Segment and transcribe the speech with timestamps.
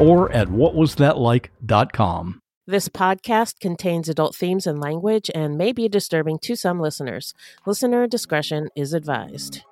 [0.00, 2.40] or at whatwasthatlike.com.
[2.66, 7.34] This podcast contains adult themes and language and may be disturbing to some listeners.
[7.66, 9.62] Listener discretion is advised.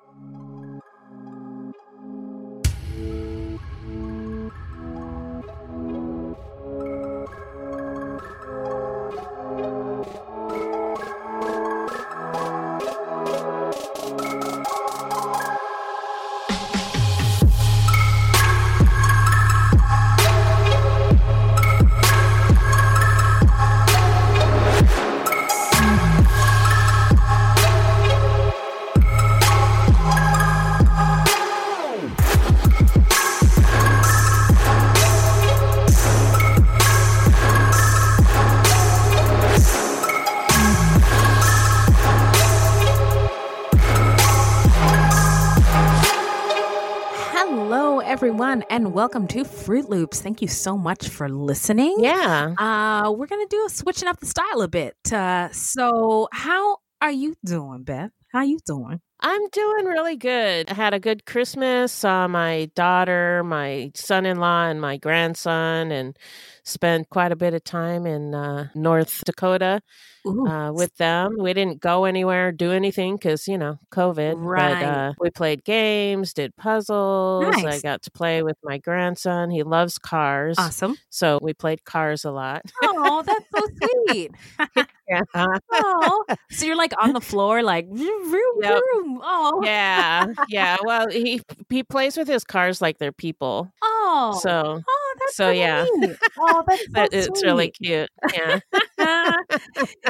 [48.39, 50.21] Everyone, and welcome to Fruit Loops.
[50.21, 51.97] Thank you so much for listening.
[51.99, 52.53] Yeah.
[52.57, 54.95] Uh, we're gonna do a switching up the style a bit.
[55.11, 58.11] Uh, so, how are you doing, Beth?
[58.31, 59.01] How you doing?
[59.19, 60.69] I'm doing really good.
[60.69, 61.91] I had a good Christmas.
[61.91, 66.17] Saw my daughter, my son in law, and my grandson, and
[66.63, 69.81] spent quite a bit of time in uh, North Dakota
[70.25, 71.37] uh, with them.
[71.39, 74.35] We didn't go anywhere, do anything because, you know, COVID.
[74.37, 74.73] Right.
[74.73, 77.55] But uh, we played games, did puzzles.
[77.55, 79.49] I got to play with my grandson.
[79.49, 80.57] He loves cars.
[80.57, 80.97] awesome.
[81.09, 82.63] So we played cars a lot.
[82.83, 83.61] Oh, that's so
[84.07, 84.31] sweet.
[85.09, 85.21] yeah.
[85.35, 88.81] oh, so you're like on the floor, like vroom, vroom, Yep.
[89.21, 90.27] Oh, yeah.
[90.47, 90.77] Yeah.
[90.83, 93.71] Well, he he plays with his cars like they're people.
[93.81, 95.85] Oh, So oh, that's so, really yeah.
[95.95, 96.17] neat.
[96.59, 98.09] Oh, that's so that, it's really cute.
[98.33, 98.59] Yeah.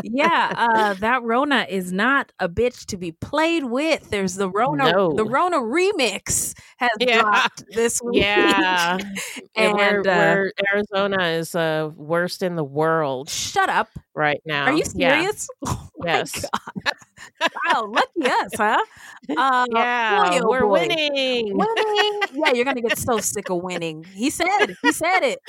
[0.03, 4.09] yeah, uh, that Rona is not a bitch to be played with.
[4.09, 5.13] There's the Rona, No.
[5.13, 7.21] the Rona remix has Yeah.
[7.21, 8.17] dropped this week.
[8.23, 8.97] Yeah.
[9.55, 13.89] And we're, uh, we're, Arizona is uh, worst in the world shut up.
[14.15, 14.65] right now.
[14.65, 15.19] Are you Yeah.
[15.21, 15.47] serious?
[15.67, 16.45] Oh my Yes.
[17.41, 18.77] Wow, lucky us, huh?
[19.35, 20.07] Uh, Yeah.
[20.07, 20.67] boy, oh we're boy.
[20.67, 21.53] winning.
[21.53, 22.21] Winning.
[22.31, 24.05] Yeah, you're gonna get so sick of winning.
[24.13, 25.39] He said, he said it.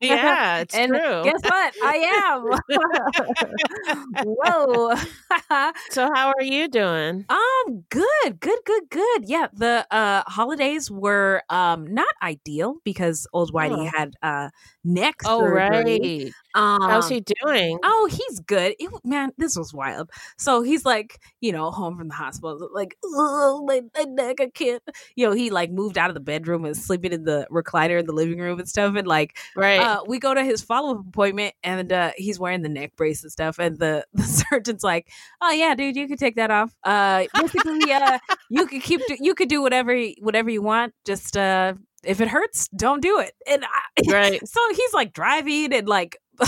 [0.00, 1.22] yeah, it's and true.
[1.22, 1.74] guess what?
[1.80, 2.58] I am.
[4.20, 4.94] Whoa.
[5.90, 7.26] so how are you doing?
[7.28, 9.24] Um, good, good, good, good.
[9.26, 13.90] Yeah, the uh holidays were um not ideal because old Whitey Oh.
[13.94, 14.50] had uh
[14.84, 15.54] neck Oh, surgery.
[15.54, 16.32] right.
[16.54, 17.78] Um, How's he doing?
[17.82, 18.74] Oh, he's good.
[18.78, 20.10] It, man, this was wild.
[20.38, 24.50] So he's like, you know, home from the hospital, like, oh, my, my neck, I
[24.52, 24.82] can't.
[25.16, 28.06] You know, he like moved out of the bedroom and sleeping in the recliner in
[28.06, 28.94] the living room and stuff.
[28.96, 29.78] And like, Right.
[29.80, 33.22] uh, we go to his follow up appointment and uh, he's wearing the neck brace
[33.22, 33.58] and stuff.
[33.58, 35.08] And the, the surgeon's like,
[35.40, 36.74] oh, yeah, dude, you could take that off.
[36.84, 38.18] Uh, basically, uh,
[38.50, 40.92] you could keep, do- you could do whatever, whatever you want.
[41.06, 41.74] Just, uh,
[42.04, 43.32] if it hurts, don't do it.
[43.48, 44.40] And I, right.
[44.48, 46.16] so he's like driving and like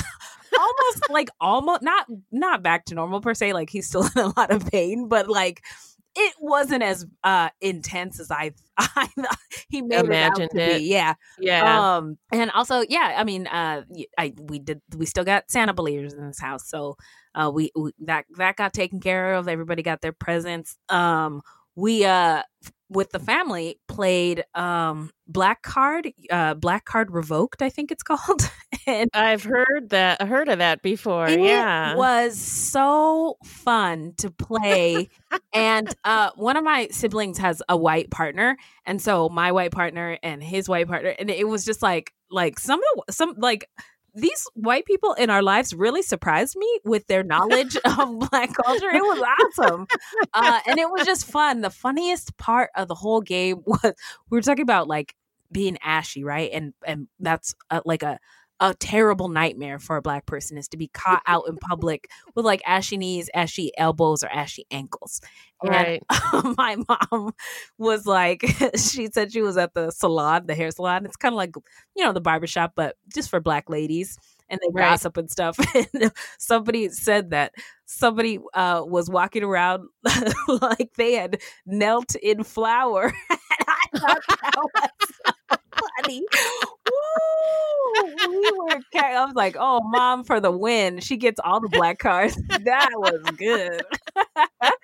[0.58, 4.32] almost like almost not not back to normal per se like he's still in a
[4.38, 5.62] lot of pain but like
[6.16, 9.08] it wasn't as uh intense as i i
[9.68, 10.78] he made Imagined it out to it.
[10.78, 11.96] be yeah Yeah.
[11.96, 13.82] um and also yeah i mean uh
[14.16, 16.96] i we did we still got santa believers in this house so
[17.34, 21.42] uh we, we that that got taken care of everybody got their presents um
[21.74, 22.42] we uh
[22.88, 28.50] with the family played um black card uh black card revoked i think it's called
[28.86, 31.28] and I've heard that heard of that before.
[31.28, 31.94] Yeah.
[31.94, 35.08] Was so fun to play
[35.52, 38.56] and uh one of my siblings has a white partner
[38.86, 42.58] and so my white partner and his white partner and it was just like like
[42.58, 43.68] some of the some like
[44.14, 48.90] these white people in our lives really surprised me with their knowledge of black culture.
[48.90, 49.86] It was awesome.
[50.32, 51.60] Uh, and it was just fun.
[51.60, 53.94] The funniest part of the whole game was
[54.30, 55.14] we were talking about like
[55.50, 56.50] being ashy, right?
[56.52, 58.18] And and that's uh like a
[58.60, 62.44] a terrible nightmare for a black person is to be caught out in public with
[62.44, 65.20] like ashy knees, ashy elbows, or ashy ankles.
[65.66, 66.02] Right.
[66.32, 67.32] And my mom
[67.78, 68.42] was like,
[68.76, 71.06] she said she was at the salon, the hair salon.
[71.06, 71.54] It's kind of like,
[71.96, 74.18] you know, the barbershop, but just for black ladies.
[74.50, 74.90] And they Right.
[74.90, 75.56] gossip and stuff.
[75.94, 77.54] And somebody said that
[77.86, 79.88] somebody uh, was walking around
[80.48, 83.04] like they had knelt in flour.
[83.30, 83.38] and
[83.68, 85.56] I thought that was so
[86.02, 86.26] funny.
[88.28, 90.98] We were, I was like, oh, mom for the win.
[91.00, 92.36] She gets all the black cars.
[92.64, 93.82] That was good.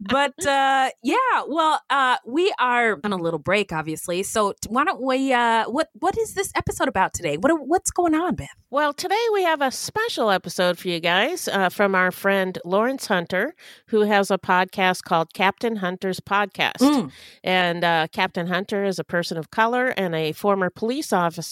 [0.00, 4.22] but uh, yeah, well, uh, we are on a little break, obviously.
[4.22, 5.32] So why don't we?
[5.32, 7.36] Uh, what What is this episode about today?
[7.36, 8.48] What What's going on, Beth?
[8.70, 13.06] Well, today we have a special episode for you guys uh, from our friend Lawrence
[13.06, 13.54] Hunter,
[13.86, 16.78] who has a podcast called Captain Hunter's Podcast.
[16.78, 17.12] Mm.
[17.44, 21.43] And uh, Captain Hunter is a person of color and a former police officer.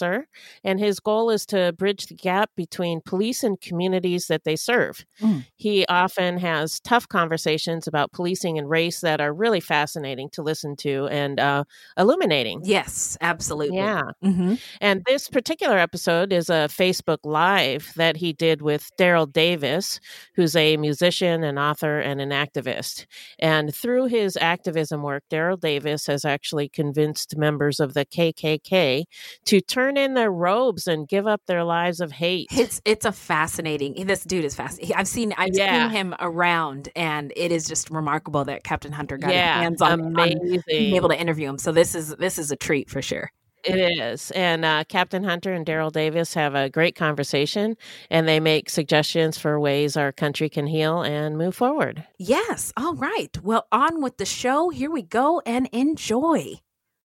[0.64, 5.04] And his goal is to bridge the gap between police and communities that they serve.
[5.20, 5.44] Mm.
[5.56, 10.76] He often has tough conversations about policing and race that are really fascinating to listen
[10.76, 11.64] to and uh,
[11.96, 12.60] illuminating.
[12.64, 13.76] Yes, absolutely.
[13.76, 14.02] Yeah.
[14.22, 20.00] hmm And this particular episode is a Facebook Live that he did with Daryl Davis,
[20.34, 23.06] who's a musician, an author, and an activist.
[23.38, 29.04] And through his activism work, Daryl Davis has actually convinced members of the KKK
[29.46, 32.48] to turn in their robes and give up their lives of hate.
[32.52, 34.06] It's it's a fascinating.
[34.06, 34.96] This dude is fascinating.
[34.96, 35.88] I've seen I've Yeah.
[35.88, 39.82] seen him around, and it is just remarkable that Captain Hunter got yeah, his hands
[39.82, 40.62] on, on amazing.
[40.66, 41.58] being able to interview him.
[41.58, 43.30] So this is this is a treat for sure.
[43.64, 44.32] It is.
[44.32, 47.76] And uh, Captain Hunter and Daryl Davis have a great conversation
[48.10, 52.04] and they make suggestions for ways our country can heal and move forward.
[52.18, 52.72] Yes.
[52.76, 53.30] All right.
[53.40, 54.70] Well, on with the show.
[54.70, 56.54] Here we go and enjoy.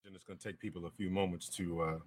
[0.04, 1.98] and it's going to take people a few moments to uh,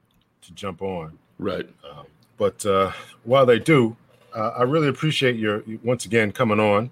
[0.43, 1.19] to jump on.
[1.39, 1.69] Right.
[1.89, 2.07] Um,
[2.37, 2.93] but uh,
[3.25, 3.97] while they do,
[4.35, 6.91] uh, I really appreciate your once again coming on.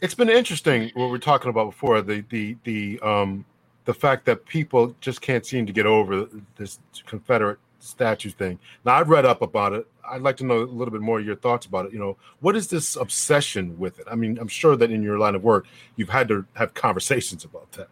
[0.00, 3.44] It's been interesting what we are talking about before the the the um,
[3.84, 8.58] the fact that people just can't seem to get over this Confederate statue thing.
[8.84, 9.86] Now I've read up about it.
[10.08, 11.92] I'd like to know a little bit more of your thoughts about it.
[11.92, 14.06] You know, what is this obsession with it?
[14.10, 15.66] I mean, I'm sure that in your line of work,
[15.96, 17.88] you've had to have conversations about that.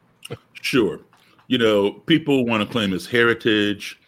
[0.61, 1.01] Sure.
[1.47, 3.99] You know, people want to claim it's heritage.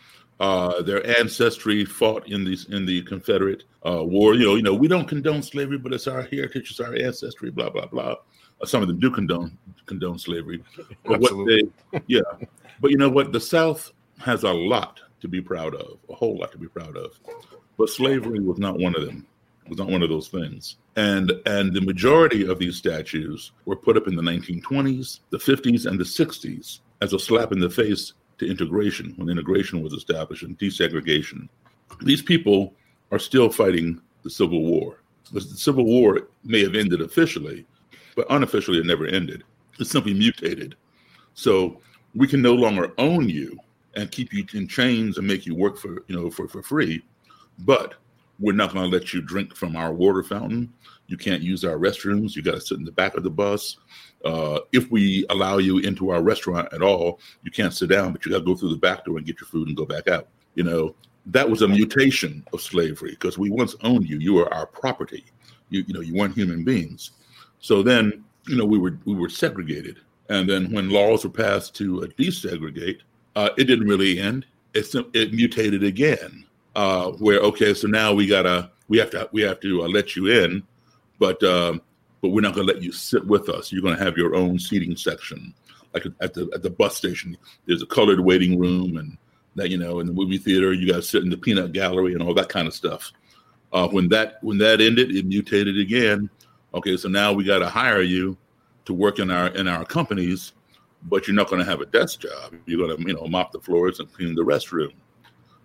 [0.40, 4.34] Uh, their ancestry fought in these in the Confederate uh, War.
[4.34, 7.50] You know, you know, we don't condone slavery, but it's our heritage, it's our ancestry.
[7.50, 8.16] Blah blah blah.
[8.58, 10.64] Uh, some of them do condone condone slavery,
[11.04, 11.62] but what they,
[12.06, 12.22] yeah.
[12.80, 13.32] But you know what?
[13.32, 16.96] The South has a lot to be proud of, a whole lot to be proud
[16.96, 17.20] of.
[17.76, 19.26] But slavery was not one of them.
[19.64, 20.76] It was not one of those things.
[20.96, 25.84] And and the majority of these statues were put up in the 1920s, the 50s,
[25.84, 30.42] and the 60s as a slap in the face to integration when integration was established
[30.42, 31.48] and desegregation.
[32.00, 32.74] These people
[33.12, 35.02] are still fighting the Civil War.
[35.30, 37.66] The Civil War may have ended officially,
[38.16, 39.44] but unofficially it never ended.
[39.78, 40.74] It simply mutated.
[41.34, 41.80] So
[42.14, 43.58] we can no longer own you
[43.94, 47.02] and keep you in chains and make you work for you know for, for free,
[47.60, 47.94] but
[48.40, 50.72] we're not going to let you drink from our water fountain.
[51.06, 52.34] You can't use our restrooms.
[52.34, 53.76] You got to sit in the back of the bus.
[54.24, 58.24] Uh, if we allow you into our restaurant at all, you can't sit down, but
[58.24, 60.08] you got to go through the back door and get your food and go back
[60.08, 60.28] out.
[60.54, 60.94] You know,
[61.26, 64.18] that was a mutation of slavery because we once owned you.
[64.18, 65.24] You were our property.
[65.68, 67.12] You, you know, you weren't human beings.
[67.60, 71.74] So then, you know, we were we were segregated, and then when laws were passed
[71.76, 73.00] to desegregate,
[73.36, 74.46] uh, it didn't really end.
[74.74, 79.42] It it mutated again, uh, where okay, so now we gotta we have to we
[79.42, 80.62] have to uh, let you in,
[81.18, 81.80] but um,
[82.20, 83.72] but we're not gonna let you sit with us.
[83.72, 85.54] You're gonna have your own seating section,
[85.94, 87.36] like at the at the bus station.
[87.66, 89.16] There's a colored waiting room, and
[89.56, 92.14] that you know, in the movie theater, you got to sit in the peanut gallery
[92.14, 93.12] and all that kind of stuff.
[93.72, 96.28] Uh, when that when that ended, it mutated again.
[96.74, 98.36] Okay, so now we got to hire you
[98.84, 100.52] to work in our in our companies,
[101.04, 102.54] but you're not to have a desk job.
[102.66, 104.92] You're to you know mop the floors and clean the restroom.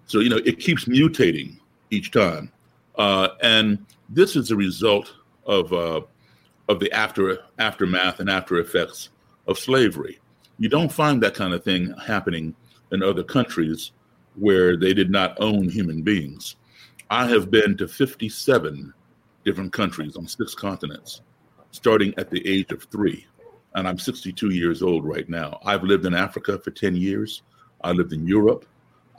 [0.06, 1.58] So you know it keeps mutating
[1.90, 2.52] each time,
[2.98, 5.14] uh, and this is a result
[5.46, 6.02] of uh,
[6.70, 9.10] of the after aftermath and after effects
[9.48, 10.20] of slavery.
[10.58, 12.56] You don't find that kind of thing happening
[12.92, 13.92] in other countries
[14.36, 16.56] where they did not own human beings.
[17.10, 18.94] I have been to 57
[19.44, 21.22] different countries on six continents,
[21.72, 23.28] starting at the age of three.
[23.76, 25.60] And I'm 62 years old right now.
[25.66, 27.44] I've lived in Africa for 10 years.
[27.84, 28.66] I lived in Europe.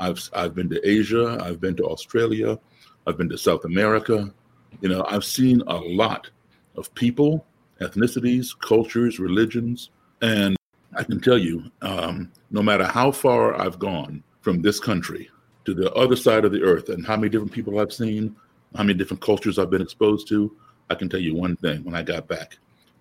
[0.00, 1.38] I've, I've been to Asia.
[1.42, 2.58] I've been to Australia.
[3.06, 4.32] I've been to South America.
[4.80, 6.28] You know, I've seen a lot
[6.76, 7.46] of people,
[7.80, 9.90] ethnicities, cultures, religions.
[10.22, 10.56] And
[10.96, 15.30] I can tell you, um, no matter how far I've gone from this country,
[15.66, 18.34] to the other side of the earth and how many different people I've seen,
[18.76, 20.56] how many different cultures I've been exposed to,
[20.88, 21.82] I can tell you one thing.
[21.84, 22.58] When I got back,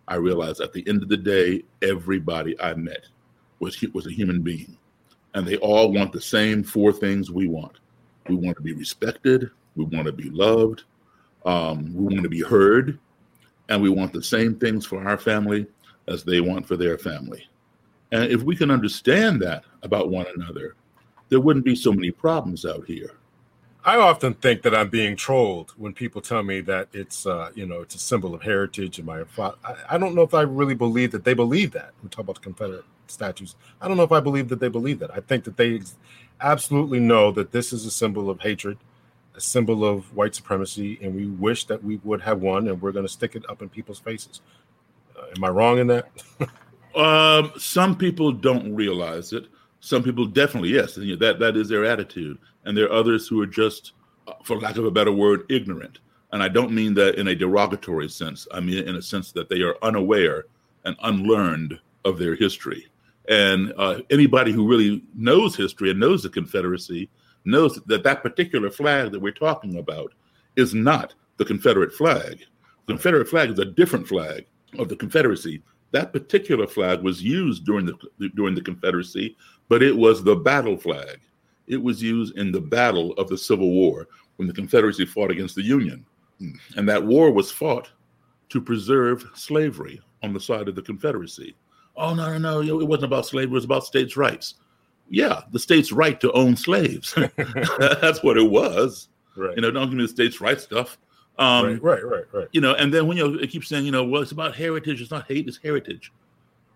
[0.08, 3.06] I realized at the end of the day, everybody I met
[3.60, 4.78] was was a human being,
[5.36, 7.78] and they all want the same four things we want.
[8.28, 9.52] We want to be respected.
[9.76, 10.86] We want to be loved.
[11.46, 12.98] Um, we want to be heard,
[13.70, 15.68] and we want the same things for our family
[16.08, 17.48] as they want for their family.
[18.12, 20.76] And if we can understand that about one another,
[21.30, 23.12] there wouldn't be so many problems out here.
[23.84, 27.68] I often think that I'm being trolled when people tell me that it's, uh, you
[27.68, 29.24] know, it's a symbol of heritage and my.
[29.38, 29.52] I,
[29.92, 31.92] I don't know if I really believe that they believe that.
[32.02, 33.56] We talk about the Confederate statues.
[33.82, 35.12] I don't know if I believe that they believe that.
[35.12, 35.82] I think that they
[36.42, 38.78] absolutely know that this is a symbol of hatred,
[39.36, 42.92] a symbol of white supremacy, and we wish that we would have one, and we're
[42.92, 44.42] going to stick it up in people's faces.
[45.18, 46.10] Uh, am I wrong in that?
[46.96, 49.48] um, some people don't realize it.
[49.80, 53.48] Some people definitely, yes, that that is their attitude, and there are others who are
[53.48, 53.94] just,
[54.28, 56.00] uh, for lack of a better word, ignorant.
[56.32, 58.46] And I don't mean that in a derogatory sense.
[58.52, 60.48] I mean in a sense that they are unaware
[60.84, 62.88] and unlearned of their history.
[63.30, 67.10] And uh, anybody who really knows history and knows the Confederacy
[67.44, 70.14] knows that that particular flag that we're talking about
[70.56, 72.44] is not the Confederate flag.
[72.88, 74.46] The Confederate flag is a different flag
[74.78, 75.62] of the Confederacy.
[75.92, 79.38] That particular flag was used during the during the Confederacy,
[79.70, 81.20] but it was the battle flag.
[81.68, 85.56] It was used in the battle of the Civil War when the Confederacy fought against
[85.56, 86.06] the Union.
[86.76, 87.90] And that war was fought
[88.50, 91.56] to preserve slavery on the side of the Confederacy.
[91.98, 94.56] Oh, no, no, no, it wasn't about slavery, it was about states' rights.
[95.10, 97.14] Yeah, the state's right to own slaves.
[97.80, 99.08] That's what it was.
[99.36, 99.56] Right.
[99.56, 100.98] You know, don't give me the states' right stuff.
[101.38, 102.48] Um, right, right, right, right.
[102.54, 104.56] You know, and then when you know, it keeps saying, you know, well, it's about
[104.56, 105.02] heritage.
[105.02, 106.12] It's not hate, it's heritage.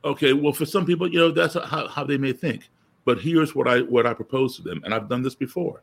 [0.03, 2.69] Okay, well, for some people, you know, that's how, how they may think.
[3.05, 5.81] But here's what I what I propose to them, and I've done this before.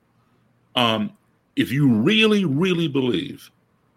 [0.75, 1.17] Um,
[1.57, 3.51] if you really, really believe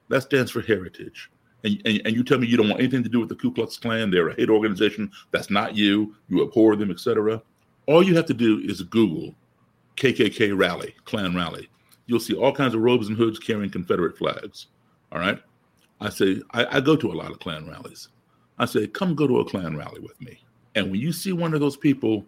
[0.08, 1.29] that stands for heritage,
[1.63, 3.51] and, and, and, you tell me you don't want anything to do with the Ku
[3.51, 7.42] Klux Klan, they're a hate organization, that's not you, you abhor them, etc.
[7.86, 9.36] All you have to do is Google
[9.98, 11.70] KKK rally, Klan rally.
[12.06, 14.68] You'll see all kinds of robes and hoods carrying Confederate flags.
[15.12, 15.39] All right.
[16.01, 18.08] I say, I, I go to a lot of Klan rallies.
[18.58, 20.42] I say, come go to a Klan rally with me.
[20.75, 22.25] And when you see one of those people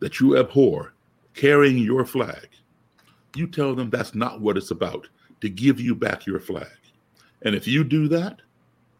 [0.00, 0.92] that you abhor
[1.34, 2.48] carrying your flag,
[3.34, 5.08] you tell them that's not what it's about,
[5.40, 6.66] to give you back your flag.
[7.42, 8.40] And if you do that,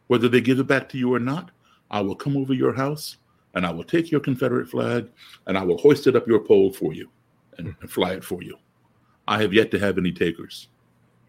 [0.08, 1.50] whether they give it back to you or not,
[1.90, 3.16] I will come over your house
[3.54, 5.08] and I will take your Confederate flag
[5.46, 7.08] and I will hoist it up your pole for you
[7.58, 8.56] and, and fly it for you.
[9.28, 10.68] I have yet to have any takers.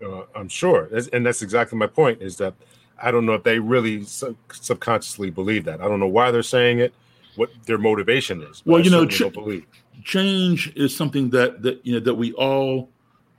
[0.03, 2.21] Uh, I'm sure, and that's exactly my point.
[2.21, 2.53] Is that
[3.01, 5.81] I don't know if they really sub- subconsciously believe that.
[5.81, 6.93] I don't know why they're saying it,
[7.35, 8.61] what their motivation is.
[8.65, 9.23] Well, you know, ch-
[10.03, 12.89] change is something that that you know that we all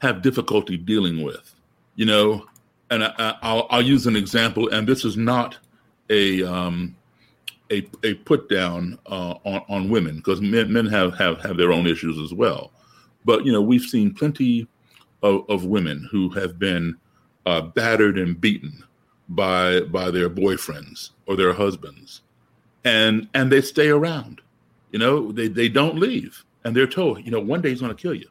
[0.00, 1.54] have difficulty dealing with.
[1.94, 2.46] You know,
[2.90, 5.58] and I, will use an example, and this is not
[6.10, 6.96] a um,
[7.70, 11.72] a, a put down uh, on, on women because men, men have, have have their
[11.72, 12.72] own issues as well.
[13.24, 14.66] But you know, we've seen plenty
[15.22, 16.96] of, of women who have been
[17.46, 18.82] uh, battered and beaten
[19.28, 22.22] by by their boyfriends or their husbands,
[22.84, 24.40] and and they stay around.
[24.92, 27.94] You know, they they don't leave, and they're told, you know, one day he's going
[27.94, 28.28] to kill you.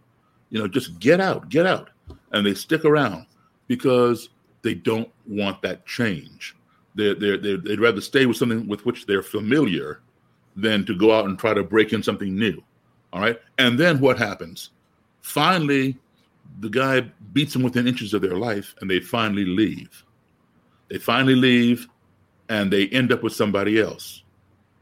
[0.50, 1.90] You know, just get out, get out,
[2.32, 3.28] and they stick around
[3.68, 4.30] because
[4.68, 6.54] they don't want that change.
[6.94, 10.02] They're, they're, they would rather stay with something with which they're familiar
[10.58, 12.62] than to go out and try to break in something new.
[13.14, 13.40] All right.
[13.60, 14.72] And then what happens?
[15.22, 15.98] Finally,
[16.60, 20.04] the guy beats them within inches of their life and they finally leave.
[20.90, 21.88] They finally leave
[22.50, 24.24] and they end up with somebody else.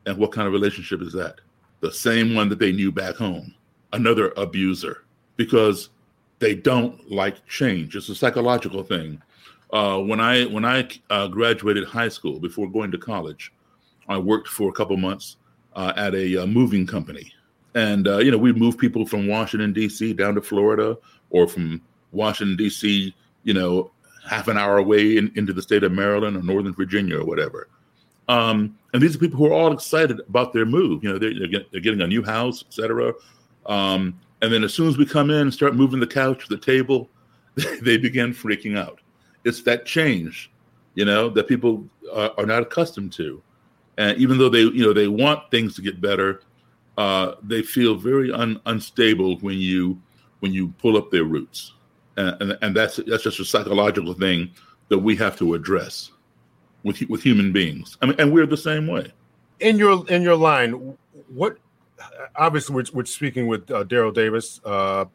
[0.08, 1.42] And what kind of relationship is that?
[1.82, 3.54] The same one that they knew back home,
[3.94, 5.04] another abuser,
[5.38, 5.90] because
[6.40, 7.96] they don't like change.
[7.96, 9.22] It's a psychological thing.
[9.76, 13.52] Uh, when I when I uh, graduated high school before going to college,
[14.08, 15.36] I worked for a couple months
[15.76, 17.34] uh, at a uh, moving company,
[17.74, 20.14] and uh, you know we move people from Washington D.C.
[20.14, 20.98] down to Florida,
[21.30, 21.82] or from
[22.14, 23.14] Washington D.C.
[23.44, 23.92] you know
[24.26, 27.68] half an hour away in, into the state of Maryland or Northern Virginia or whatever.
[28.30, 31.04] Um, and these are people who are all excited about their move.
[31.04, 33.14] You know, they're, they're, get, they're getting a new house, etc.
[33.66, 36.58] Um, and then as soon as we come in and start moving the couch, the
[36.58, 37.10] table,
[37.84, 39.02] they begin freaking out
[39.46, 40.52] it's that change,
[40.96, 43.42] you know, that people are, are not accustomed to.
[43.98, 46.42] And even though they, you know, they want things to get better,
[46.98, 50.02] uh, they feel very un, unstable when you
[50.42, 51.74] when you pull up their roots,
[52.18, 54.52] and, and, and that's that's just a psychological thing
[54.90, 56.12] that we have to address
[56.84, 57.98] with with human beings.
[58.02, 59.12] I mean, and we're the same way.
[59.60, 60.98] In your in your line,
[61.30, 61.58] what
[62.36, 65.06] obviously we're, we're speaking with uh, Daryl Davis, uh,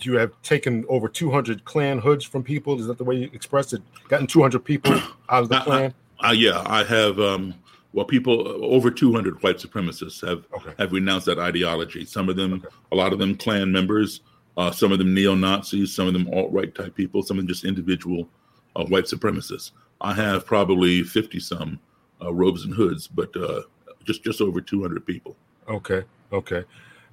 [0.00, 2.78] you have taken over 200 Klan hoods from people.
[2.80, 3.82] Is that the way you expressed it?
[4.08, 4.92] Gotten 200 people
[5.28, 5.94] out of the Klan.
[6.24, 7.18] Uh, yeah, I have.
[7.20, 7.54] Um,
[7.92, 10.72] well, people over 200 white supremacists have Okay.
[10.78, 12.04] have renounced that ideology.
[12.04, 14.20] Some of them, a lot of them, Klan members.
[14.56, 15.94] Uh, some of them neo Nazis.
[15.94, 17.22] Some of them alt right type people.
[17.22, 18.28] Some of them just individual
[18.74, 19.72] uh, white supremacists.
[20.00, 21.78] I have probably 50 some
[22.22, 23.62] uh, robes and hoods, but uh,
[24.04, 25.36] just just over 200 people.
[25.68, 26.02] Okay.
[26.32, 26.64] Okay.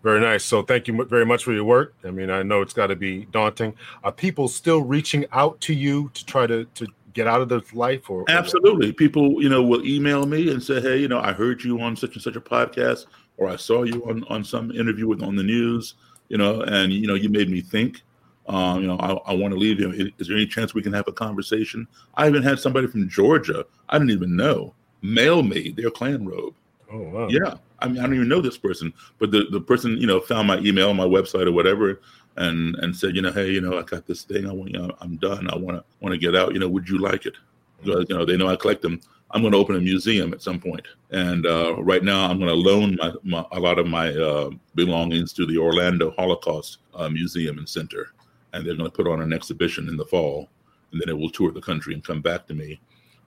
[0.03, 0.43] Very nice.
[0.43, 1.95] So thank you very much for your work.
[2.03, 3.73] I mean, I know it's got to be daunting.
[4.03, 7.73] Are people still reaching out to you to try to to get out of this
[7.73, 8.91] life or or- Absolutely.
[8.91, 11.95] People, you know, will email me and say, "Hey, you know, I heard you on
[11.95, 13.05] such and such a podcast,
[13.37, 15.93] or I saw you on on some interview with on the news,
[16.27, 18.01] you know, and you know, you made me think.
[18.49, 19.91] Um, you know, I, I want to leave you.
[19.91, 21.87] Is- Is there any chance we can have a conversation?
[22.15, 26.55] I even had somebody from Georgia I didn't even know mail me their Klan robe.
[26.93, 27.27] Oh wow.
[27.27, 30.19] Yeah, I mean, I don't even know this person, but the the person, you know,
[30.19, 31.99] found my email my website or whatever,
[32.37, 34.47] and and said, you know, hey, you know, I got this thing.
[34.47, 35.49] I want, you know, I'm done.
[35.49, 36.53] I want to want to get out.
[36.53, 37.33] You know, would you like it?
[37.81, 39.01] Because, you know, they know I collect them.
[39.31, 42.49] I'm going to open a museum at some point, and uh, right now I'm going
[42.49, 47.09] to loan my, my a lot of my uh, belongings to the Orlando Holocaust uh,
[47.09, 48.13] Museum and Center,
[48.53, 50.47] and they're going to put on an exhibition in the fall,
[50.91, 52.79] and then it will tour the country and come back to me.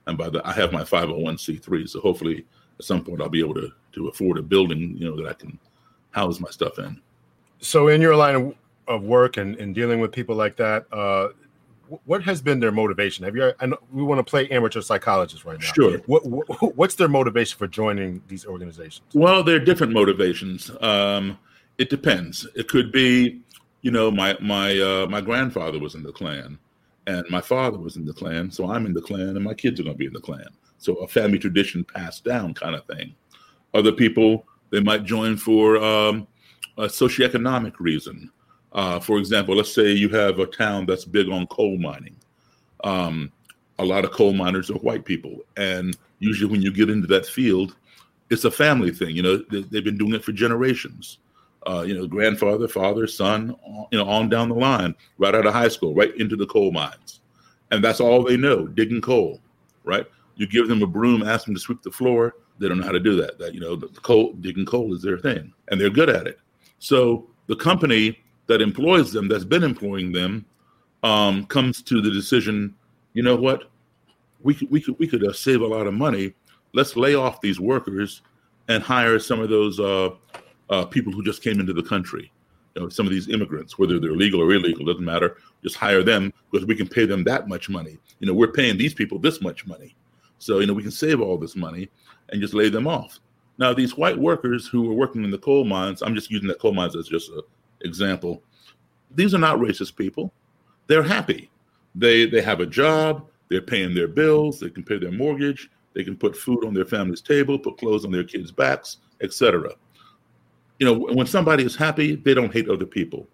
[0.05, 2.45] And by the, I have my 501c3, so hopefully
[2.79, 5.33] at some point I'll be able to to afford a building, you know, that I
[5.33, 5.57] can
[6.11, 7.01] house my stuff in.
[7.59, 8.55] So in your line of,
[8.87, 11.29] of work and, and dealing with people like that, uh,
[12.05, 13.23] what has been their motivation?
[13.25, 13.53] Have you?
[13.59, 15.71] I know we want to play amateur psychologist right now.
[15.73, 15.97] Sure.
[15.99, 19.01] What, what what's their motivation for joining these organizations?
[19.13, 20.69] Well, there are different motivations.
[20.81, 21.39] Um,
[21.77, 22.45] it depends.
[22.55, 23.39] It could be,
[23.81, 26.59] you know, my my uh, my grandfather was in the Klan,
[27.07, 29.79] and my father was in the Klan, so I'm in the Klan, and my kids
[29.79, 30.49] are going to be in the Klan.
[30.77, 33.15] So a family tradition passed down kind of thing.
[33.73, 36.27] Other people they might join for um,
[36.77, 38.31] a socioeconomic reason.
[38.73, 42.15] Uh, for example, let's say you have a town that's big on coal mining.
[42.83, 43.31] Um,
[43.79, 47.25] a lot of coal miners are white people, and usually when you get into that
[47.25, 47.75] field,
[48.29, 49.15] it's a family thing.
[49.15, 51.19] You know, they, they've been doing it for generations.
[51.65, 55.45] Uh, you know, grandfather, father, son, on- you know, on down the line, right out
[55.45, 57.21] of high school, right into the coal mines,
[57.71, 59.39] and that's all they know: digging coal.
[59.83, 60.05] Right?
[60.37, 62.35] You give them a broom, ask them to sweep the floor.
[62.59, 63.37] They don't know how to do that.
[63.39, 66.39] That you know, the, coal digging coal is their thing, and they're good at it.
[66.79, 70.45] So the company that employs them, that's been employing them,
[71.03, 72.75] um, comes to the decision.
[73.13, 73.69] You know what?
[74.41, 76.33] We could we could we could uh, save a lot of money.
[76.73, 78.21] Let's lay off these workers
[78.67, 80.11] and hire some of those uh,
[80.69, 82.31] uh, people who just came into the country.
[82.75, 85.37] You know, some of these immigrants, whether they're legal or illegal, doesn't matter.
[85.63, 87.97] Just hire them because we can pay them that much money.
[88.19, 89.95] You know, we're paying these people this much money,
[90.39, 91.89] so you know we can save all this money
[92.29, 93.19] and just lay them off.
[93.57, 96.55] Now, these white workers who are working in the coal mines, I'm just using the
[96.55, 97.41] coal mines as just an
[97.81, 98.43] example.
[99.15, 100.31] These are not racist people.
[100.87, 101.49] They're happy.
[101.95, 103.27] They they have a job.
[103.49, 104.59] They're paying their bills.
[104.59, 105.69] They can pay their mortgage.
[105.93, 109.71] They can put food on their family's table, put clothes on their kids' backs, etc.
[110.79, 113.27] You know, when somebody is happy, they don't hate other people.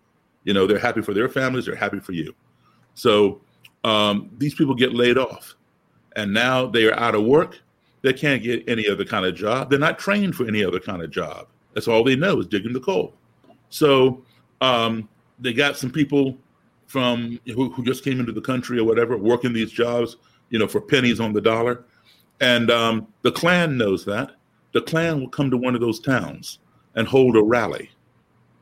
[0.45, 1.65] You know, they're happy for their families.
[1.65, 2.33] They're happy for you.
[2.93, 3.41] So
[3.83, 5.55] um, these people get laid off,
[6.15, 7.59] and now they are out of work.
[8.01, 9.69] They can't get any other kind of job.
[9.69, 11.47] They're not trained for any other kind of job.
[11.73, 13.13] That's all they know is digging the coal.
[13.69, 14.23] So
[14.61, 16.37] um, they got some people
[16.87, 20.17] from who, who just came into the country or whatever, working these jobs,
[20.49, 21.85] you know, for pennies on the dollar.
[22.41, 24.31] And um, the Klan knows that.
[24.73, 26.59] The Klan will come to one of those towns
[26.95, 27.89] and hold a rally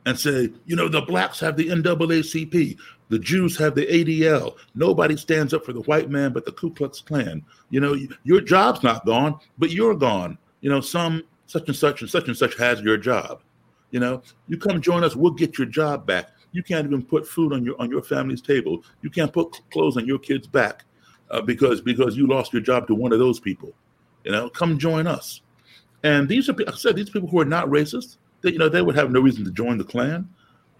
[0.06, 2.76] and say, you know, the blacks have the NAACP,
[3.12, 4.56] the Jews have the ADL.
[4.74, 7.44] Nobody stands up for the white man but the Ku Klux Klan.
[7.68, 7.94] You know,
[8.24, 10.38] your job's not gone, but you're gone.
[10.62, 13.42] You know, some such and such and such and such has your job.
[13.90, 16.30] You know, you come join us, we'll get your job back.
[16.52, 18.82] You can't even put food on your on your family's table.
[19.02, 20.86] You can't put clothes on your kids' back
[21.30, 23.74] uh, because because you lost your job to one of those people.
[24.24, 25.42] You know, come join us.
[26.02, 28.16] And these are, I said, these people who are not racist.
[28.40, 30.30] They, you know, they would have no reason to join the Klan,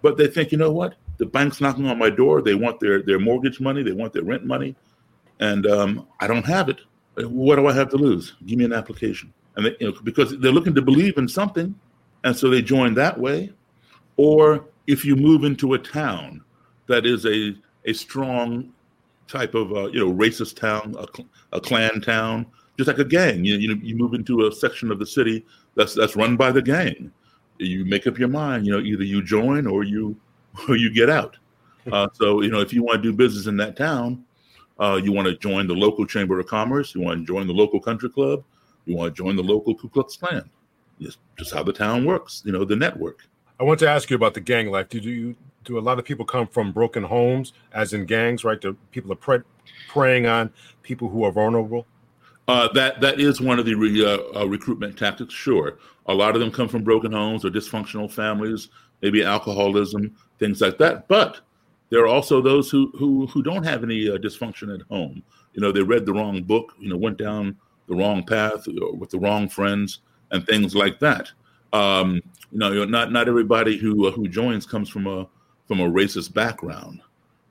[0.01, 0.95] but they think, you know what?
[1.22, 2.42] The bank's knocking on my door.
[2.42, 3.85] They want their their mortgage money.
[3.85, 4.74] They want their rent money,
[5.38, 6.80] and um, I don't have it.
[7.14, 8.35] What do I have to lose?
[8.44, 9.32] Give me an application.
[9.54, 11.76] And they, you know, because they're looking to believe in something,
[12.24, 13.52] and so they join that way.
[14.16, 16.42] Or if you move into a town
[16.88, 17.54] that is a
[17.85, 18.72] a strong
[19.28, 21.06] type of uh, you know racist town, a,
[21.56, 23.44] a Klan town, just like a gang.
[23.44, 26.62] You, you you move into a section of the city that's that's run by the
[26.62, 27.12] gang.
[27.58, 28.66] You make up your mind.
[28.66, 30.16] You know, either you join or you
[30.68, 31.36] or you get out.
[31.90, 34.24] Uh, so you know, if you want to do business in that town,
[34.78, 36.94] uh, you want to join the local chamber of commerce.
[36.94, 38.44] You want to join the local country club.
[38.86, 40.48] You want to join the local Ku Klux Klan.
[41.00, 42.42] Just just how the town works.
[42.44, 43.26] You know, the network.
[43.60, 44.88] I want to ask you about the gang life.
[44.88, 48.60] Did you do a lot of people come from broken homes, as in gangs, right?
[48.60, 49.42] The people are pre-
[49.88, 51.86] preying on people who are vulnerable.
[52.48, 55.32] Uh, that that is one of the re, uh, uh, recruitment tactics.
[55.32, 58.68] Sure, a lot of them come from broken homes or dysfunctional families,
[59.02, 61.08] maybe alcoholism, things like that.
[61.08, 61.40] But
[61.90, 65.22] there are also those who who who don't have any uh, dysfunction at home.
[65.52, 66.72] You know, they read the wrong book.
[66.78, 67.56] You know, went down
[67.88, 71.30] the wrong path with the wrong friends and things like that.
[71.72, 75.28] Um, you know, not not everybody who uh, who joins comes from a
[75.66, 77.02] from a racist background.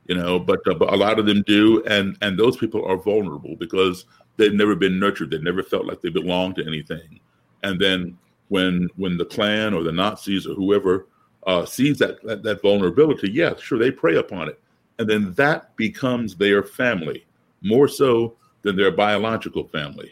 [0.07, 2.97] You know, but, uh, but a lot of them do, and and those people are
[2.97, 4.05] vulnerable because
[4.37, 5.29] they've never been nurtured.
[5.29, 7.19] They've never felt like they belonged to anything.
[7.63, 8.17] And then
[8.49, 11.07] when when the Klan or the Nazis or whoever
[11.47, 14.60] uh, sees that, that that vulnerability, yeah, sure, they prey upon it,
[14.99, 17.25] and then that becomes their family
[17.62, 20.12] more so than their biological family.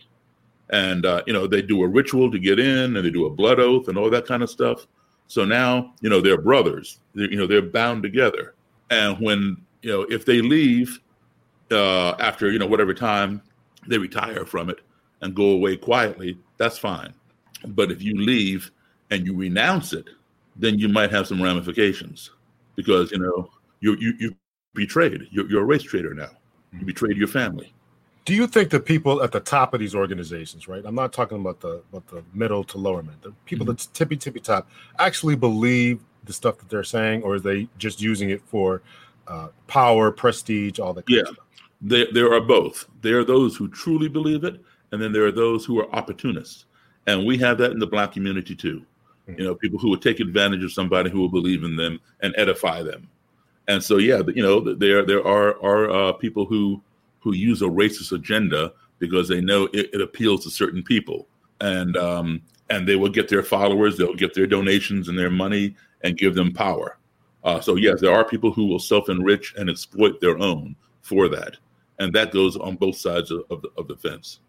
[0.72, 3.30] And uh, you know, they do a ritual to get in, and they do a
[3.30, 4.88] blood oath and all that kind of stuff.
[5.28, 7.00] So now, you know, they're brothers.
[7.13, 8.56] They're, you know, they're bound together.
[8.89, 11.00] And when you know, if they leave
[11.72, 13.42] uh, after you know whatever time
[13.88, 14.80] they retire from it
[15.22, 17.13] and go away quietly, that's fine.
[17.68, 18.72] But if you leave
[19.12, 20.06] and you renounce it,
[20.60, 22.32] then you might have some ramifications
[22.76, 24.36] because you know you you you
[24.76, 25.28] betrayed.
[25.32, 26.30] You're, you're a race traitor now.
[26.78, 27.74] You betrayed your family.
[28.26, 30.84] Do you think the people at the top of these organizations, right?
[30.86, 33.15] I'm not talking about the about the middle to lower men.
[33.22, 33.69] The people Mhm.
[33.69, 34.69] that's tippy tippy top
[35.00, 38.82] actually believe the stuff that they're saying, or are they just using it for
[39.28, 41.06] uh, power, prestige, all that?
[41.06, 41.48] Kind Yeah, of stuff?
[41.82, 42.88] there there are both.
[43.02, 44.60] There are those who truly believe it,
[44.91, 46.65] and then there are those who are opportunists,
[47.08, 48.86] and we have that in the black community too.
[49.38, 52.34] You know, people who will take advantage of somebody who will believe in them and
[52.38, 53.10] edify them.
[53.68, 56.82] And so, yeah, you know, there there are are uh, people who
[57.20, 61.28] who use a racist agenda because they know it, it appeals to certain people,
[61.62, 65.76] and um, and they will get their followers, they'll get their donations and their money,
[66.02, 66.98] and give them power.
[67.44, 71.28] Uh, so yes, there are people who will self enrich and exploit their own for
[71.30, 71.56] that,
[72.00, 74.39] and that goes on both sides of, of, the, of the fence.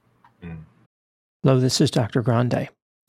[1.42, 2.22] Hello, this is Dr.
[2.22, 2.68] Grande,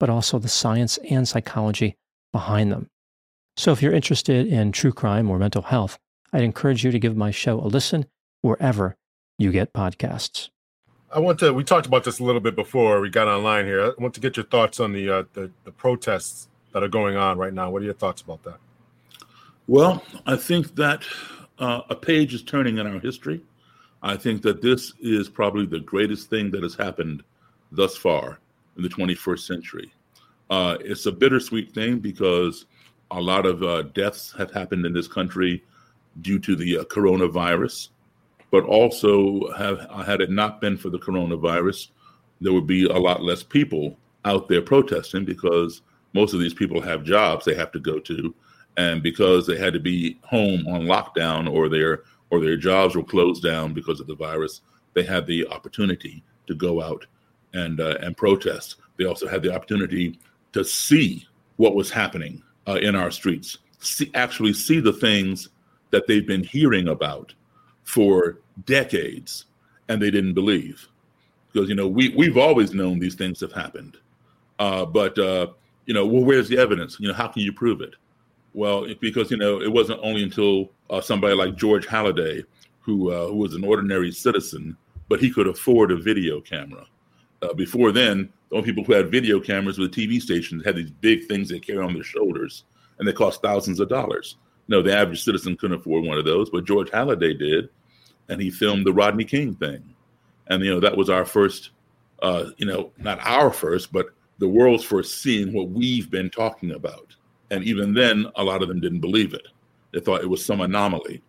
[0.00, 1.96] but also the science and psychology
[2.32, 2.88] behind them.
[3.56, 5.98] So if you're interested in true crime or mental health,
[6.32, 8.06] I'd encourage you to give my show a listen
[8.40, 8.96] wherever
[9.38, 10.48] you get podcasts.
[11.12, 11.52] I want to.
[11.52, 13.84] We talked about this a little bit before we got online here.
[13.84, 17.16] I want to get your thoughts on the uh, the, the protests that are going
[17.16, 17.68] on right now.
[17.70, 18.58] What are your thoughts about that?
[19.66, 21.04] Well, I think that
[21.58, 23.42] uh, a page is turning in our history.
[24.02, 27.24] I think that this is probably the greatest thing that has happened
[27.72, 28.38] thus far
[28.80, 29.92] in the 21st century.
[30.48, 32.64] Uh, it's a bittersweet thing because
[33.10, 35.62] a lot of uh, deaths have happened in this country
[36.22, 37.90] due to the uh, coronavirus,
[38.50, 41.88] but also have had it not been for the coronavirus,
[42.40, 45.82] there would be a lot less people out there protesting because
[46.14, 48.34] most of these people have jobs they have to go to,
[48.76, 53.04] and because they had to be home on lockdown or their or their jobs were
[53.04, 54.62] closed down because of the virus,
[54.94, 57.06] they had the opportunity to go out
[57.54, 58.76] and uh, and protest.
[58.96, 60.18] They also had the opportunity
[60.52, 65.48] to see what was happening uh, in our streets, see, actually see the things
[65.90, 67.34] that they've been hearing about
[67.84, 69.46] for decades,
[69.88, 70.88] and they didn't believe
[71.52, 73.96] because you know we we've always known these things have happened,
[74.58, 75.48] uh, but uh,
[75.86, 76.98] you know well where's the evidence?
[77.00, 77.94] You know how can you prove it?
[78.54, 82.44] Well, because you know it wasn't only until uh, somebody like George Holliday,
[82.80, 84.76] who uh, who was an ordinary citizen,
[85.08, 86.86] but he could afford a video camera.
[87.42, 90.90] Uh, before then, the only people who had video cameras the TV stations had these
[90.90, 92.64] big things they carry on their shoulders,
[92.98, 94.36] and they cost thousands of dollars.
[94.68, 97.70] No, the average citizen couldn't afford one of those, but George Holliday did,
[98.28, 99.82] and he filmed the Rodney King thing,
[100.48, 101.70] and you know that was our first,
[102.22, 104.06] uh, you know, not our first, but
[104.38, 107.14] the world's first seeing what we've been talking about.
[107.50, 109.46] And even then, a lot of them didn't believe it.
[109.92, 111.22] They thought it was some anomaly.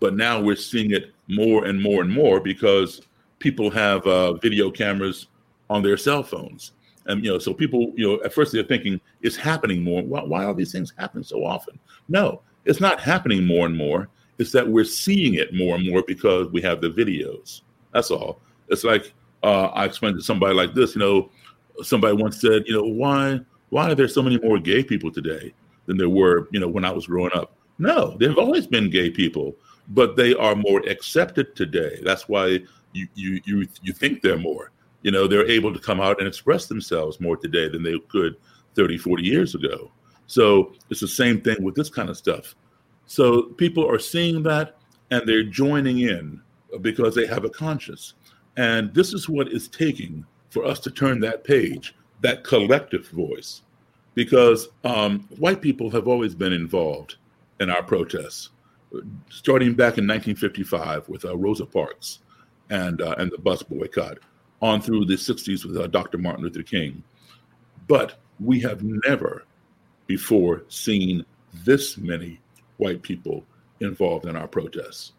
[0.00, 3.00] But now we're seeing it more and more and more because
[3.38, 5.28] people have uh, video cameras
[5.72, 6.72] on their cell phones.
[7.06, 10.02] And, you know, so people, you know, at first they're thinking it's happening more.
[10.02, 11.78] Why, why are these things happening so often?
[12.08, 14.08] No, it's not happening more and more.
[14.38, 17.62] It's that we're seeing it more and more because we have the videos.
[17.92, 18.40] That's all.
[18.68, 21.30] It's like uh, I explained to somebody like this, you know,
[21.82, 25.54] somebody once said, you know, why why are there so many more gay people today
[25.86, 27.56] than there were, you know, when I was growing up?
[27.78, 29.56] No, there have always been gay people,
[29.88, 31.98] but they are more accepted today.
[32.04, 32.60] That's why
[32.92, 34.70] you you you you think they're more.
[35.02, 38.36] You know, they're able to come out and express themselves more today than they could
[38.74, 39.90] 30, 40 years ago.
[40.26, 42.54] So it's the same thing with this kind of stuff.
[43.06, 44.76] So people are seeing that
[45.10, 46.40] and they're joining in
[46.80, 48.14] because they have a conscience.
[48.56, 53.62] And this is what is taking for us to turn that page, that collective voice,
[54.14, 57.16] because um, white people have always been involved
[57.60, 58.50] in our protests,
[59.30, 62.20] starting back in 1955 with uh, Rosa Parks
[62.70, 64.18] and uh, and the bus boycott,
[64.62, 66.18] on through the 60s with uh, Dr.
[66.18, 67.02] Martin Luther King.
[67.88, 69.44] But we have never
[70.06, 71.26] before seen
[71.64, 72.40] this many
[72.78, 73.44] white people
[73.80, 75.12] involved in our protests.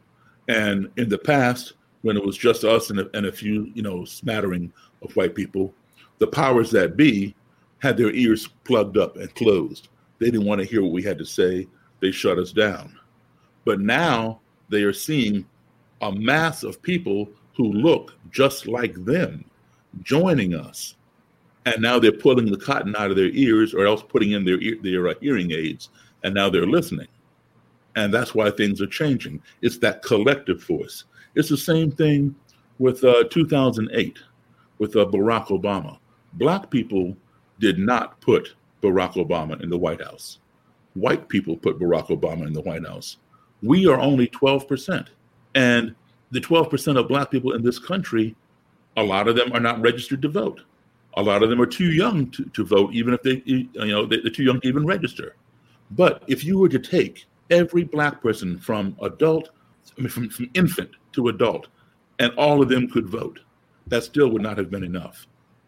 [0.48, 3.82] And in the past, when it was just us and a, and a few, you
[3.82, 5.74] know, smattering of white people,
[6.20, 7.36] the powers that be
[7.80, 9.90] had their ears plugged up and closed.
[10.20, 11.68] They didn't want to hear what we had to say.
[12.00, 12.98] They shut us down.
[13.66, 15.46] But now they are seeing
[16.02, 19.46] a mass of people who look just like them
[20.02, 20.96] joining us.
[21.66, 24.60] And now they're pulling the cotton out of their ears or else putting in their,
[24.60, 25.90] ear, their uh, hearing aids.
[26.24, 27.08] And now they're listening.
[27.96, 29.42] And that's why things are changing.
[29.62, 31.06] It's that collective force.
[31.36, 32.36] It's the same thing
[32.80, 34.20] with uh, 2008
[34.80, 35.98] with uh, Barack Obama.
[36.34, 37.16] Black people
[37.60, 40.40] did not put Barack Obama in the White House.
[40.96, 43.18] White people put Barack Obama in the White House.
[43.62, 45.08] We are only 12%.
[45.56, 45.96] And
[46.34, 48.36] the 12% of black people in this country,
[48.98, 50.62] a lot of them are not registered to vote.
[51.16, 54.08] A lot of them are too young to, to vote, even if they, you know,
[54.08, 55.36] they're too young to even register.
[55.92, 59.50] But if you were to take every black person from adult,
[59.96, 61.68] I mean, from, from infant to adult,
[62.18, 63.40] and all of them could vote,
[63.88, 65.28] that still would not have been enough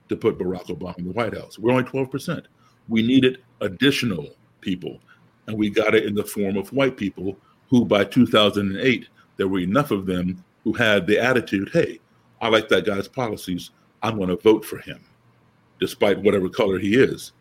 [0.09, 1.59] to put Barack Obama in the White House.
[1.59, 2.45] We're only 12%.
[2.89, 4.29] We needed additional
[4.61, 4.99] people,
[5.45, 7.37] and we got it in the form of white people
[7.69, 12.01] who, by 2008, there were enough of them who had the attitude hey,
[12.41, 13.71] I like that guy's policies.
[14.03, 15.01] I'm going to vote for him,
[15.79, 17.31] despite whatever color he is.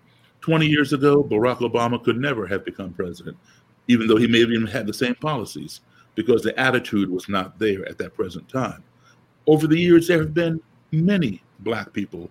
[0.42, 3.36] 20 years ago, Barack Obama could never have become president
[3.88, 5.80] even though he may have even had the same policies,
[6.14, 8.82] because the attitude was not there at that present time.
[9.46, 10.60] Over the years, there have been
[10.92, 12.30] many black people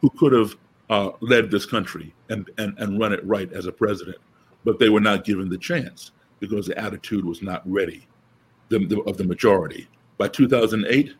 [0.00, 0.56] who could have
[0.90, 4.18] uh, led this country and, and, and run it right as a president,
[4.64, 8.06] but they were not given the chance because the attitude was not ready
[8.68, 9.88] the, the, of the majority.
[10.18, 11.14] By 2008,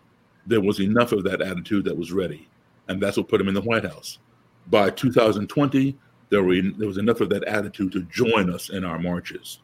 [0.46, 2.48] there was enough of that attitude that was ready,
[2.88, 4.18] and that's what put him in the White House.
[4.68, 5.96] By 2020,
[6.30, 9.58] there, were, there was enough of that attitude to join us in our marches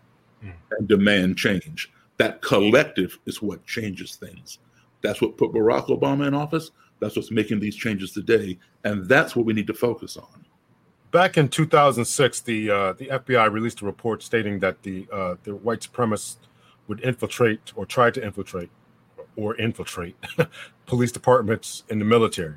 [0.44, 0.52] mm.
[0.72, 1.90] and demand change.
[2.18, 4.58] That collective is what changes things.
[5.02, 6.70] That's what put Barack Obama in office.
[7.00, 10.44] That's what's making these changes today, and that's what we need to focus on.
[11.12, 15.54] Back in 2006, the uh, the FBI released a report stating that the uh, the
[15.54, 16.36] white supremacists
[16.88, 18.70] would infiltrate or try to infiltrate
[19.38, 20.16] or infiltrate
[20.86, 22.56] police departments in the military.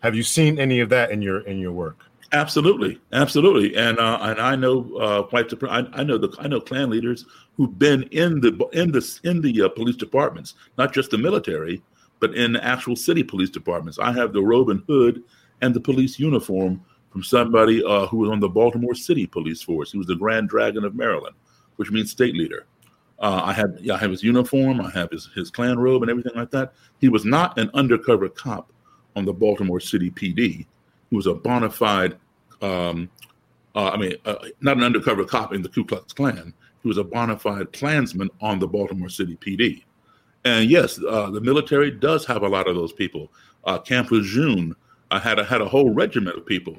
[0.00, 1.98] Have you seen any of that in your in your work?
[2.32, 6.60] Absolutely, absolutely, and uh, and I know uh, white I, I know the I know
[6.60, 11.10] Klan leaders who've been in the in the in the uh, police departments, not just
[11.10, 11.82] the military,
[12.18, 13.98] but in actual city police departments.
[13.98, 15.22] I have the robe and hood
[15.60, 19.92] and the police uniform from somebody uh, who was on the Baltimore City Police Force.
[19.92, 21.36] He was the Grand Dragon of Maryland,
[21.76, 22.66] which means state leader.
[23.22, 26.32] Uh, I yeah, I have his uniform, I have his his Klan robe and everything
[26.34, 26.74] like that.
[27.00, 28.72] He was not an undercover cop
[29.16, 30.66] on the Baltimore City PD.
[31.10, 32.16] He was a bona fide
[32.62, 33.10] um,
[33.74, 36.52] uh, I mean, uh, not an undercover cop in the Ku Klux Klan.
[36.82, 39.84] He was a bona fide Klansman on the Baltimore City PD.
[40.44, 43.30] And yes, uh, the military does have a lot of those people.
[43.64, 44.74] Uh, Camp Lejeune
[45.10, 46.76] had a, had a whole regiment of people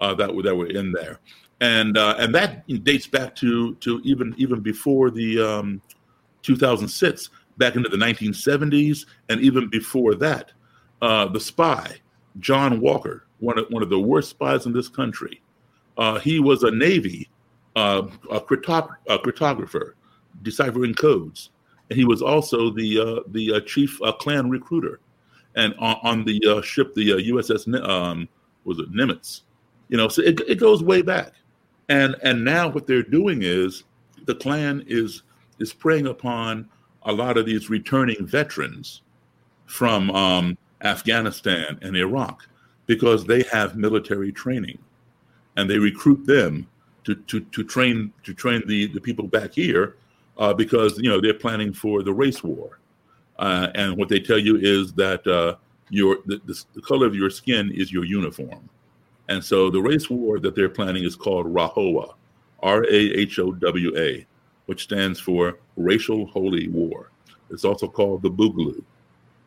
[0.00, 1.20] uh, that were that were in there,
[1.64, 5.82] and uh, and that dates back to to even even before the um,
[6.42, 10.52] 2006, back into the 1970s, and even before that,
[11.00, 11.96] the spy
[12.40, 15.40] John Walker one of, one of the worst spies in this country.
[15.96, 17.28] Uh, he was a Navy
[17.76, 19.92] uh, a, a cryptographer,
[20.42, 21.50] deciphering codes,
[21.90, 25.00] and he was also the uh, the uh, chief uh, Klan recruiter.
[25.56, 28.28] And on, on the uh, ship, the USS um,
[28.64, 29.42] was it Nimitz,
[29.88, 31.32] you know, so it, it goes way back.
[31.88, 33.84] And and now what they're doing is
[34.26, 35.22] the Klan is
[35.58, 36.68] is preying upon
[37.02, 39.02] a lot of these returning veterans
[39.66, 42.46] from um, Afghanistan and Iraq
[42.86, 44.78] because they have military training.
[45.56, 46.66] And they recruit them
[47.04, 49.96] to, to, to train to train the, the people back here
[50.38, 52.80] uh, because you know they're planning for the race war.
[53.38, 55.56] Uh, and what they tell you is that uh,
[55.90, 58.68] your the, the, color of your skin is your uniform
[59.28, 62.14] and so the race war that they're planning is called RAHOWA
[62.62, 64.26] R-A-H-O-W-A
[64.66, 67.10] which stands for Racial Holy War.
[67.50, 68.82] It's also called the Boogaloo.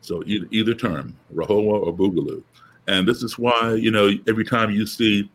[0.00, 2.42] So either, either term, RAHOWA or Boogaloo.
[2.86, 5.30] And this is why, you know, every time you see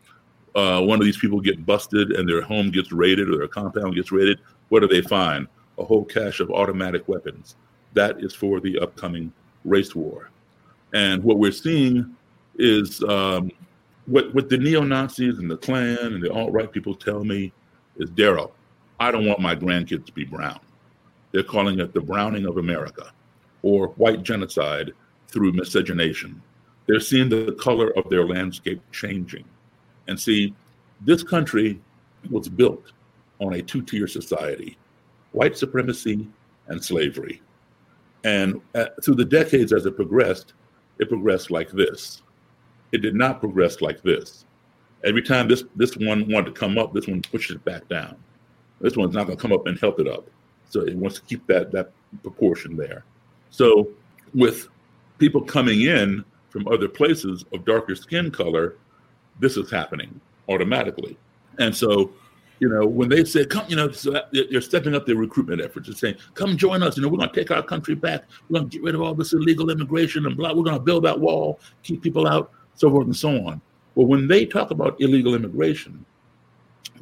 [0.56, 3.96] uh, one of these people get busted and their home gets raided or their compound
[3.96, 5.48] gets raided, what do they find?
[5.78, 7.56] A whole cache of automatic weapons.
[7.94, 9.32] That is for the upcoming
[9.66, 10.30] race war.
[10.94, 12.16] And what we're seeing
[12.58, 13.52] is um,
[14.06, 17.52] what, what the neo Nazis and the Klan and the alt right people tell me
[17.98, 18.52] is Daryl,
[19.00, 20.60] I don't want my grandkids to be brown.
[21.32, 23.12] They're calling it the browning of America
[23.62, 24.92] or white genocide
[25.28, 26.42] through miscegenation.
[26.86, 29.46] They're seeing the color of their landscape changing.
[30.08, 30.54] And see,
[31.02, 31.82] this country
[32.30, 32.92] was built
[33.40, 34.78] on a two tier society
[35.34, 36.28] white supremacy
[36.68, 37.42] and slavery.
[38.24, 40.54] And uh, through the decades as it progressed,
[41.00, 42.23] it progressed like this.
[42.94, 44.46] It did not progress like this.
[45.04, 48.16] Every time this, this one wanted to come up, this one pushes it back down.
[48.80, 50.30] This one's not going to come up and help it up.
[50.70, 53.04] So it wants to keep that, that proportion there.
[53.50, 53.90] So
[54.34, 54.70] with
[55.18, 58.76] people coming in from other places of darker skin color,
[59.40, 61.18] this is happening automatically.
[61.60, 62.12] And so,
[62.60, 65.88] you know, when they say, come, you know, so they're stepping up their recruitment efforts
[65.88, 66.96] and saying, come join us.
[66.96, 68.26] You know, we're going to take our country back.
[68.50, 70.54] We're going to get rid of all this illegal immigration and blah.
[70.54, 73.62] We're going to build that wall, keep people out, so forth and so on.
[73.96, 76.06] Well, when they talk about illegal immigration,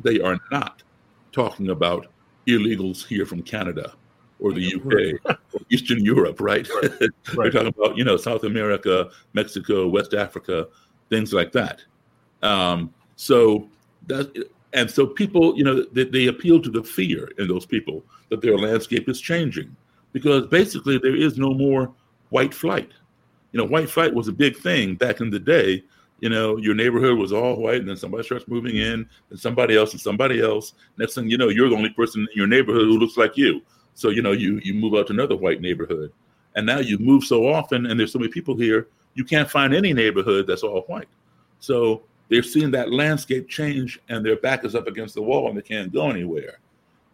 [0.03, 0.83] they are not
[1.31, 2.07] talking about
[2.47, 3.93] illegals here from Canada
[4.39, 6.67] or the UK or Eastern Europe, right?
[6.69, 6.91] right.
[7.35, 10.67] They're talking about, you know, South America, Mexico, West Africa,
[11.09, 11.83] things like that.
[12.41, 13.69] Um, so
[14.07, 14.35] that,
[14.73, 18.41] and so people, you know, they, they appeal to the fear in those people that
[18.41, 19.75] their landscape is changing
[20.11, 21.93] because basically there is no more
[22.29, 22.91] white flight.
[23.51, 25.83] You know, white flight was a big thing back in the day.
[26.19, 29.75] You know, your neighborhood was all white, and then somebody starts moving in, and somebody
[29.75, 30.73] else, and somebody else.
[30.97, 33.61] Next thing you know, you're the only person in your neighborhood who looks like you.
[33.95, 36.11] So you know, you you move out to another white neighborhood,
[36.55, 39.73] and now you move so often, and there's so many people here, you can't find
[39.73, 41.07] any neighborhood that's all white.
[41.59, 45.57] So they've seen that landscape change and their back is up against the wall and
[45.57, 46.59] they can't go anywhere.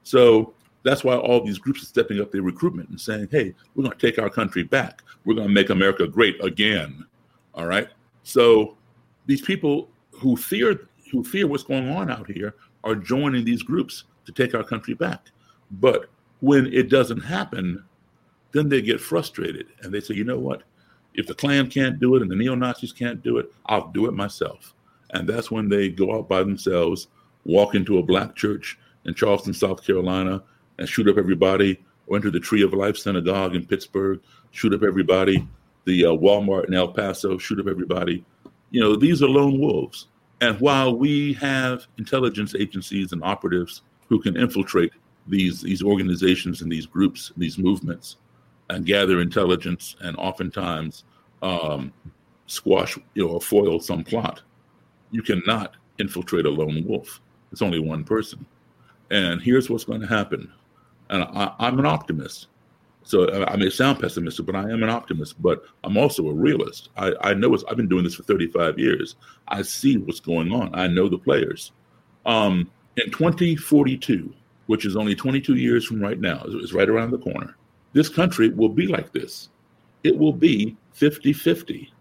[0.04, 0.54] So
[0.88, 3.97] that's why all these groups are stepping up their recruitment and saying, hey, we're going
[3.97, 5.02] to take our country back.
[5.26, 7.06] We're going to make America great again.
[7.54, 7.89] All right.
[8.23, 8.78] So
[9.26, 14.04] these people who fear who fear what's going on out here are joining these groups
[14.26, 15.32] to take our country back.
[15.71, 16.10] But
[16.41, 17.84] when it doesn't happen,
[18.52, 20.63] then they get frustrated and they say, you know what?
[21.13, 24.06] If the Klan can't do it and the neo Nazis can't do it, I'll do
[24.08, 24.73] it myself.
[25.12, 27.08] And that's when they go out by themselves,
[27.45, 30.43] walk into a black church in Charleston, South Carolina,
[30.78, 34.84] and shoot up everybody, or enter the Tree of Life Synagogue in Pittsburgh, shoot up
[34.84, 35.48] everybody,
[35.86, 38.24] the uh, Walmart in El Paso, shoot up everybody.
[38.72, 40.08] You know, these are lone wolves.
[40.42, 44.92] And while we have intelligence agencies and operatives who can infiltrate
[45.28, 48.18] these, these organizations and these groups, these movements,
[48.70, 51.06] and gather intelligence and oftentimes
[51.42, 51.94] um,
[52.48, 54.42] squash you know, or foil some plot,
[55.12, 57.22] you cannot infiltrate a lone wolf.
[57.52, 58.46] It's only one person.
[59.10, 60.52] And here's what's going to happen.
[61.10, 62.48] And I, am an optimist.
[63.04, 65.41] So I may sound pessimistic, but I am an optimist.
[65.41, 66.89] But I'm also a realist.
[66.98, 69.15] I, I know I've been doing this for 35 years.
[69.48, 70.76] I see what's going on.
[70.76, 71.72] I know the players.
[72.26, 74.34] Um, in 2042,
[74.65, 77.56] which is only 22 years from right now, it's right around the corner,
[77.93, 79.50] this country will be like this.
[80.04, 81.93] It will be 50 50,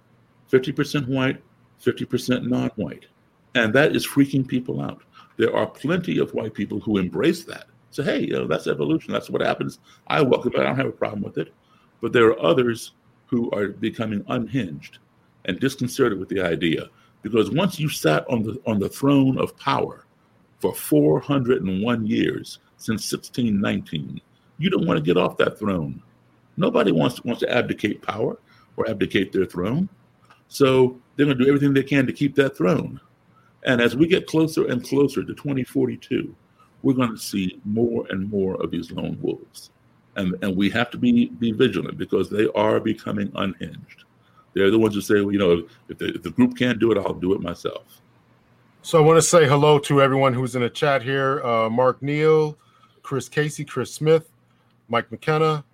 [0.51, 1.43] 50% white,
[1.83, 3.07] 50% non white.
[3.55, 5.03] And that is freaking people out.
[5.37, 7.67] There are plenty of white people who embrace that.
[7.97, 9.13] Say, hey, you know, that's evolution.
[9.13, 9.79] That's what happens.
[10.07, 10.61] I welcome it.
[10.61, 11.55] I don't have a problem with it.
[12.03, 12.93] But there are others
[13.27, 14.99] who are becoming unhinged
[15.47, 16.91] and disconcerted with the idea.
[17.23, 20.05] Because once you sat on the on the throne of power
[20.61, 24.21] for 401 years since 1619,
[24.59, 26.03] you don't want to get off that throne.
[26.59, 28.39] Nobody wants wants to abdicate power
[28.77, 29.89] or abdicate their throne.
[30.49, 33.01] So they're going to do everything they can to keep that throne.
[33.65, 36.35] And as we get closer and closer to 2042,
[36.87, 39.71] we're going to see more and more of these lone wolves.
[40.15, 44.05] And, and we have to be, be vigilant because they are becoming unhinged.
[44.55, 46.93] They're the ones who say, well, you know, if the, if the group can't do
[46.93, 48.01] it, I'll do it myself.
[48.83, 52.01] So I want to say hello to everyone who's in the chat here uh, Mark
[52.03, 52.57] Neal,
[53.03, 54.31] Chris Casey, Chris Smith,
[54.89, 55.65] Mike McKenna,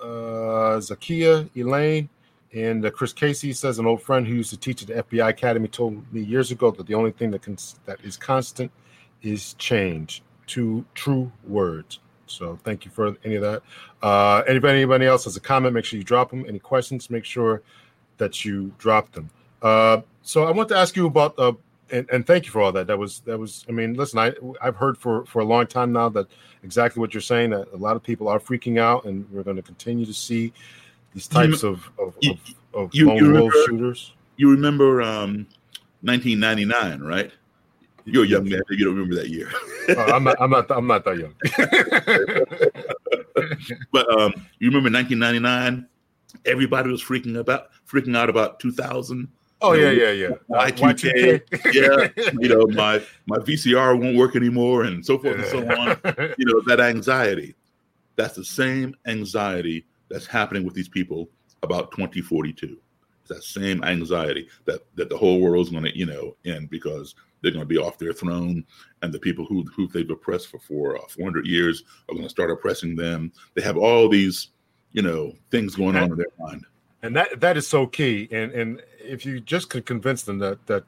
[0.00, 2.08] uh, Zakia, Elaine,
[2.54, 5.28] and uh, Chris Casey says an old friend who used to teach at the FBI
[5.28, 8.72] Academy told me years ago that the only thing that can that is constant
[9.20, 10.22] is change.
[10.46, 12.00] Two true words.
[12.26, 13.62] So thank you for any of that.
[14.02, 16.44] Uh, anybody, anybody else has a comment, make sure you drop them.
[16.48, 17.62] Any questions, make sure
[18.18, 19.28] that you drop them.
[19.60, 21.52] Uh, so I want to ask you about uh,
[21.90, 22.86] and, and thank you for all that.
[22.86, 23.66] That was that was.
[23.68, 24.32] I mean, listen, I
[24.62, 26.26] I've heard for for a long time now that
[26.62, 29.56] exactly what you're saying that a lot of people are freaking out, and we're going
[29.56, 30.52] to continue to see
[31.12, 34.14] these types You- of of, you- of, of you- lone wolf shooters.
[34.36, 35.46] You remember um,
[36.00, 37.30] 1999, right?
[38.04, 38.62] You're a young man.
[38.70, 39.50] You don't remember that year.
[39.88, 40.36] Oh, I'm not.
[40.40, 40.70] I'm not.
[40.70, 41.34] I'm not that young.
[43.92, 45.88] but um, you remember 1999?
[46.46, 49.26] Everybody was freaking about, freaking out about 2000.
[49.60, 50.56] Oh You yeah, know, yeah, yeah.
[50.56, 51.42] Uh, Y2K.
[51.50, 51.74] Y2K.
[52.26, 55.98] yeah, you know, my my VCR won't work anymore, and so forth and so on.
[56.38, 57.56] You know, that anxiety.
[58.14, 61.28] That's the same anxiety that's happening with these people
[61.62, 62.76] about 2042.
[63.28, 67.52] That same anxiety that that the whole world's going to, you know, end because they're
[67.52, 68.64] going to be off their throne,
[69.02, 72.30] and the people who who they've oppressed for for uh, 400 years are going to
[72.30, 73.32] start oppressing them.
[73.54, 74.48] They have all these,
[74.92, 76.64] you know, things going on in their mind.
[77.02, 80.64] and that that is so key and and if you just could convince them that
[80.66, 80.84] that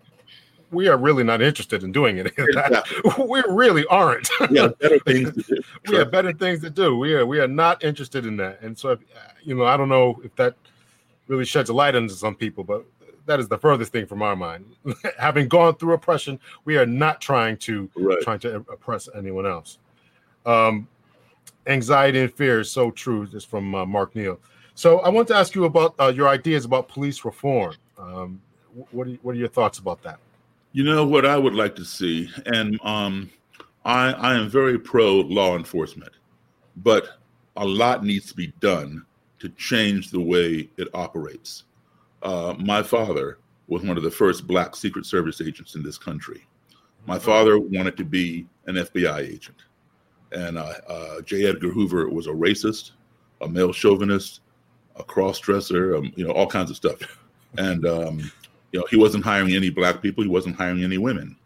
[0.70, 2.32] we are really not interested in doing it
[3.28, 5.62] we really aren't Yeah, better things to do.
[5.88, 8.78] we have better things to do we are we are not interested in that and
[8.78, 10.54] so if, uh, you know i don't know if that
[11.28, 12.84] really sheds a light into some people but
[13.26, 14.64] that is the furthest thing from our mind
[15.18, 18.20] having gone through oppression we are not trying to Right.
[18.22, 19.78] trying to oppress anyone else
[20.46, 20.86] um
[21.66, 24.38] anxiety and fear is so true this is from uh, mark neal
[24.74, 27.74] so I want to ask you about uh, your ideas about police reform.
[27.96, 28.40] Um,
[28.90, 30.18] what are you, what are your thoughts about that?
[30.72, 33.30] You know what I would like to see, and um,
[33.84, 36.12] I, I am very pro law enforcement,
[36.78, 37.20] but
[37.56, 39.06] a lot needs to be done
[39.44, 41.64] to change the way it operates.
[42.22, 43.36] Uh, my father
[43.68, 46.46] was one of the first black Secret Service agents in this country.
[47.06, 49.58] My father wanted to be an FBI agent,
[50.32, 51.44] and uh, uh, J.
[51.44, 52.92] Edgar Hoover was a racist,
[53.42, 54.40] a male chauvinist,
[54.96, 56.98] a cross-dresser, um, you know, all kinds of stuff,
[57.58, 58.32] and um,
[58.72, 60.24] you know, he wasn't hiring any black people.
[60.24, 61.36] He wasn't hiring any women.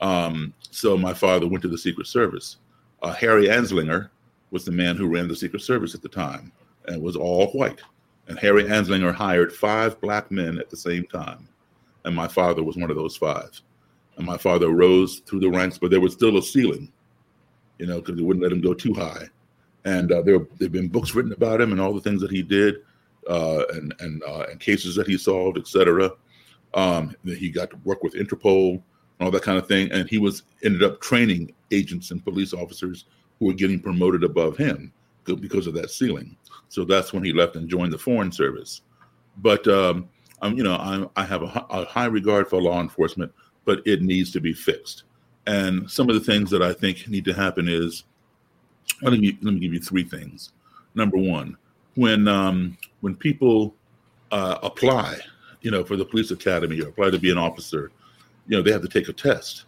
[0.00, 2.58] Um, so my father went to the Secret Service.
[3.02, 4.10] Uh, Harry Anslinger
[4.52, 6.52] was the man who ran the Secret Service at the time
[6.88, 7.80] and was all white.
[8.26, 11.48] And Harry Anslinger hired five black men at the same time.
[12.04, 13.50] And my father was one of those five.
[14.16, 16.92] And my father rose through the ranks, but there was still a ceiling,
[17.78, 19.28] you know, because they wouldn't let him go too high.
[19.84, 22.42] And uh, there have been books written about him and all the things that he
[22.42, 22.82] did,
[23.28, 26.10] uh, and and uh, and cases that he solved, et cetera.
[26.74, 28.82] Um, he got to work with Interpol and
[29.20, 33.06] all that kind of thing, and he was ended up training agents and police officers
[33.38, 34.92] who were getting promoted above him
[35.24, 36.36] because of that ceiling.
[36.68, 38.82] So that's when he left and joined the Foreign Service.
[39.38, 40.08] But um,
[40.42, 43.32] I'm, you know, I'm, I have a, a high regard for law enforcement,
[43.64, 45.04] but it needs to be fixed.
[45.46, 48.04] And some of the things that I think need to happen is,
[49.02, 50.52] let me let me give you three things.
[50.94, 51.56] Number one,
[51.94, 53.74] when um, when people
[54.30, 55.18] uh, apply,
[55.62, 57.90] you know, for the police academy or apply to be an officer,
[58.46, 59.64] you know, they have to take a test.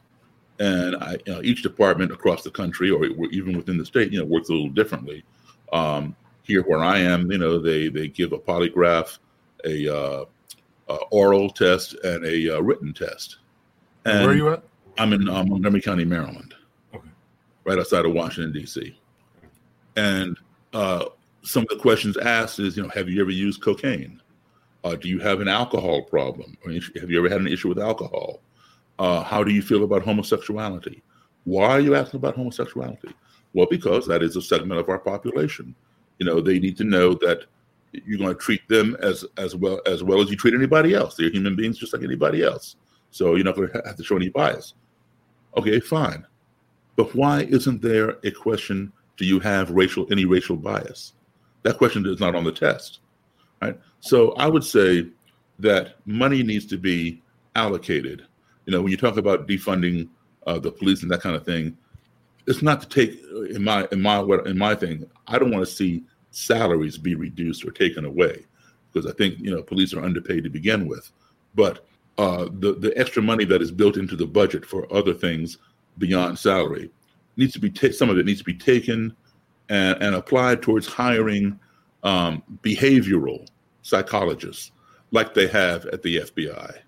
[0.59, 4.18] And I, you know, each department across the country, or even within the state, you
[4.18, 5.24] know, works a little differently.
[5.72, 9.18] Um, here, where I am, you know, they they give a polygraph,
[9.64, 10.24] a uh,
[10.88, 13.38] uh, oral test, and a uh, written test.
[14.05, 14.62] And Where are you at?
[14.99, 16.55] I'm in uh, Montgomery County, Maryland,
[17.64, 18.99] right outside of Washington D.C.
[19.97, 20.36] And
[20.72, 21.07] uh,
[21.43, 24.20] some of the questions asked is, you know, have you ever used cocaine?
[24.84, 26.57] Uh, do you have an alcohol problem?
[26.64, 28.41] Or have you ever had an issue with alcohol?
[28.99, 31.03] Uh, how do you feel about homosexuality?
[31.45, 33.14] Why are you asking about homosexuality?
[33.53, 35.74] Well, because that is a segment of our population.
[36.20, 37.46] You know, they need to know that
[37.92, 41.16] you're going to treat them as as well as well as you treat anybody else.
[41.16, 42.76] They're human beings just like anybody else.
[43.10, 44.74] So you're not going to have to show any bias.
[45.56, 46.24] Okay, fine.
[46.94, 48.92] But why isn't there a question?
[49.16, 51.14] Do you have racial any racial bias?
[51.62, 53.00] That question is not on the test,
[53.60, 53.78] right?
[54.00, 55.08] So I would say
[55.58, 57.22] that money needs to be
[57.54, 58.26] allocated.
[58.66, 60.08] You know, when you talk about defunding
[60.46, 61.76] uh, the police and that kind of thing,
[62.47, 63.20] it's not to take
[63.55, 65.09] in my in my in my thing.
[65.26, 68.45] I don't want to see salaries be reduced or taken away
[68.93, 71.11] because I think you know police are underpaid to begin with.
[71.55, 71.84] But
[72.18, 75.59] uh, the the extra money that is built into the budget for other things
[75.99, 76.91] beyond salary
[77.36, 79.14] needs to be ta- some of it needs to be taken
[79.68, 81.59] and, and applied towards hiring
[82.03, 83.47] um, behavioral
[83.82, 84.72] psychologists
[85.12, 86.78] like they have at the FBI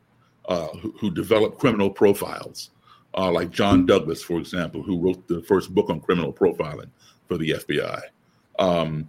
[0.48, 2.70] uh, who, who develop criminal profiles
[3.16, 6.90] uh, like John Douglas, for example, who wrote the first book on criminal profiling
[7.28, 8.00] for the FBI.
[8.58, 9.08] Um,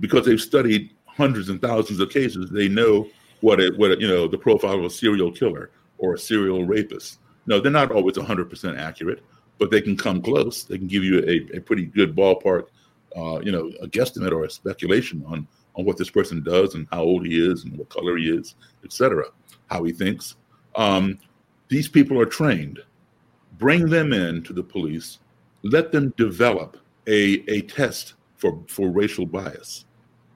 [0.00, 3.06] because they've studied hundreds and thousands of cases, they know
[3.40, 6.64] what it, what it, you know the profile of a serial killer or a serial
[6.64, 7.18] rapist.
[7.46, 9.22] No, they're not always 100% accurate,
[9.58, 10.64] but they can come close.
[10.64, 12.68] They can give you a, a pretty good ballpark,
[13.14, 15.46] uh, you know, a guesstimate or a speculation on
[15.76, 18.54] on what this person does and how old he is and what color he is,
[18.84, 19.24] etc.,
[19.66, 20.36] how he thinks.
[20.76, 21.18] Um,
[21.68, 22.80] these people are trained
[23.58, 25.18] bring them in to the police,
[25.62, 26.76] let them develop
[27.06, 29.86] a, a test for, for racial bias.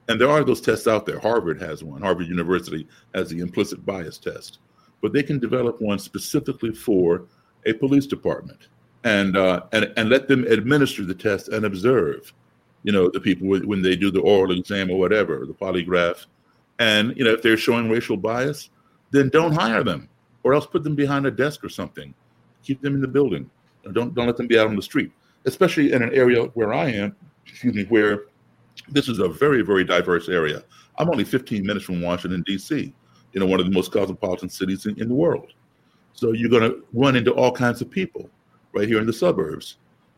[0.07, 1.19] And there are those tests out there.
[1.19, 4.59] Harvard has one, Harvard University has the implicit bias test.
[5.01, 7.25] But they can develop one specifically for
[7.65, 8.67] a police department
[9.03, 12.33] and, uh, and, and let them administer the test and observe,
[12.83, 16.25] you know, the people when they do the oral exam or whatever, the polygraph.
[16.79, 18.69] And, you know, if they're showing racial bias,
[19.11, 20.09] then don't hire them
[20.43, 22.13] or else put them behind a desk or something.
[22.69, 23.49] Keep them in the building.
[23.93, 25.11] Don't, don't let them be out on the street,
[25.45, 27.15] especially in an area where I am,
[27.47, 28.25] excuse me, where
[28.89, 30.63] this is a very, very diverse area.
[30.99, 32.93] I'm only 15 minutes from Washington, D.C.,
[33.33, 35.53] you know, one of the most cosmopolitan cities in, in the world.
[36.13, 38.29] So you're going to run into all kinds of people
[38.73, 39.77] right here in the suburbs.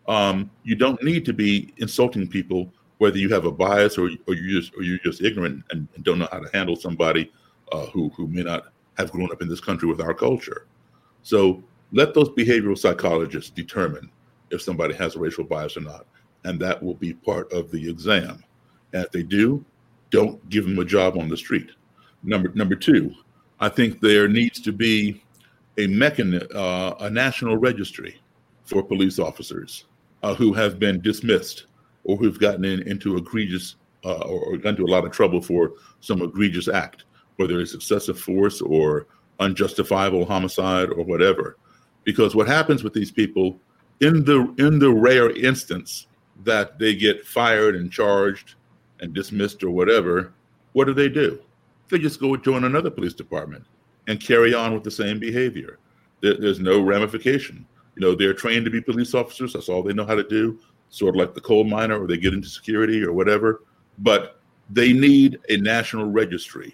[0.10, 4.34] Um, you don't need to be insulting people, whether you have a bias or, or
[4.34, 7.32] you're just or you're just ignorant and, and don't know how to handle somebody
[7.72, 10.68] uh, who who may not have grown up in this country with our culture.
[11.24, 14.10] So let those behavioral psychologists determine
[14.50, 16.06] if somebody has a racial bias or not,
[16.44, 18.44] and that will be part of the exam.
[18.94, 19.64] And if they do,
[20.10, 21.72] don't give them a job on the street.
[22.24, 23.14] Number number two,
[23.60, 25.24] I think there needs to be
[25.78, 28.20] a mechanism, uh, a national registry
[28.66, 29.86] for police officers
[30.24, 31.66] uh, who have been dismissed
[32.04, 35.42] or who've gotten in, into egregious uh, or, or gotten into a lot of trouble
[35.42, 37.06] for some egregious act,
[37.38, 39.08] whether it's excessive force or
[39.40, 41.58] unjustifiable homicide or whatever.
[42.04, 43.60] Because what happens with these people,
[44.00, 46.08] in the in the rare instance
[46.44, 48.56] that they get fired and charged
[49.00, 50.34] and dismissed or whatever,
[50.74, 51.40] what do they do?
[51.90, 53.66] They just go join another police department
[54.08, 55.78] and carry on with the same behavior.
[56.22, 57.66] There, there's no ramification.
[57.96, 59.54] You know, they're trained to be police officers.
[59.54, 60.60] That's all they know how to do.
[60.90, 63.64] Sort of like the coal miner, or they get into security or whatever.
[64.00, 64.40] But
[64.70, 66.74] they need a national registry.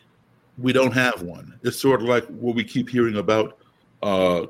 [0.57, 1.59] We don't have one.
[1.63, 3.59] It's sort of like what we keep hearing about
[4.01, 4.45] uh,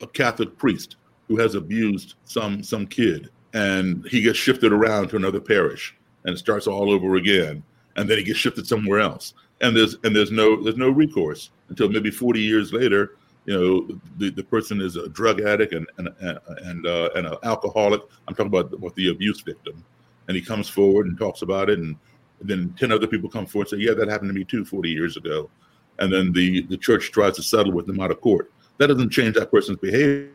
[0.00, 0.96] a Catholic priest
[1.28, 6.34] who has abused some some kid, and he gets shifted around to another parish, and
[6.34, 7.62] it starts all over again,
[7.96, 11.50] and then he gets shifted somewhere else, and there's and there's no there's no recourse
[11.68, 13.12] until maybe 40 years later
[13.46, 17.36] you know the, the person is a drug addict and and and, uh, and an
[17.42, 18.02] alcoholic.
[18.28, 19.84] I'm talking about the, the abuse victim.
[20.28, 21.96] And he comes forward and talks about it and
[22.40, 24.88] then 10 other people come forward and say yeah that happened to me too 40
[24.88, 25.50] years ago.
[25.98, 29.10] And then the the church tries to settle with them out of court that doesn't
[29.10, 30.30] change that person's behavior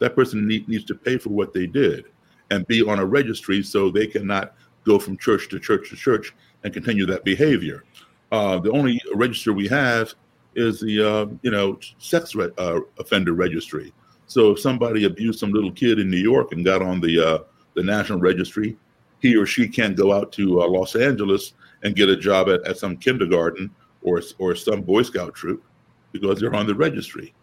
[0.00, 2.06] that person need, needs to pay for what they did
[2.50, 6.34] and be on a registry so they cannot go from church to church to church
[6.64, 7.84] and continue that behavior
[8.32, 10.14] uh, the only register we have
[10.54, 13.92] is the uh, you know sex re- uh, offender registry.
[14.26, 17.38] So if somebody abused some little kid in New York and got on the uh,
[17.74, 18.76] the national registry,
[19.20, 22.62] he or she can't go out to uh, Los Angeles and get a job at,
[22.66, 23.70] at some kindergarten
[24.02, 25.64] or or some Boy Scout troop
[26.12, 27.34] because they're on the registry.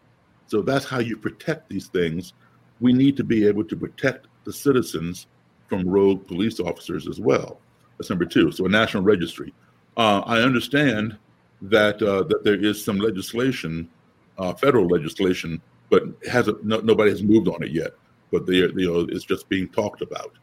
[0.48, 2.34] So that's how you protect these things.
[2.80, 5.28] We need to be able to protect the citizens
[5.68, 7.60] from rogue police officers as well.
[7.98, 8.52] That's number two.
[8.52, 9.54] So a national registry.
[9.98, 11.18] Uh, I understand
[11.62, 13.89] that uh, that there is some legislation,
[14.38, 17.91] uh, federal legislation, but hasn't no, nobody has moved on it yet.
[18.32, 20.34] But they, you know, it's just being talked about.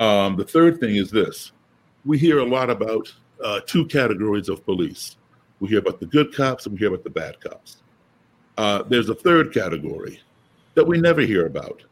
[0.00, 1.52] Um, the third thing is this:
[2.04, 5.16] we hear a lot about uh, two categories of police.
[5.60, 7.83] We hear about the good cops and we hear about the bad cops.
[8.56, 10.20] Uh, there's a third category
[10.74, 11.82] that we never hear about,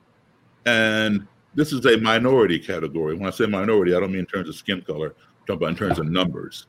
[0.66, 3.14] and this is a minority category.
[3.14, 5.08] When I say minority, I don't mean in terms of skin color.
[5.08, 6.66] I'm talking about in terms of numbers.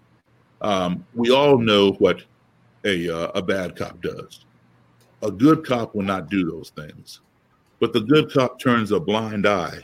[0.62, 2.24] Um, we all know what
[2.86, 4.46] a uh, a bad cop does.
[5.22, 7.22] A good cop will not do those things,
[7.80, 9.80] but the good cop turns a blind eye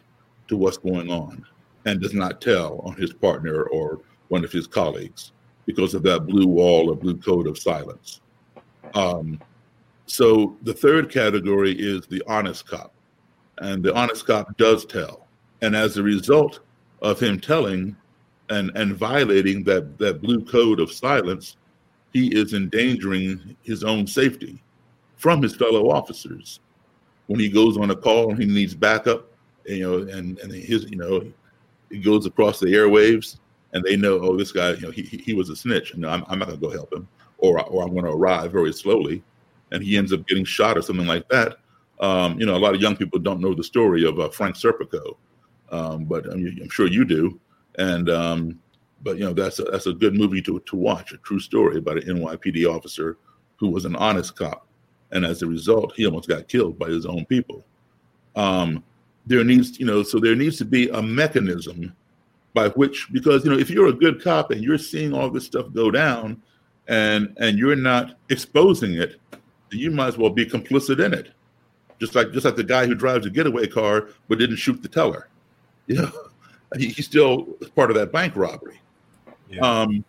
[0.47, 1.45] to what's going on
[1.85, 5.31] and does not tell on his partner or one of his colleagues
[5.65, 8.21] because of that blue wall or blue code of silence.
[8.95, 9.39] Um,
[10.09, 12.93] so the third category is the honest cop,
[13.59, 15.27] and the honest cop does tell,
[15.61, 16.61] and as a result
[17.01, 17.95] of him telling,
[18.49, 21.57] and and violating that that blue code of silence,
[22.11, 24.61] he is endangering his own safety
[25.17, 26.59] from his fellow officers.
[27.27, 29.31] When he goes on a call he needs backup,
[29.65, 31.31] you know, and and his you know,
[31.91, 33.37] he goes across the airwaves,
[33.73, 36.23] and they know, oh, this guy, you know, he he was a snitch, and I'm,
[36.27, 37.07] I'm not gonna go help him,
[37.37, 39.23] or or I'm gonna arrive very slowly,
[39.71, 41.57] and he ends up getting shot or something like that.
[41.99, 44.55] Um, you know, a lot of young people don't know the story of uh, Frank
[44.55, 45.17] Serpico,
[45.71, 47.39] um, but I I'm sure you do.
[47.77, 48.59] And um,
[49.03, 51.77] but you know that's a, that's a good movie to to watch, a true story
[51.77, 53.17] about an NYPD officer
[53.57, 54.65] who was an honest cop,
[55.11, 57.63] and as a result, he almost got killed by his own people.
[58.35, 58.83] Um,
[59.25, 61.93] there needs you know so there needs to be a mechanism
[62.53, 65.45] by which because you know if you're a good cop and you're seeing all this
[65.45, 66.41] stuff go down
[66.87, 69.17] and and you're not exposing it
[69.71, 71.31] you might as well be complicit in it
[71.99, 74.89] Just like just like the guy who drives a getaway car but didn't shoot the
[74.89, 75.29] teller.
[75.87, 76.11] You know,
[76.77, 77.43] he, he's still
[77.75, 78.79] part of that bank robbery.
[79.49, 79.61] Yeah.
[79.61, 80.05] Um,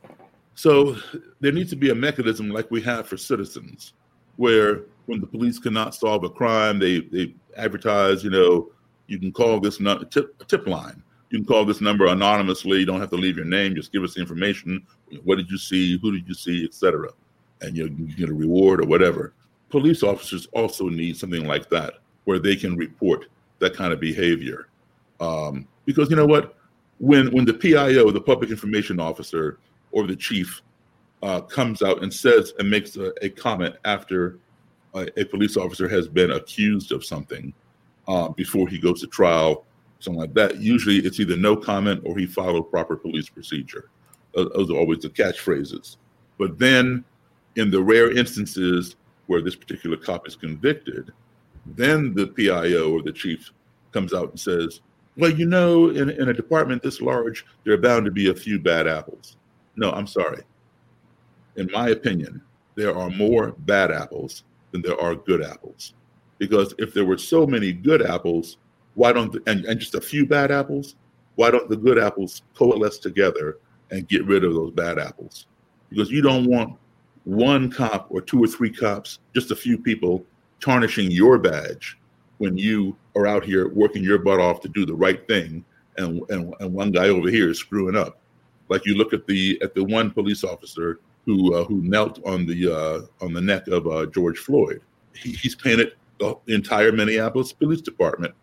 [0.54, 0.96] so
[1.40, 3.94] there needs to be a mechanism like we have for citizens,
[4.36, 8.22] where when the police cannot solve a crime, they they advertise.
[8.22, 8.70] You know,
[9.06, 11.02] you can call this nu- tip tip line.
[11.30, 12.78] You can call this number anonymously.
[12.78, 13.74] You don't have to leave your name.
[13.74, 14.84] Just give us the information.
[15.24, 15.98] What did you see?
[15.98, 16.64] Who did you see?
[16.64, 17.08] Etc.
[17.62, 19.32] And you, know, you get a reward or whatever.
[19.70, 21.94] Police officers also need something like that,
[22.24, 23.26] where they can report
[23.60, 24.68] that kind of behavior.
[25.20, 26.56] Um, because you know what,
[26.98, 29.58] when when the PIO, the public information officer,
[29.92, 30.62] or the chief
[31.22, 34.38] uh, comes out and says and makes a, a comment after
[34.94, 37.52] a, a, police officer has been accused of something
[38.08, 39.64] uh, before he goes to trial,
[39.98, 40.56] something like that.
[40.58, 43.90] Usually, it's either no comment or he followed proper police procedure.
[44.34, 45.96] Those are always the catchphrases.
[46.38, 47.04] But then,
[47.56, 48.96] in the rare instances
[49.30, 51.12] where this particular cop is convicted,
[51.64, 53.52] then the PIO or the chief
[53.92, 54.80] comes out and says,
[55.16, 58.34] well, you know, in, in a department this large, there are bound to be a
[58.34, 59.36] few bad apples.
[59.76, 60.42] No, I'm sorry.
[61.54, 62.42] In my opinion,
[62.74, 65.94] there are more bad apples than there are good apples.
[66.38, 68.56] Because if there were so many good apples,
[68.94, 70.96] why don't, the, and, and just a few bad apples,
[71.36, 73.58] why don't the good apples coalesce together
[73.92, 75.46] and get rid of those bad apples?
[75.88, 76.76] Because you don't want
[77.24, 80.24] one cop or two or three cops, just a few people
[80.60, 81.98] tarnishing your badge
[82.38, 85.64] when you are out here working your butt off to do the right thing
[85.96, 88.20] and, and, and one guy over here is screwing up
[88.70, 92.46] like you look at the at the one police officer who uh, who knelt on
[92.46, 94.80] the uh, on the neck of uh, George Floyd.
[95.14, 98.34] He, he's painted the entire Minneapolis Police Department.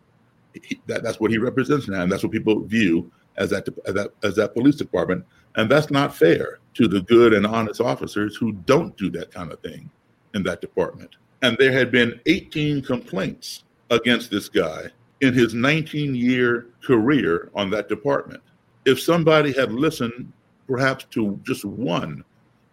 [0.53, 3.93] He, that, that's what he represents now, and that's what people view as that as
[3.93, 5.25] that as that police department.
[5.55, 9.51] And that's not fair to the good and honest officers who don't do that kind
[9.51, 9.89] of thing
[10.35, 11.15] in that department.
[11.41, 14.87] And there had been 18 complaints against this guy
[15.21, 18.41] in his 19 year career on that department
[18.87, 20.31] if somebody had listened
[20.65, 22.23] perhaps to just one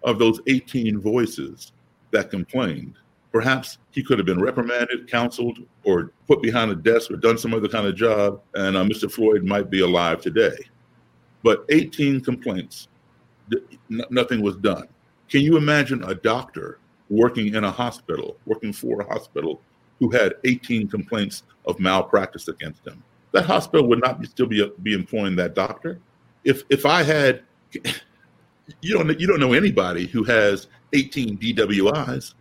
[0.04, 1.72] of those 18 voices
[2.12, 2.94] that complained,
[3.34, 7.52] perhaps he could have been reprimanded, counseled, or put behind a desk or done some
[7.52, 9.10] other kind of job, and uh, Mr.
[9.10, 10.56] Floyd might be alive today.
[11.42, 12.86] But 18 complaints,
[13.88, 14.86] nothing was done.
[15.28, 16.78] Can you imagine a doctor
[17.10, 19.60] working in a hospital, working for a hospital,
[19.98, 23.02] who had 18 complaints of malpractice against him?
[23.34, 25.98] that hospital would not be, still be be employing that doctor.
[26.44, 27.42] If if I had,
[28.80, 32.34] you don't you don't know anybody who has 18 DWIs.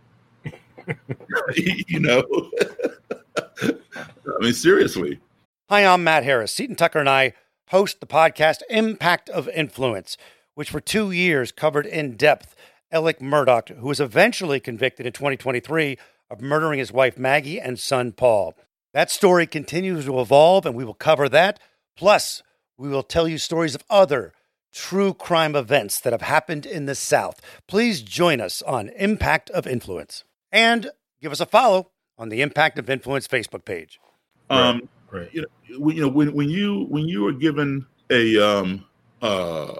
[1.56, 2.24] you know,
[3.62, 3.72] I
[4.40, 5.20] mean seriously.
[5.68, 6.52] Hi, I'm Matt Harris.
[6.52, 7.32] Seton Tucker and I
[7.68, 10.16] host the podcast Impact of Influence,
[10.54, 12.54] which for two years covered in depth
[12.92, 15.98] Alex Murdaugh, who was eventually convicted in 2023
[16.30, 18.54] of murdering his wife Maggie and son Paul.
[18.92, 21.58] That story continues to evolve, and we will cover that.
[21.96, 22.42] Plus,
[22.76, 24.32] we will tell you stories of other
[24.72, 27.40] true crime events that have happened in the South.
[27.66, 30.24] Please join us on Impact of Influence
[30.54, 30.88] and
[31.20, 34.00] give us a follow on the Impact of Influence Facebook page.
[34.48, 35.28] Um, right.
[35.34, 38.86] You know, you know when, when you when you are given a um,
[39.20, 39.74] uh,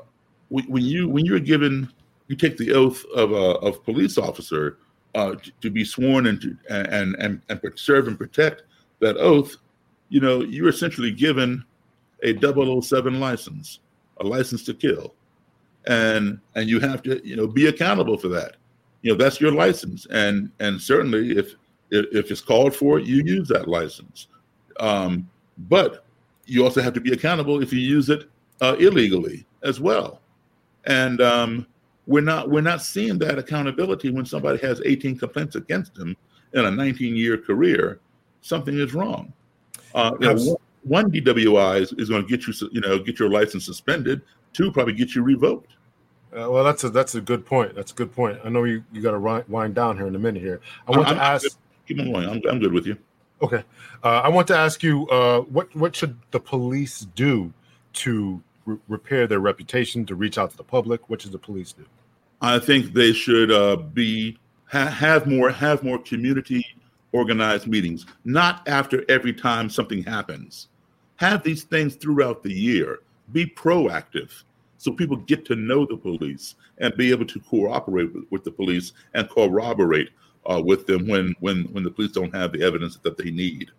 [0.51, 1.91] when you when you are given
[2.29, 4.79] you take the oath of a of police officer
[5.14, 8.64] uh, to, to be sworn and to and and and serve and protect
[9.01, 9.57] that oath,
[10.09, 11.64] you know, you're essentially given
[12.22, 13.81] a 007 license,
[14.18, 15.14] a license to kill.
[15.87, 18.57] And and you have to, you know, be accountable for that.
[19.05, 20.07] You know, that's your license.
[20.11, 21.55] And and certainly if
[21.91, 24.29] if, it's called for, you use that license.
[24.81, 25.29] Um,
[25.69, 26.05] but
[26.47, 28.29] you also have to be accountable if you use it
[28.61, 30.21] uh, illegally as well.
[30.87, 31.67] And um,
[32.07, 36.17] we're not we're not seeing that accountability when somebody has 18 complaints against them
[36.55, 38.01] in a 19 year career
[38.41, 39.33] something is wrong.
[39.95, 43.31] Uh, you know, one DWI is, is going to get you, you know, get your
[43.31, 44.23] license suspended.
[44.55, 45.74] Two probably get you revoked.
[46.35, 47.74] Uh, well, that's a that's a good point.
[47.74, 48.39] That's a good point.
[48.45, 50.43] I know you, you got to wind down here in a minute.
[50.43, 51.59] Here, I want I'm, to ask.
[51.87, 52.28] Keep on going.
[52.28, 52.97] I'm, I'm good with you.
[53.41, 53.62] Okay,
[54.03, 57.53] uh, I want to ask you uh, what what should the police do
[57.95, 61.09] to re- repair their reputation, to reach out to the public?
[61.09, 61.85] What should the police do?
[62.41, 66.66] I think they should uh, be ha- have more have more community
[67.12, 70.66] organized meetings, not after every time something happens.
[71.16, 73.01] Have these things throughout the year.
[73.30, 74.43] Be proactive
[74.85, 78.51] so people get to know the police and be able to cooperate with, with the
[78.51, 80.11] police and corroborate
[80.45, 83.70] uh, with them when when when the police don't have the evidence that they need.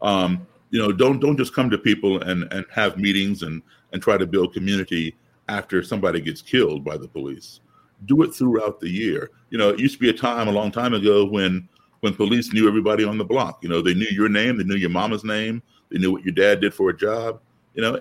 [0.00, 3.60] Um, you know, don't don't just come to people and and have meetings and
[3.92, 5.14] and try to build community
[5.50, 7.60] after somebody gets killed by the police.
[8.06, 9.32] Do it throughout the year.
[9.50, 11.68] You know, it used to be a time a long time ago when
[12.00, 13.58] when police knew everybody on the block.
[13.62, 16.34] You know, they knew your name, they knew your mama's name, they knew what your
[16.34, 17.38] dad did for a job.
[17.74, 18.00] You know,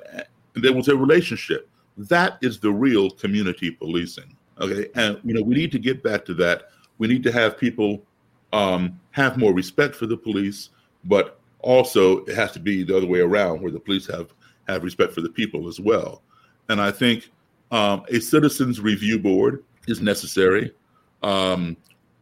[0.55, 1.69] and there was a relationship.
[1.97, 4.35] That is the real community policing.
[4.59, 6.69] Okay, and you know we need to get back to that.
[6.97, 8.03] We need to have people
[8.51, 10.69] um, have more respect for the police,
[11.05, 14.33] but also it has to be the other way around, where the police have
[14.67, 16.21] have respect for the people as well.
[16.69, 17.29] And I think
[17.71, 20.73] um, a citizens review board is necessary.
[21.21, 21.75] Um,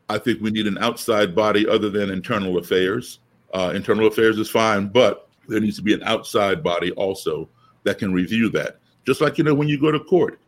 [0.09, 3.19] I think we need an outside body other than internal affairs.
[3.53, 7.49] Uh, internal affairs is fine, but there needs to be an outside body also
[7.83, 8.79] that can review that.
[9.05, 10.39] Just like you know when you go to court,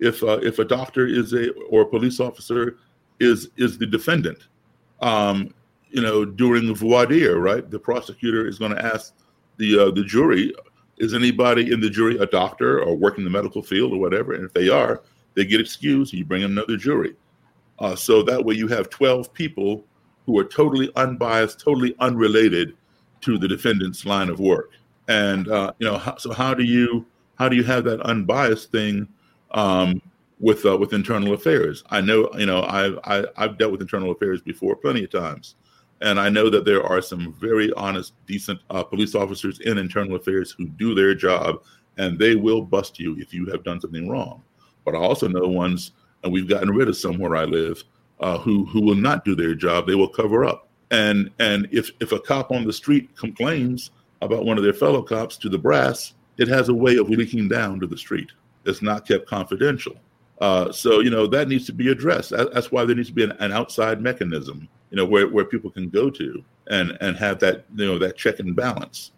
[0.00, 2.76] if uh, if a doctor is a or a police officer
[3.20, 4.38] is is the defendant,
[5.00, 5.54] um,
[5.90, 7.70] you know during voir dire, right?
[7.70, 9.14] The prosecutor is going to ask
[9.56, 10.52] the uh, the jury,
[10.98, 14.34] is anybody in the jury a doctor or working the medical field or whatever?
[14.34, 15.02] And if they are,
[15.34, 16.12] they get excused.
[16.12, 17.14] And you bring in another jury.
[17.78, 19.84] Uh, so that way you have 12 people
[20.26, 22.76] who are totally unbiased, totally unrelated
[23.22, 24.70] to the defendant's line of work.
[25.08, 27.04] And uh, you know, so how do you
[27.36, 29.08] how do you have that unbiased thing
[29.52, 30.00] um,
[30.40, 31.84] with uh, with internal affairs?
[31.90, 35.04] I know you know I've I, have i have dealt with internal affairs before plenty
[35.04, 35.56] of times,
[36.00, 40.16] and I know that there are some very honest, decent uh, police officers in internal
[40.16, 41.62] affairs who do their job,
[41.98, 44.42] and they will bust you if you have done something wrong.
[44.84, 47.82] But I also know ones and we've gotten rid of some where I live
[48.20, 49.86] uh, who who will not do their job.
[49.86, 50.68] They will cover up.
[50.90, 55.02] And and if if a cop on the street complains about one of their fellow
[55.02, 58.30] cops to the brass, it has a way of leaking down to the street.
[58.64, 59.96] It's not kept confidential.
[60.40, 62.30] Uh, so you know that needs to be addressed.
[62.30, 65.70] That's why there needs to be an, an, outside mechanism, you know, where, where people
[65.70, 69.12] can go to and and have that you know that check and balance.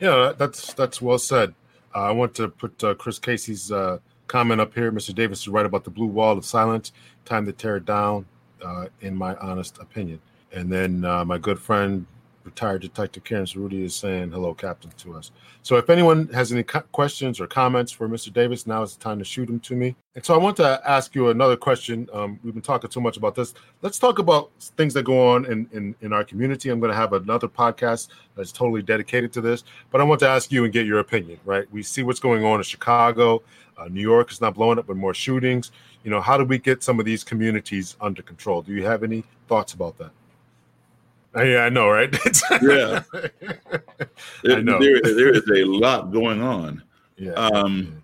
[0.00, 1.54] Yeah, that's that's well said.
[1.94, 4.92] Uh, I want to put uh, Chris Casey's uh, comment up here.
[4.92, 5.14] Mr.
[5.14, 6.92] Davis is right about the blue wall of silence.
[7.24, 8.26] Time to tear it down,
[8.62, 10.20] uh, in my honest opinion.
[10.52, 12.06] And then uh, my good friend,
[12.46, 15.32] retired Detective Karen Cerruti, is saying hello, Captain, to us.
[15.62, 18.32] So if anyone has any co- questions or comments for Mr.
[18.32, 19.94] Davis, now is the time to shoot them to me.
[20.14, 22.08] And so I want to ask you another question.
[22.12, 23.52] Um, we've been talking too much about this.
[23.82, 26.70] Let's talk about things that go on in, in, in our community.
[26.70, 30.28] I'm going to have another podcast that's totally dedicated to this, but I want to
[30.28, 31.70] ask you and get your opinion, right?
[31.70, 33.42] We see what's going on in Chicago.
[33.76, 35.72] Uh, New York is not blowing up with more shootings.
[36.04, 38.62] You know, how do we get some of these communities under control?
[38.62, 40.12] Do you have any thoughts about that?
[41.36, 42.14] Uh, yeah, I know, right?
[42.62, 43.02] yeah,
[44.44, 44.78] I know.
[44.78, 46.82] There, there is a lot going on.
[47.16, 47.32] Yeah.
[47.32, 48.02] Um,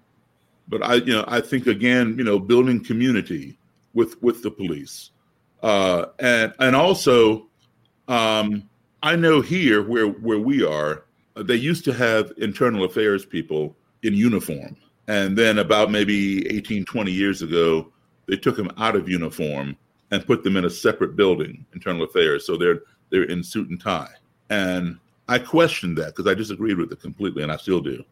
[0.69, 3.57] but I, you know, I think again, you know, building community
[3.95, 5.11] with with the police,
[5.63, 7.47] uh, and and also,
[8.09, 8.69] um,
[9.03, 11.05] I know here where where we are,
[11.37, 14.77] they used to have internal affairs people in uniform
[15.09, 17.93] and then about maybe 18, 20 years ago,
[18.27, 19.77] they took them out of uniform
[20.11, 22.47] and put them in a separate building, internal affairs.
[22.47, 22.83] So they're
[23.13, 24.11] they're in suit and tie.
[24.51, 24.99] And
[25.29, 28.03] I questioned that because I disagreed with it completely, and I still do.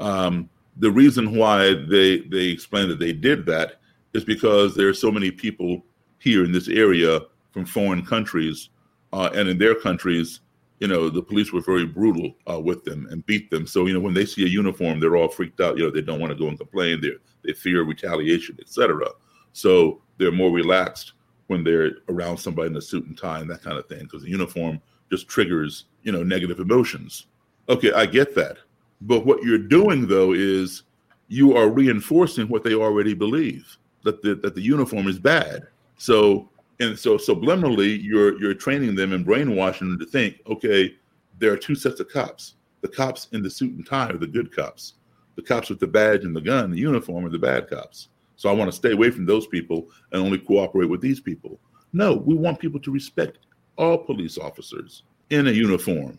[0.00, 3.80] Um, the reason why they they explained that they did that
[4.14, 5.84] is because there are so many people
[6.18, 7.20] here in this area
[7.52, 8.70] from foreign countries,
[9.12, 10.40] uh, and in their countries,
[10.80, 13.66] you know, the police were very brutal uh, with them and beat them.
[13.66, 15.76] So, you know, when they see a uniform, they're all freaked out.
[15.76, 17.00] You know, they don't want to go and complain.
[17.00, 17.12] They
[17.44, 19.08] they fear retaliation, etc.
[19.52, 21.12] So they're more relaxed
[21.48, 24.22] when they're around somebody in a suit and tie and that kind of thing, because
[24.22, 24.80] the uniform
[25.10, 27.26] just triggers, you know, negative emotions.
[27.68, 28.58] Okay, I get that.
[29.02, 30.82] But what you're doing though is
[31.28, 35.66] you are reinforcing what they already believe that the, that the uniform is bad.
[35.98, 36.48] So
[36.80, 40.94] and so subliminally you're you're training them and brainwashing them to think okay
[41.38, 44.26] there are two sets of cops the cops in the suit and tie are the
[44.26, 44.94] good cops
[45.36, 48.48] the cops with the badge and the gun the uniform are the bad cops so
[48.48, 51.58] i want to stay away from those people and only cooperate with these people.
[51.92, 53.38] No we want people to respect
[53.76, 56.18] all police officers in a uniform.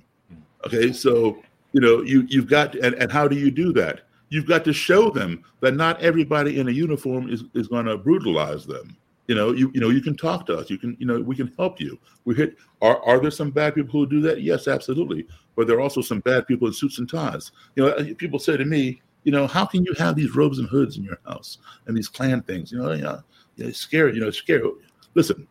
[0.65, 1.37] Okay so
[1.73, 4.01] you know you you've got and, and how do you do that?
[4.29, 7.97] You've got to show them that not everybody in a uniform is, is going to
[7.97, 8.97] brutalize them.
[9.27, 10.69] You know you you know you can talk to us.
[10.69, 11.99] You can you know we can help you.
[12.25, 14.41] We hit are are there some bad people who do that?
[14.41, 15.27] Yes absolutely.
[15.55, 17.51] But there are also some bad people in suits and ties.
[17.75, 20.69] You know people say to me you know how can you have these robes and
[20.69, 22.71] hoods in your house and these Klan things?
[22.71, 23.21] You know you know
[23.57, 24.71] it's scary you know it's scary.
[25.15, 25.45] Listen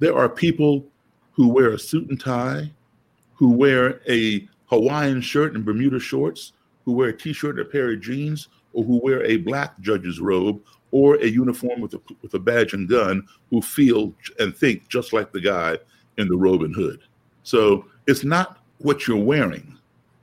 [0.00, 0.84] there are people
[1.30, 2.68] who wear a suit and tie
[3.34, 6.54] who wear a hawaiian shirt and bermuda shorts
[6.84, 10.18] who wear a t-shirt and a pair of jeans or who wear a black judge's
[10.18, 10.60] robe
[10.90, 15.12] or a uniform with a, with a badge and gun who feel and think just
[15.12, 15.78] like the guy
[16.18, 17.00] in the robe and hood.
[17.44, 19.78] So it's not what you're wearing,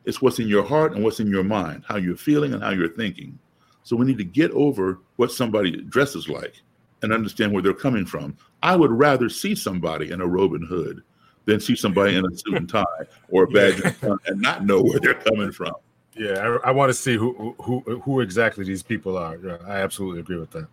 [0.06, 2.72] it's what's in your heart and what's in your mind, how you're feeling and how
[2.72, 3.38] you're thinking.
[3.84, 6.62] So we need to get over what somebody dresses like
[7.02, 8.38] and understand where they're coming from.
[8.62, 11.02] I would rather see somebody in a robe and hood
[11.46, 12.84] than see somebody in a suit and tie
[13.30, 15.74] or a badge and not know where they're coming from.
[16.16, 19.38] Yeah, I, I want to see who who who exactly these people are.
[19.38, 20.68] Yeah, I absolutely agree with that.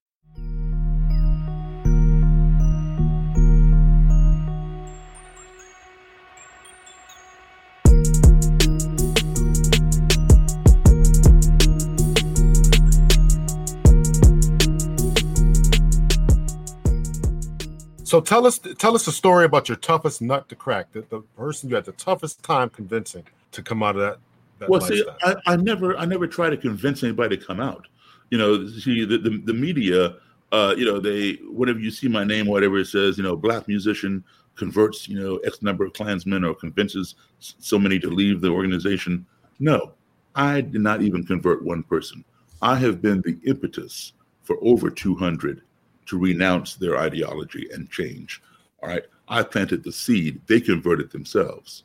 [18.09, 20.91] So tell us tell us a story about your toughest nut to crack.
[20.93, 24.19] The, the person you had the toughest time convincing to come out of that.
[24.61, 27.87] that well, see, I, I, never I never try to convince anybody to come out.
[28.31, 30.17] You know, see the the, the media.
[30.51, 33.69] Uh, you know, they whenever you see my name, whatever it says, you know, black
[33.69, 38.49] musician converts, you know, X number of Klansmen or convinces so many to leave the
[38.49, 39.27] organization.
[39.61, 39.93] No,
[40.35, 42.25] I did not even convert one person.
[42.63, 45.61] I have been the impetus for over 200
[46.09, 48.43] to renounce their ideology and change.
[48.83, 49.05] All right.
[49.29, 51.85] I planted the seed, they converted themselves.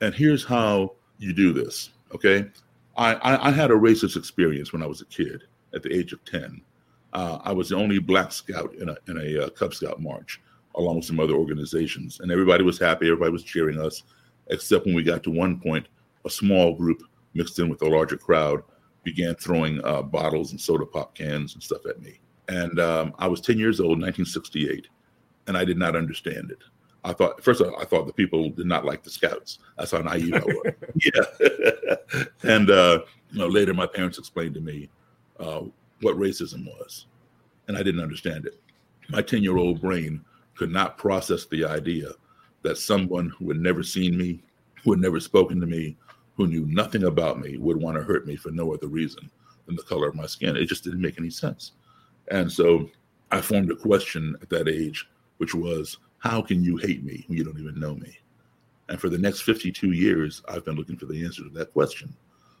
[0.00, 1.90] And here's how you do this.
[2.14, 2.46] Okay.
[2.96, 6.12] I, I, I had a racist experience when I was a kid at the age
[6.12, 6.60] of 10.
[7.12, 10.40] Uh, I was the only black scout in a, in a uh, Cub Scout march,
[10.74, 12.20] along with some other organizations.
[12.20, 14.02] And everybody was happy, everybody was cheering us,
[14.48, 15.86] except when we got to one point,
[16.24, 17.02] a small group
[17.34, 18.62] mixed in with a larger crowd
[19.04, 22.20] began throwing uh, bottles and soda pop cans and stuff at me.
[22.50, 24.88] And um, I was 10 years old, 1968,
[25.46, 26.58] and I did not understand it.
[27.04, 29.60] I thought first of all, I thought the people did not like the scouts.
[29.78, 30.72] That's how naive I was.
[31.14, 32.24] yeah.
[32.42, 34.90] and uh, you know, later my parents explained to me
[35.38, 35.62] uh,
[36.00, 37.06] what racism was,
[37.68, 38.60] and I didn't understand it.
[39.08, 40.22] My 10 year old brain
[40.56, 42.10] could not process the idea
[42.62, 44.42] that someone who had never seen me,
[44.82, 45.96] who had never spoken to me,
[46.34, 49.30] who knew nothing about me, would want to hurt me for no other reason
[49.66, 50.56] than the color of my skin.
[50.56, 51.72] It just didn't make any sense.
[52.30, 52.88] And so
[53.30, 55.08] I formed a question at that age,
[55.38, 58.18] which was, how can you hate me when you don't even know me?
[58.88, 62.14] And for the next 52 years, I've been looking for the answer to that question.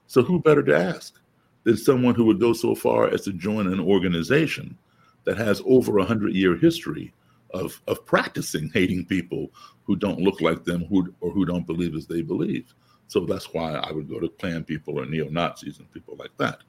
[0.06, 1.20] So who better to ask
[1.64, 4.76] than someone who would go so far as to join an organization
[5.24, 7.12] that has over a hundred year history
[7.52, 9.50] of, of practicing hating people
[9.84, 12.74] who don't look like them who, or who don't believe as they believe.
[13.08, 16.30] So that's why I would go to Klan people or neo Nazis and people like
[16.38, 16.60] that.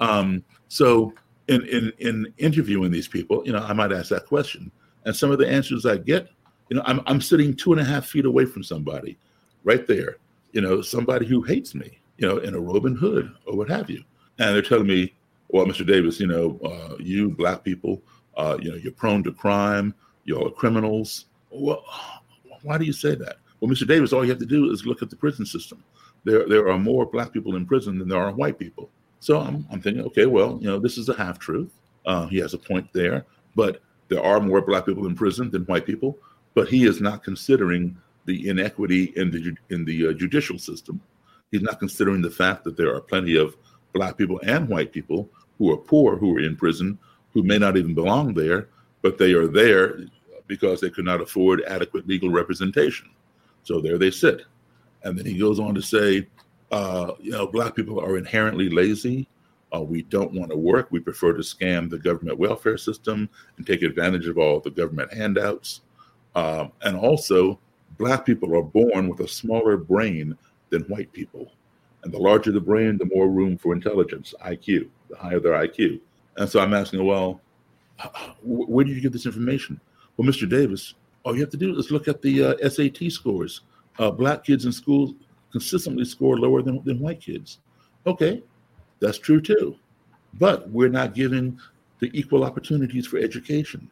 [0.00, 1.12] Um, so
[1.48, 4.70] in, in in interviewing these people, you know, I might ask that question,
[5.04, 6.28] and some of the answers I get,
[6.68, 9.18] you know, I'm I'm sitting two and a half feet away from somebody,
[9.64, 10.16] right there,
[10.52, 13.68] you know, somebody who hates me, you know, in a robe and hood or what
[13.68, 14.02] have you,
[14.38, 15.12] and they're telling me,
[15.48, 15.86] well, Mr.
[15.86, 18.02] Davis, you know, uh, you black people,
[18.36, 21.26] uh, you know, you're prone to crime, you're criminals.
[21.50, 21.84] Well,
[22.62, 23.36] why do you say that?
[23.60, 23.86] Well, Mr.
[23.86, 25.82] Davis, all you have to do is look at the prison system.
[26.24, 28.90] There there are more black people in prison than there are white people.
[29.22, 31.70] So I'm, I'm thinking, okay, well, you know, this is a half truth.
[32.06, 35.62] Uh, he has a point there, but there are more black people in prison than
[35.66, 36.18] white people.
[36.54, 41.00] But he is not considering the inequity in the in the uh, judicial system.
[41.52, 43.54] He's not considering the fact that there are plenty of
[43.92, 46.98] black people and white people who are poor who are in prison
[47.32, 48.70] who may not even belong there,
[49.02, 50.00] but they are there
[50.48, 53.08] because they could not afford adequate legal representation.
[53.62, 54.42] So there they sit.
[55.04, 56.26] And then he goes on to say,
[56.72, 59.28] uh, you know, black people are inherently lazy.
[59.74, 60.88] Uh, we don't want to work.
[60.90, 65.12] We prefer to scam the government welfare system and take advantage of all the government
[65.12, 65.82] handouts.
[66.34, 67.58] Um, and also,
[67.98, 70.36] black people are born with a smaller brain
[70.70, 71.52] than white people.
[72.02, 76.00] And the larger the brain, the more room for intelligence, IQ, the higher their IQ.
[76.38, 77.40] And so I'm asking, well,
[78.42, 79.78] where did you get this information?
[80.16, 80.48] Well, Mr.
[80.48, 83.60] Davis, all you have to do is look at the uh, SAT scores.
[83.98, 85.14] Uh, black kids in school
[85.52, 87.58] consistently score lower than, than white kids.
[88.06, 88.42] Okay,
[89.00, 89.76] that's true too.
[90.34, 91.58] But we're not giving
[92.00, 93.88] the equal opportunities for education.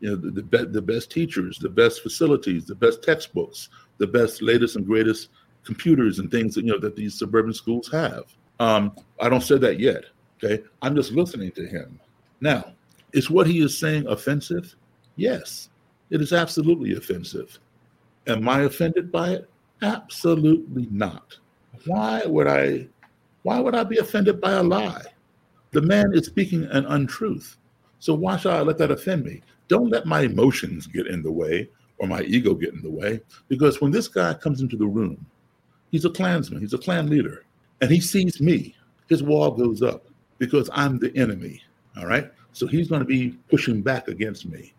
[0.00, 4.06] You know, the, the, be- the best teachers, the best facilities, the best textbooks, the
[4.06, 5.28] best latest and greatest
[5.64, 8.24] computers and things that you know that these suburban schools have.
[8.60, 10.04] Um, I don't say that yet.
[10.42, 12.00] Okay, I'm just listening to him.
[12.40, 12.72] Now,
[13.12, 14.74] is what he is saying offensive?
[15.16, 15.68] Yes,
[16.08, 17.58] it is absolutely offensive.
[18.26, 19.50] Am I offended by it?
[19.82, 21.38] Absolutely not.
[21.86, 22.88] Why would I
[23.42, 25.02] why would I be offended by a lie?
[25.70, 27.56] The man is speaking an untruth.
[27.98, 29.42] So why should I let that offend me?
[29.68, 31.68] Don't let my emotions get in the way
[31.98, 33.20] or my ego get in the way.
[33.48, 35.24] Because when this guy comes into the room,
[35.90, 37.44] he's a Klansman, he's a Klan leader,
[37.80, 38.74] and he sees me,
[39.08, 40.06] his wall goes up
[40.38, 41.62] because I'm the enemy.
[41.96, 42.30] All right.
[42.52, 44.72] So he's going to be pushing back against me.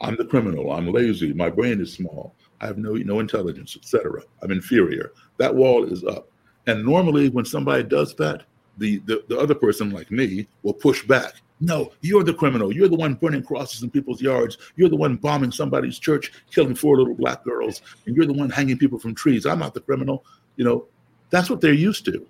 [0.00, 0.72] I'm the criminal.
[0.72, 1.32] I'm lazy.
[1.32, 2.34] My brain is small.
[2.60, 4.22] I have no no intelligence, etc.
[4.42, 5.12] I'm inferior.
[5.38, 6.30] That wall is up.
[6.66, 8.44] And normally, when somebody does that,
[8.78, 12.72] the, the the other person, like me, will push back No, you're the criminal.
[12.72, 14.58] You're the one burning crosses in people's yards.
[14.76, 18.50] You're the one bombing somebody's church, killing four little black girls, and you're the one
[18.50, 19.44] hanging people from trees.
[19.44, 20.24] I'm not the criminal.
[20.56, 20.86] You know,
[21.30, 22.26] that's what they're used to.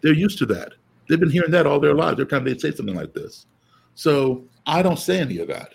[0.00, 0.72] They're used to that.
[1.08, 2.14] They've been hearing that all their lives.
[2.14, 3.46] Every time they say something like this.
[3.94, 5.74] So I don't say any of that.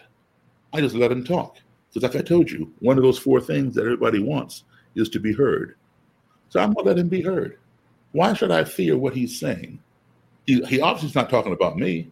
[0.74, 1.58] I just let them talk.
[1.94, 4.64] Because, like I told you, one of those four things that everybody wants
[4.96, 5.76] is to be heard.
[6.50, 7.58] So I'm going to let him be heard.
[8.12, 9.80] Why should I fear what he's saying?
[10.46, 12.12] He, he obviously is not talking about me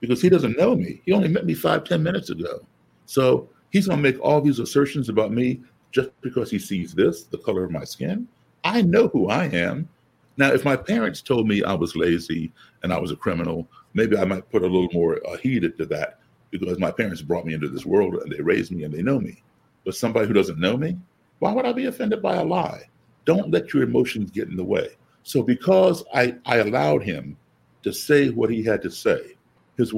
[0.00, 1.00] because he doesn't know me.
[1.04, 2.64] He only met me five, ten minutes ago.
[3.06, 5.60] So he's going to make all these assertions about me
[5.90, 8.28] just because he sees this, the color of my skin.
[8.64, 9.88] I know who I am.
[10.36, 12.52] Now, if my parents told me I was lazy
[12.82, 15.86] and I was a criminal, maybe I might put a little more uh, heed into
[15.86, 16.18] that
[16.60, 19.18] because my parents brought me into this world and they raised me and they know
[19.18, 19.42] me.
[19.84, 20.96] But somebody who doesn't know me,
[21.40, 22.88] why would I be offended by a lie?
[23.24, 24.88] Don't let your emotions get in the way.
[25.24, 27.36] So, because I, I allowed him
[27.82, 29.34] to say what he had to say,
[29.76, 29.92] his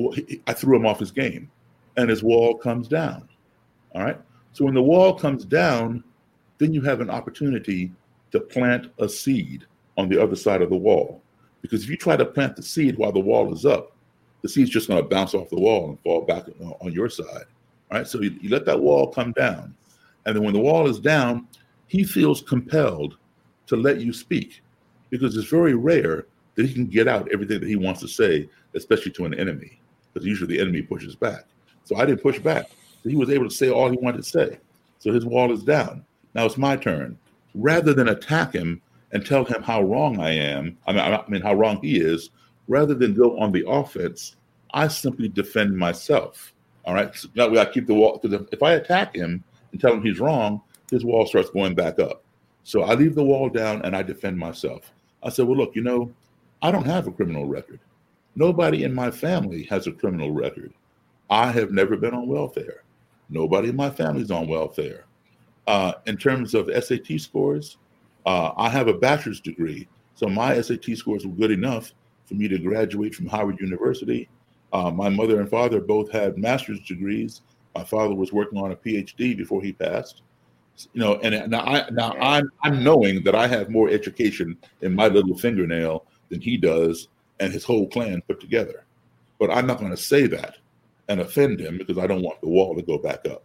[0.47, 1.51] I threw him off his game,
[1.97, 3.29] and his wall comes down.
[3.95, 4.21] All right.
[4.53, 6.03] So when the wall comes down,
[6.59, 7.93] then you have an opportunity
[8.31, 9.67] to plant a seed
[9.99, 11.23] on the other side of the wall.
[11.61, 13.96] Because if you try to plant the seed while the wall is up,
[14.47, 16.45] the seed's just going to bounce off the wall and fall back
[16.81, 17.47] on your side.
[17.91, 18.07] All right.
[18.07, 19.75] So you, you let that wall come down.
[20.25, 21.49] And then when the wall is down,
[21.89, 23.17] he feels compelled
[23.67, 24.63] to let you speak
[25.11, 28.49] because it's very rare that he can get out everything that he wants to say,
[28.75, 29.81] especially to an enemy,
[30.13, 31.47] because usually the enemy pushes back.
[31.83, 32.71] So I didn't push back.
[33.03, 34.59] So he was able to say all he wanted to say.
[35.01, 36.05] So his wall is down.
[36.35, 37.19] Now it's my turn.
[37.55, 38.81] Rather than attack him
[39.13, 42.31] and tell him how wrong I am, I mean, I mean how wrong he is,
[42.69, 44.37] rather than go on the offense,
[44.73, 46.53] I simply defend myself.
[46.85, 47.15] All right.
[47.15, 48.19] So that way I keep the wall.
[48.21, 49.43] Because if I attack him
[49.73, 50.61] and tell him he's wrong,
[50.91, 52.23] his wall starts going back up.
[52.63, 54.93] So I leave the wall down and I defend myself.
[55.23, 56.13] I said, well, look, you know,
[56.63, 57.81] I don't have a criminal record.
[58.35, 60.73] Nobody in my family has a criminal record.
[61.31, 62.83] I have never been on welfare.
[63.29, 65.05] Nobody in my family's on welfare.
[65.67, 67.79] Uh, in terms of SAT scores,
[68.25, 69.89] uh, I have a bachelor's degree.
[70.15, 71.93] So my SAT scores were good enough
[72.27, 74.29] for me to graduate from Howard University.
[74.73, 77.43] Uh, my mother and father both had master's degrees.
[77.75, 80.23] My father was working on a PhD before he passed.
[80.93, 84.95] You know, and now I now I'm I'm knowing that I have more education in
[84.95, 87.09] my little fingernail than he does
[87.41, 88.85] and his whole clan put together.
[89.39, 90.57] But I'm not going to say that
[91.09, 93.45] and offend him because I don't want the wall to go back up.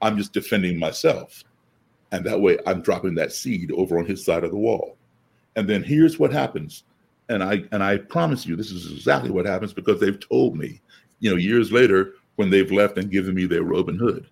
[0.00, 1.44] I'm just defending myself.
[2.10, 4.96] And that way I'm dropping that seed over on his side of the wall.
[5.56, 6.84] And then here's what happens.
[7.32, 10.80] And I and I promise you this is exactly what happens because they've told me,
[11.20, 14.26] you know, years later when they've left and given me their robe and hood.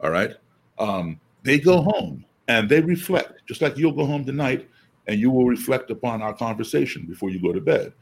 [0.00, 0.34] All right.
[0.78, 4.68] Um, they go home and they reflect, just like you'll go home tonight
[5.06, 7.92] and you will reflect upon our conversation before you go to bed.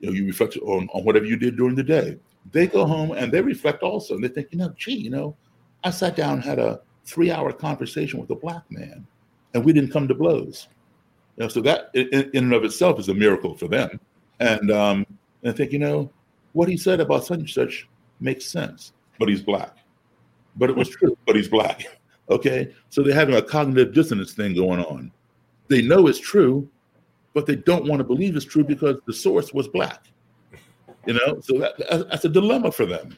[0.00, 2.18] You know, you reflect on, on whatever you did during the day.
[2.50, 4.14] They go home and they reflect also.
[4.14, 5.36] And they think, you know, gee, you know,
[5.84, 9.06] I sat down and had a three hour conversation with a black man
[9.54, 10.68] and we didn't come to blows.
[11.36, 13.98] You know, so that in, and of itself is a miracle for them.
[14.40, 15.06] And, um,
[15.42, 16.10] and I think, you know,
[16.52, 17.88] what he said about such and such
[18.20, 19.78] makes sense, but he's black.
[20.56, 21.84] But it was true, but he's black.
[22.30, 22.72] Okay.
[22.88, 25.12] So they're having a cognitive dissonance thing going on
[25.72, 26.68] they know it's true,
[27.32, 30.06] but they don't want to believe it's true because the source was black.
[31.06, 33.16] You know, so that, that's a dilemma for them.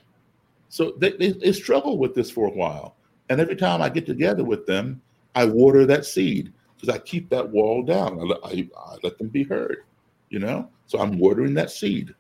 [0.68, 2.96] So they, they, they struggle with this for a while.
[3.28, 5.02] And every time I get together with them,
[5.34, 6.52] I water that seed
[6.85, 8.20] because I keep that wall down.
[8.20, 9.85] I, I, I let them be heard,
[10.30, 10.68] you know?
[10.87, 12.14] So I'm watering that seed.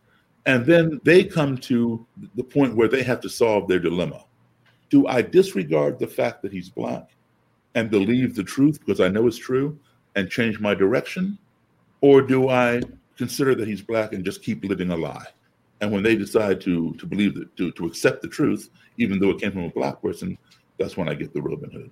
[0.46, 4.24] And then they come to the point where they have to solve their dilemma.
[4.90, 7.10] Do I disregard the fact that he's black
[7.74, 9.78] and believe the truth because I know it's true?
[10.14, 11.38] and change my direction?
[12.00, 12.82] Or do I
[13.16, 15.26] consider that he's black and just keep living a lie?
[15.80, 19.30] And when they decide to to believe that to, to accept the truth, even though
[19.30, 20.38] it came from a black person,
[20.78, 21.90] that's when I get the robe and hood.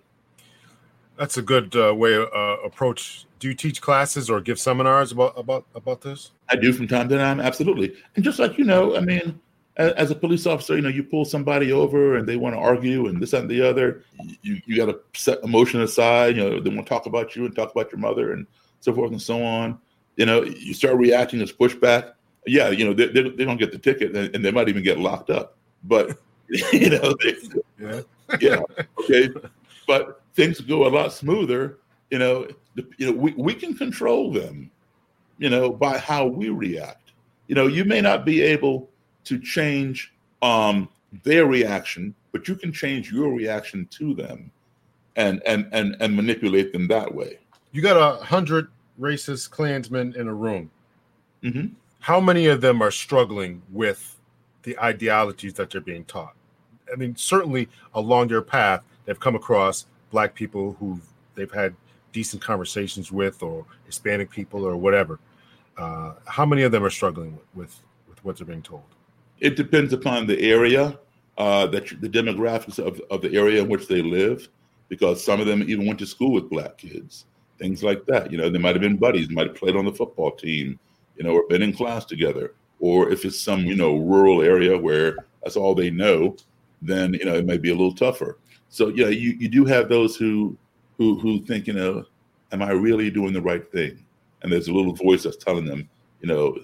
[1.19, 3.27] That's a good uh, way uh, approach.
[3.39, 6.33] Do you teach classes or give seminars about about about this?
[6.49, 7.95] I do from time to time, absolutely.
[8.17, 9.41] And just like you know, I mean,
[9.77, 13.07] as a police officer, you know, you pull somebody over and they want to argue
[13.07, 14.05] and this and the other.
[14.43, 16.37] You you got to set emotion aside.
[16.37, 18.47] You know, they want to talk about you and talk about your mother and
[18.81, 19.79] so forth and so on.
[20.17, 22.13] You know, you start reacting as pushback.
[22.47, 24.83] Yeah, you know, they, they, they don't get the ticket and, and, they might even
[24.83, 25.57] get locked up.
[25.85, 26.19] But
[26.73, 27.37] you know, they,
[27.79, 28.01] yeah,
[28.41, 28.61] yeah,
[28.99, 29.29] okay.
[29.93, 31.79] But things go a lot smoother.
[32.11, 34.71] You know, the, you know, we, we can control them.
[35.39, 37.13] You know, by how we react.
[37.49, 38.89] You know, you may not be able
[39.25, 40.89] to change um,
[41.25, 44.51] their reaction, but you can change your reaction to them
[45.17, 47.39] and and and and manipulate them that way.
[47.73, 48.69] You got a hundred
[49.01, 50.71] racist Klansmen in a room.
[51.43, 51.75] Mm-hmm.
[51.99, 54.17] How many of them are struggling with
[54.63, 56.35] the ideologies that they're being taught.
[56.93, 61.01] I mean, certainly along their path, they've come across black people who
[61.35, 61.75] they've had
[62.13, 65.19] decent conversations with, or Hispanic people, or whatever.
[65.77, 68.83] Uh, how many of them are struggling with, with, with what they're being told?
[69.41, 70.99] It depends upon the area,
[71.39, 74.49] uh, that the demographics of, of the area in which they live,
[74.89, 77.25] because some of them even went to school with black kids,
[77.59, 78.31] things like that.
[78.31, 80.79] You know, they might have been buddies, might have played on the football team,
[81.17, 82.55] you know, or been in class together.
[82.79, 86.37] Or if it's some, you know, rural area where that's all they know,
[86.83, 88.39] then you know it may be a little tougher.
[88.73, 90.57] So yeah, you, you do have those who
[90.97, 92.07] who who think, you know,
[92.53, 94.03] am I really doing the right thing?
[94.41, 95.91] And there's a little voice that's telling them,
[96.23, 96.57] you know,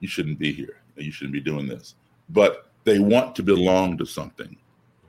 [0.00, 0.80] you shouldn't be here.
[0.96, 1.94] You shouldn't be doing this.
[2.30, 4.56] But they want to belong to something.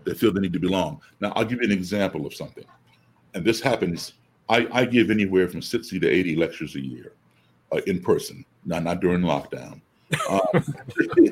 [0.04, 1.02] They feel they need to belong.
[1.20, 2.66] Now, I'll give you an example of something.
[3.34, 4.14] And this happens,
[4.48, 7.14] I, I give anywhere from 60 to 80 lectures a year
[7.72, 9.82] uh, in person, not, not during lockdown.
[10.30, 10.76] Um,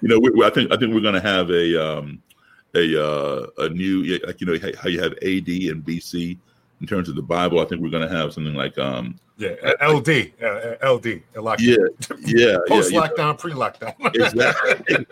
[0.00, 2.22] you know, we, I think I think we're going to have a um,
[2.74, 6.38] a uh, a new like you know how you have AD and BC
[6.80, 7.60] in terms of the Bible.
[7.60, 11.58] I think we're going to have something like um yeah LD uh, LD lockdown.
[11.60, 11.76] Yeah,
[12.20, 13.94] yeah, post yeah, lockdown, pre lockdown.
[14.14, 15.06] exactly.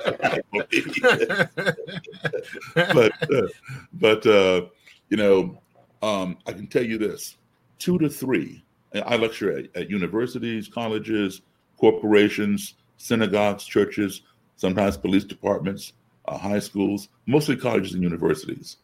[2.95, 3.49] but uh,
[3.95, 4.67] but uh,
[5.09, 5.59] you know,
[6.03, 7.37] um, I can tell you this:
[7.79, 8.63] two to three.
[9.05, 11.43] I lecture at, at universities, colleges,
[11.79, 14.23] corporations, synagogues, churches,
[14.57, 15.93] sometimes police departments,
[16.29, 18.76] uh, high schools, mostly colleges and universities.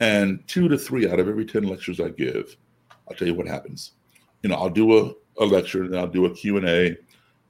[0.00, 2.56] And two to three out of every 10 lectures I give,
[3.08, 3.92] I'll tell you what happens.
[4.42, 6.96] You know, I'll do a, a lecture and I'll do a Q&A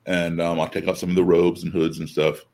[0.07, 2.45] and um, I'll take off some of the robes and hoods and stuff.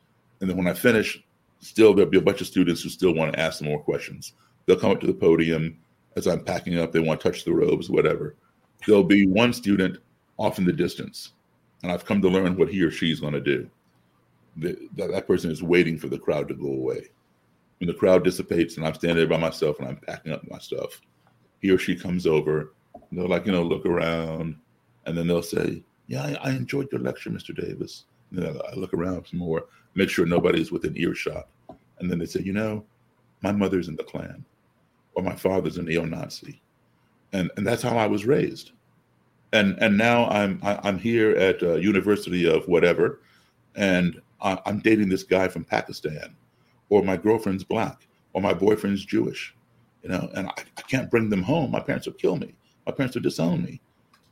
[0.41, 1.23] And then when I finish,
[1.61, 4.33] still there'll be a bunch of students who still want to ask some more questions.
[4.67, 5.79] They'll come up to the podium
[6.17, 6.93] as I'm packing up.
[6.93, 8.37] They want to touch the robes, whatever.
[8.87, 9.99] There'll be one student
[10.39, 11.33] off in the distance,
[11.83, 13.69] and I've come to learn what he or she is going to do.
[14.57, 17.09] That, that person is waiting for the crowd to go away.
[17.79, 20.59] When the crowd dissipates and I'm standing there by myself and I'm packing up my
[20.59, 21.01] stuff,
[21.61, 22.75] he or she comes over.
[23.11, 24.57] they'll like, you know, look around,
[25.07, 27.55] and then they'll say, "Yeah, I, I enjoyed your lecture, Mr.
[27.55, 31.49] Davis." And then I look around some more, make sure nobody's within earshot,
[31.99, 32.85] and then they say, "You know,
[33.43, 34.45] my mother's in the Klan,
[35.15, 36.61] or my father's a neo-Nazi."
[37.33, 38.73] and and that's how I was raised.
[39.53, 43.21] And and now I'm I, am i am here at uh, University of whatever,
[43.75, 46.35] and I, I'm dating this guy from Pakistan,
[46.89, 49.55] or my girlfriend's black, or my boyfriend's Jewish,
[50.03, 51.71] you know, and I, I can't bring them home.
[51.71, 52.55] My parents will kill me.
[52.87, 53.81] My parents will disown me,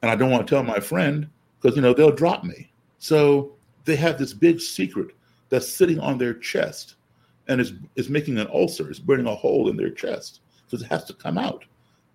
[0.02, 1.28] and I don't want to tell my friend
[1.61, 2.70] because you know they'll drop me.
[2.98, 3.52] So
[3.84, 5.08] they have this big secret
[5.48, 6.96] that's sitting on their chest,
[7.48, 8.90] and is is making an ulcer.
[8.90, 11.64] It's burning a hole in their chest because it has to come out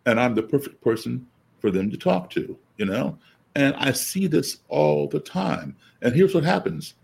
[0.05, 1.25] and I'm the perfect person
[1.59, 3.17] for them to talk to, you know?
[3.55, 5.75] And I see this all the time.
[6.01, 6.95] And here's what happens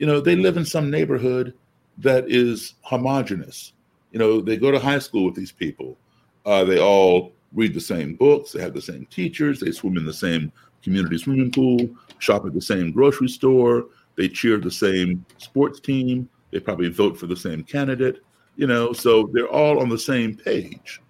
[0.00, 1.52] you know, they live in some neighborhood
[1.98, 3.74] that is homogenous.
[4.12, 5.96] You know, they go to high school with these people.
[6.46, 10.06] Uh, they all read the same books, they have the same teachers, they swim in
[10.06, 10.50] the same
[10.82, 13.86] community swimming pool, shop at the same grocery store,
[14.16, 18.20] they cheer the same sports team, they probably vote for the same candidate,
[18.56, 21.02] you know, so they're all on the same page.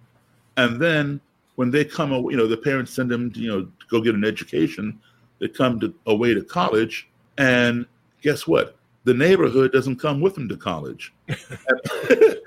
[0.57, 1.21] And then
[1.55, 4.25] when they come you know, the parents send them to, you know, go get an
[4.25, 4.99] education.
[5.39, 7.85] They come to, away to college, and
[8.21, 8.75] guess what?
[9.03, 11.13] The neighborhood doesn't come with them to college.
[11.27, 12.41] the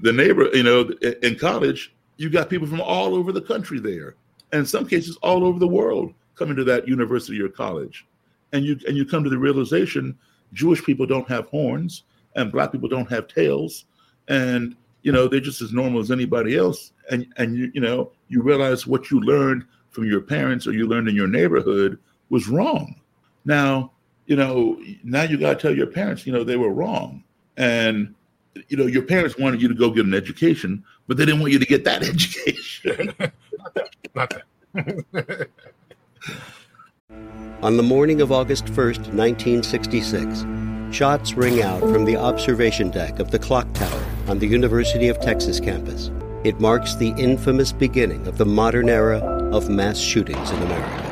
[0.00, 0.90] neighbor, you know,
[1.22, 4.14] in college, you got people from all over the country there,
[4.52, 8.06] and in some cases, all over the world coming to that university or college.
[8.52, 10.16] And you and you come to the realization
[10.52, 12.04] Jewish people don't have horns
[12.36, 13.86] and black people don't have tails,
[14.28, 18.12] and you know they're just as normal as anybody else and and you you know
[18.28, 21.98] you realize what you learned from your parents or you learned in your neighborhood
[22.30, 22.94] was wrong.
[23.44, 23.92] Now,
[24.32, 27.22] you know, now you got to tell your parents, you know, they were wrong.
[27.58, 28.14] And,
[28.68, 31.52] you know, your parents wanted you to go get an education, but they didn't want
[31.52, 33.12] you to get that education.
[34.14, 34.32] Not
[34.74, 35.48] that.
[37.60, 43.30] On the morning of August 1st, 1966, shots ring out from the observation deck of
[43.30, 46.10] the clock tower on the University of Texas campus.
[46.42, 49.18] It marks the infamous beginning of the modern era
[49.52, 51.11] of mass shootings in America.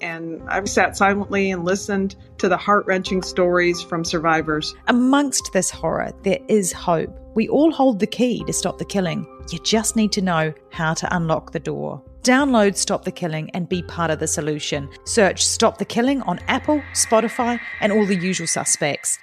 [0.00, 4.74] and I've sat silently and listened to the heart wrenching stories from survivors.
[4.88, 7.10] Amongst this horror, there is hope.
[7.34, 9.26] We all hold the key to stop the killing.
[9.50, 12.02] You just need to know how to unlock the door.
[12.22, 14.88] Download Stop the Killing and be part of the solution.
[15.04, 19.16] Search Stop the Killing on Apple, Spotify, and all the usual suspects.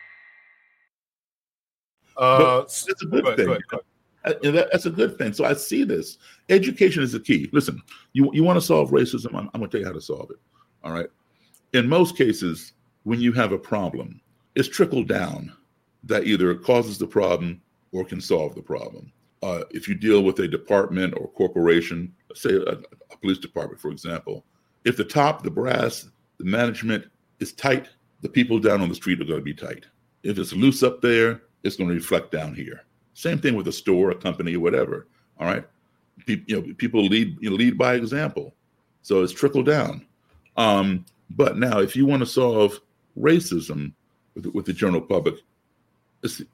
[2.16, 3.58] Uh, that's a good thing.
[4.24, 5.34] Uh, that- that's a good thing.
[5.34, 6.18] So I see this.
[6.48, 7.50] Education is the key.
[7.52, 7.82] Listen,
[8.14, 9.34] you you want to solve racism?
[9.36, 10.38] I'm, I'm going to tell you how to solve it.
[10.84, 11.08] All right.
[11.74, 12.74] In most cases,
[13.04, 14.22] when you have a problem,
[14.56, 15.52] it's trickle down
[16.04, 17.62] that either causes the problem
[17.92, 19.12] or can solve the problem.
[19.42, 22.78] Uh, if you deal with a department or corporation, say a,
[23.12, 24.46] a police department, for example,
[24.86, 27.06] if the top, the brass, the management
[27.40, 27.90] is tight,
[28.22, 29.86] the people down on the street are going to be tight.
[30.24, 32.86] If it's loose up there, it's going to reflect down here.
[33.14, 35.08] Same thing with a store, a company, whatever.
[35.40, 35.66] All right,
[36.26, 38.56] Pe- you know, people lead you know, lead by example,
[39.02, 40.06] so it's trickle down.
[40.58, 42.80] Um, but now, if you want to solve
[43.18, 43.94] racism
[44.36, 45.36] with, with the general public,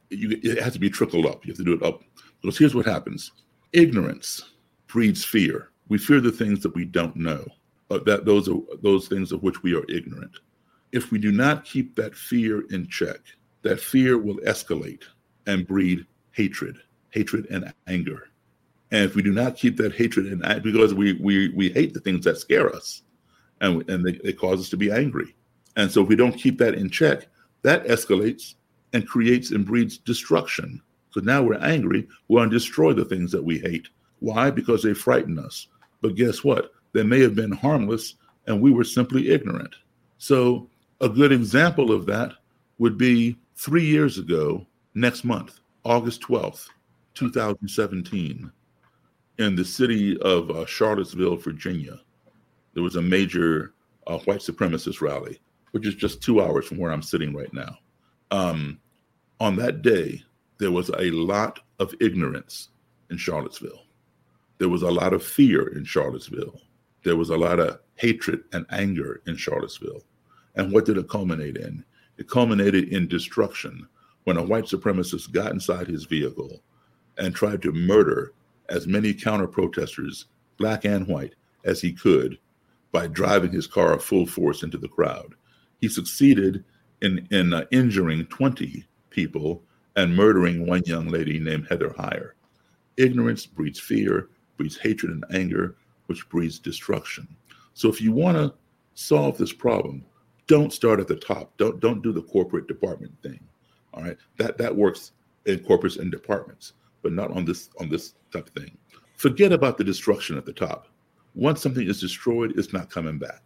[0.09, 1.45] you, it has to be trickled up.
[1.45, 2.01] You have to do it up
[2.41, 3.31] because here's what happens:
[3.73, 4.51] ignorance
[4.87, 5.69] breeds fear.
[5.87, 7.45] We fear the things that we don't know.
[7.91, 10.31] Uh, that those are those things of which we are ignorant.
[10.91, 13.19] If we do not keep that fear in check,
[13.63, 15.03] that fear will escalate
[15.47, 16.77] and breed hatred,
[17.09, 18.29] hatred and anger.
[18.91, 21.99] And if we do not keep that hatred and because we we we hate the
[21.99, 23.03] things that scare us,
[23.61, 25.35] and and they, they cause us to be angry.
[25.75, 27.27] And so if we don't keep that in check,
[27.61, 28.55] that escalates
[28.93, 30.81] and creates and breeds destruction.
[31.11, 33.87] So now we're angry, we want to destroy the things that we hate.
[34.19, 34.51] Why?
[34.51, 35.67] Because they frighten us.
[36.01, 36.71] But guess what?
[36.93, 38.15] They may have been harmless
[38.47, 39.75] and we were simply ignorant.
[40.17, 40.69] So
[41.01, 42.33] a good example of that
[42.77, 46.67] would be three years ago, next month, August 12th,
[47.13, 48.51] 2017,
[49.37, 51.99] in the city of uh, Charlottesville, Virginia.
[52.79, 53.73] There was a major
[54.07, 55.41] uh, white supremacist rally,
[55.71, 57.75] which is just two hours from where I'm sitting right now.
[58.31, 58.79] Um,
[59.41, 60.23] on that day,
[60.59, 62.69] there was a lot of ignorance
[63.09, 63.83] in Charlottesville.
[64.59, 66.61] There was a lot of fear in Charlottesville.
[67.03, 70.05] There was a lot of hatred and anger in Charlottesville.
[70.55, 71.83] And what did it culminate in?
[72.17, 73.89] It culminated in destruction
[74.23, 76.63] when a white supremacist got inside his vehicle
[77.17, 78.31] and tried to murder
[78.69, 80.27] as many counter protesters,
[80.57, 81.35] black and white,
[81.65, 82.39] as he could
[82.91, 85.35] by driving his car full force into the crowd.
[85.79, 86.63] He succeeded
[87.01, 89.63] in, in uh, injuring 20 people
[89.95, 92.31] and murdering one young lady named Heather Heyer.
[92.97, 95.75] Ignorance breeds fear, breeds hatred and anger,
[96.07, 97.27] which breeds destruction.
[97.73, 98.53] So if you want to
[98.95, 100.03] solve this problem,
[100.47, 101.55] don't start at the top.
[101.57, 103.39] Don't don't do the corporate department thing.
[103.93, 105.11] All right, that that works
[105.45, 108.77] in corporates and departments, but not on this on this type of thing.
[109.15, 110.87] Forget about the destruction at the top.
[111.39, 113.43] Once something is destroyed, it's not coming back.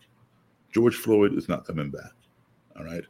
[0.74, 2.14] George Floyd is not coming back.
[2.76, 3.04] All right.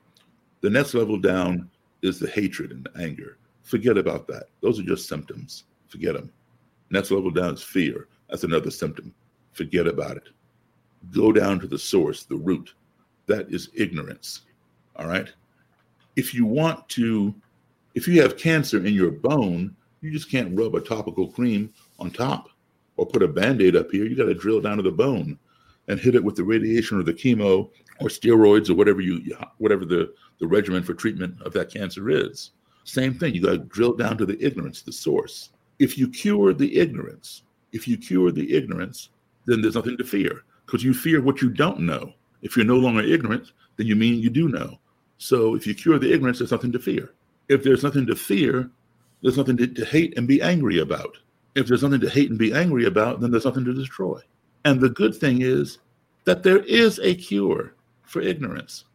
[0.60, 1.70] The next level down
[2.02, 3.38] is the hatred and the anger.
[3.62, 4.48] Forget about that.
[4.62, 5.64] Those are just symptoms.
[5.88, 6.34] Forget them.
[6.90, 8.10] Next level down is fear.
[8.30, 9.16] That's another symptom.
[9.54, 10.28] Forget about it.
[11.12, 12.74] Go down to the source, the root.
[13.28, 14.42] That is ignorance.
[14.98, 15.32] All right.
[16.18, 17.34] If you want to,
[17.96, 22.12] if you have cancer in your bone, you just can't rub a topical cream on
[22.12, 22.50] top
[22.98, 24.06] or put a band aid up here.
[24.06, 25.38] You got to drill down to the bone
[25.88, 29.86] and hit it with the radiation or the chemo or steroids or whatever you whatever
[29.86, 32.52] the the regimen for treatment of that cancer is.
[32.84, 33.34] Same thing.
[33.34, 35.50] You got to drill down to the ignorance, the source.
[35.80, 39.10] If you cure the ignorance, if you cure the ignorance,
[39.46, 42.14] then there's nothing to fear because you fear what you don't know.
[42.42, 44.80] If you're no longer ignorant, then you mean you do know.
[45.18, 47.14] So if you cure the ignorance, there's nothing to fear.
[47.48, 48.70] If there's nothing to fear,
[49.22, 51.18] there's nothing to, to hate and be angry about.
[51.56, 54.20] If there's nothing to hate and be angry about, then there's nothing to destroy.
[54.66, 55.80] And the good thing is
[56.26, 58.86] that there is a cure for ignorance.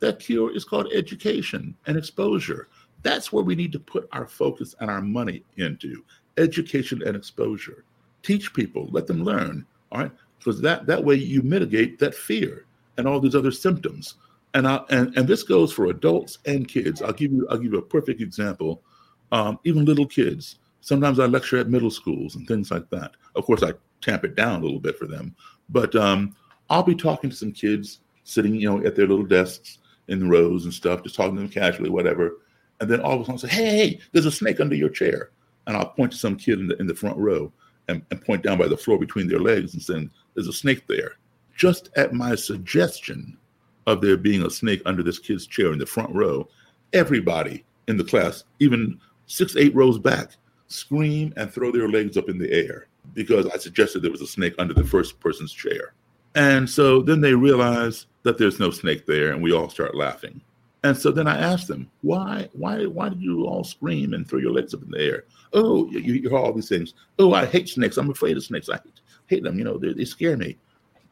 [0.00, 2.68] That cure is called education and exposure.
[3.02, 6.04] That's where we need to put our focus and our money into
[6.36, 7.84] education and exposure.
[8.22, 10.12] Teach people, let them learn, all right?
[10.38, 12.64] Because that, that way you mitigate that fear
[12.96, 14.14] and all these other symptoms.
[14.54, 17.02] And, I, and and this goes for adults and kids.
[17.02, 18.82] I'll give you I'll give you a perfect example.
[19.30, 20.56] Um, even little kids.
[20.80, 23.12] Sometimes I lecture at middle schools and things like that.
[23.34, 25.34] Of course, I tamp it down a little bit for them,
[25.68, 26.34] but um,
[26.70, 29.78] I'll be talking to some kids sitting, you know, at their little desks
[30.08, 32.38] in rows and stuff, just talking to them casually, whatever.
[32.80, 34.88] And then all of a sudden, I'll say, "Hey, hey, there's a snake under your
[34.88, 35.30] chair,"
[35.66, 37.52] and I'll point to some kid in the in the front row
[37.88, 40.86] and, and point down by the floor between their legs and saying, "There's a snake
[40.86, 41.16] there."
[41.56, 43.36] Just at my suggestion
[43.86, 46.48] of there being a snake under this kid's chair in the front row,
[46.92, 50.36] everybody in the class, even six, eight rows back,
[50.68, 54.26] scream and throw their legs up in the air because I suggested there was a
[54.26, 55.94] snake under the first person's chair.
[56.34, 60.40] And so then they realize that there's no snake there, and we all start laughing.
[60.84, 64.38] And so then I asked them, why, why, why did you all scream and throw
[64.38, 65.24] your legs up in the air?
[65.52, 66.94] Oh, you, you hear all these things.
[67.18, 67.96] Oh, I hate snakes.
[67.96, 68.68] I'm afraid of snakes.
[68.68, 69.58] I hate, hate them.
[69.58, 70.56] You know, they, scare me.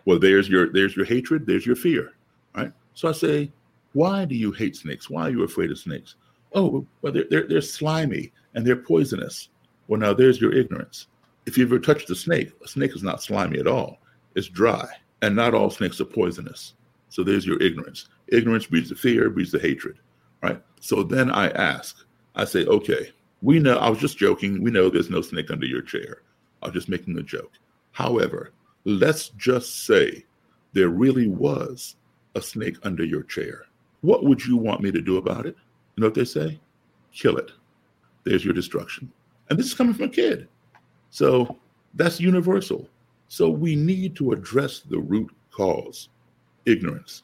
[0.05, 1.47] Well, there's your there's your hatred.
[1.47, 2.13] There's your fear.
[2.55, 2.73] Right.
[2.95, 3.51] So I say,
[3.93, 5.11] why do you hate snakes?
[5.11, 6.15] Why are you afraid of snakes?
[6.55, 9.51] Oh, well, they're, they're, they're slimy and they're poisonous.
[9.87, 11.07] Well, now there's your ignorance.
[11.47, 13.99] If you've ever touched a snake, a snake is not slimy at all.
[14.35, 14.89] It's dry,
[15.23, 16.75] and not all snakes are poisonous.
[17.09, 18.09] So there's your ignorance.
[18.29, 19.99] Ignorance breeds the fear, breeds the hatred,
[20.43, 20.61] right?
[20.81, 22.05] So then I ask,
[22.35, 23.13] I say, okay,
[23.43, 24.63] we know, I was just joking.
[24.63, 26.23] We know there's no snake under your chair.
[26.63, 27.53] I was just making a joke.
[27.93, 28.53] However,
[28.85, 30.25] let's just say
[30.73, 31.97] there really was
[32.35, 33.67] a snake under your chair.
[34.01, 35.57] What would you want me to do about it?
[35.95, 36.59] You know what they say?
[37.13, 37.53] Kill it.
[38.27, 39.11] There's your destruction.
[39.49, 40.49] And this is coming from a kid.
[41.11, 41.57] So
[41.95, 42.89] that's universal.
[43.29, 46.09] So we need to address the root cause
[46.67, 47.23] ignorance.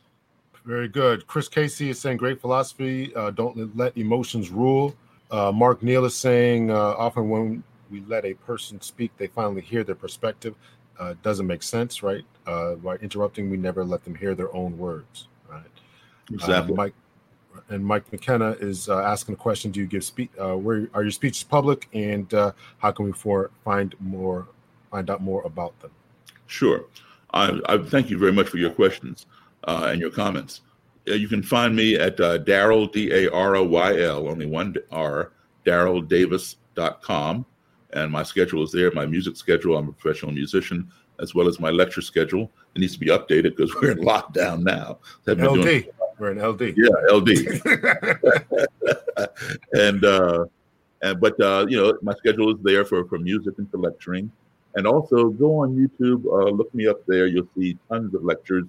[0.64, 1.26] Very good.
[1.26, 3.14] Chris Casey is saying great philosophy.
[3.16, 4.94] Uh, don't let emotions rule.
[5.32, 9.60] Uh, Mark Neal is saying uh, often when we let a person speak, they finally
[9.60, 10.54] hear their perspective.
[11.00, 12.24] Uh, doesn't make sense, right?
[12.46, 15.64] Uh, by interrupting, we never let them hear their own words, right?
[16.32, 16.74] Exactly.
[16.74, 16.94] Uh, Mike
[17.68, 20.30] and Mike McKenna is uh, asking a question: Do you give speech?
[20.40, 24.48] Uh, where are your speeches public, and uh, how can we for find more,
[24.90, 25.90] find out more about them?
[26.46, 26.84] Sure.
[27.34, 29.26] I, I thank you very much for your questions
[29.64, 30.60] uh, and your comments.
[31.08, 34.46] Uh, you can find me at uh, Daryl D A R O Y L, only
[34.46, 35.32] one R,
[35.64, 37.46] DarylDavis.com,
[37.92, 38.90] and my schedule is there.
[38.92, 39.76] My music schedule.
[39.76, 42.50] I'm a professional musician, as well as my lecture schedule.
[42.74, 44.98] It needs to be updated because we're in lockdown now.
[45.26, 45.62] LD.
[45.62, 45.84] Doing-
[46.22, 46.74] we're in LD.
[46.76, 47.28] Yeah, LD.
[49.72, 50.44] and uh,
[51.02, 54.30] and but uh, you know, my schedule is there for for music and for lecturing.
[54.74, 57.26] And also go on YouTube, uh, look me up there.
[57.26, 58.64] You'll see tons of lectures.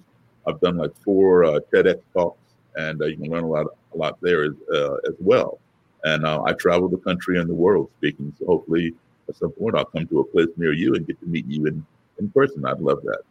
[0.46, 2.42] I've done like four uh, TEDx talks,
[2.76, 5.58] and uh, you can learn a lot a lot there as, uh, as well.
[6.02, 8.34] And uh, I travel the country and the world speaking.
[8.38, 8.92] So hopefully,
[9.28, 11.66] at some point, I'll come to a place near you and get to meet you
[11.66, 11.86] in
[12.18, 12.66] in person.
[12.66, 13.22] I'd love that.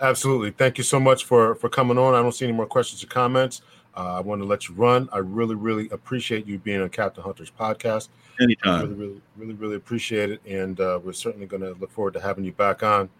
[0.00, 0.50] Absolutely.
[0.50, 2.14] Thank you so much for for coming on.
[2.14, 3.62] I don't see any more questions or comments.
[3.96, 5.08] Uh, I want to let you run.
[5.12, 8.08] I really, really appreciate you being on Captain Hunter's podcast.
[8.40, 8.82] Anytime.
[8.82, 12.20] Really, really, really, really appreciate it, and uh, we're certainly going to look forward to
[12.20, 13.10] having you back on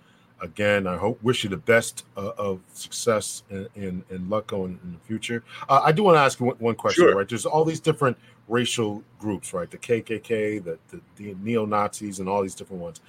[0.41, 0.87] again.
[0.87, 4.93] I hope wish you the best uh, of success and, and, and, luck going in
[4.93, 5.43] the future.
[5.69, 7.05] Uh, I do want to ask you one, one question.
[7.05, 7.17] Sure.
[7.17, 8.17] Right, there's all these different
[8.49, 9.71] racial groups, right?
[9.71, 13.01] The KKK, the, the, the neo Nazis, and all these different ones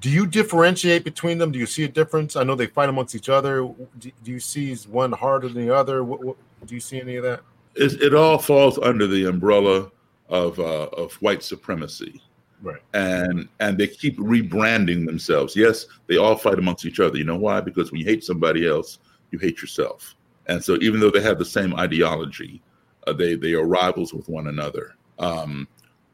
[0.00, 1.52] do you differentiate between them?
[1.52, 2.36] Do you see a difference?
[2.36, 3.62] I know they fight amongst each other.
[3.98, 6.04] Do, do you see one harder than the other?
[6.04, 6.36] What, what,
[6.66, 7.40] do you see any of that?
[7.74, 9.90] It, it all falls under the umbrella
[10.28, 12.20] of uh, of white supremacy,
[12.62, 12.80] right?
[12.94, 15.54] And and they keep rebranding themselves.
[15.54, 17.16] Yes, they all fight amongst each other.
[17.16, 17.60] You know why?
[17.60, 18.98] Because when you hate somebody else,
[19.30, 20.14] you hate yourself.
[20.46, 22.62] And so, even though they have the same ideology,
[23.06, 24.96] uh, they they are rivals with one another.
[25.18, 25.68] Um,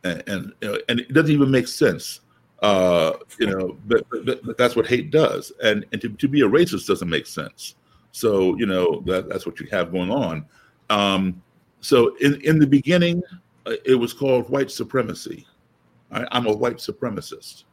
[0.05, 0.53] and and,
[0.89, 2.21] and it doesn't even make sense
[2.63, 5.53] uh, you know, but, but, but, that's what hate does.
[5.63, 7.75] And and to, to be a racist doesn't make sense.
[8.13, 10.47] So you know that that's what you have going on.
[10.89, 11.43] Um,
[11.81, 13.23] so in in the beginning,
[13.67, 15.47] uh, it was called white supremacy.
[16.13, 17.65] I, am a white supremacist.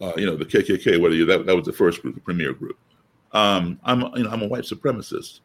[0.00, 1.00] Uh, you know, the KKK.
[1.00, 2.78] Whether you that that was the first group, the premier group.
[3.32, 5.40] Um, I'm you know I'm a white supremacist,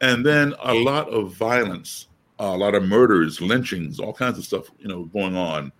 [0.00, 2.08] and then a lot of violence,
[2.40, 4.68] a lot of murders, lynchings, all kinds of stuff.
[4.80, 5.70] You know, going on.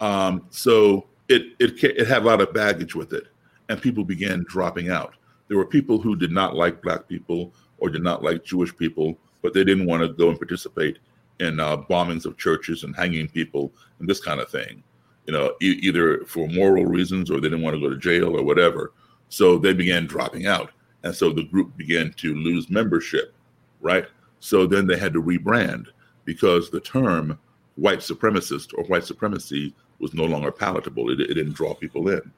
[0.00, 3.28] Um, so it, it it had a lot of baggage with it,
[3.68, 5.14] and people began dropping out.
[5.48, 9.18] There were people who did not like black people or did not like Jewish people,
[9.42, 10.98] but they didn't want to go and participate
[11.40, 14.82] in uh, bombings of churches and hanging people and this kind of thing.
[15.26, 18.36] You know, e- either for moral reasons or they didn't want to go to jail
[18.36, 18.92] or whatever.
[19.28, 20.70] So they began dropping out,
[21.02, 23.34] and so the group began to lose membership.
[23.80, 24.06] Right.
[24.40, 25.88] So then they had to rebrand
[26.24, 27.38] because the term
[27.76, 31.10] white supremacist or white supremacy was no longer palatable.
[31.10, 32.32] It, it didn't draw people in.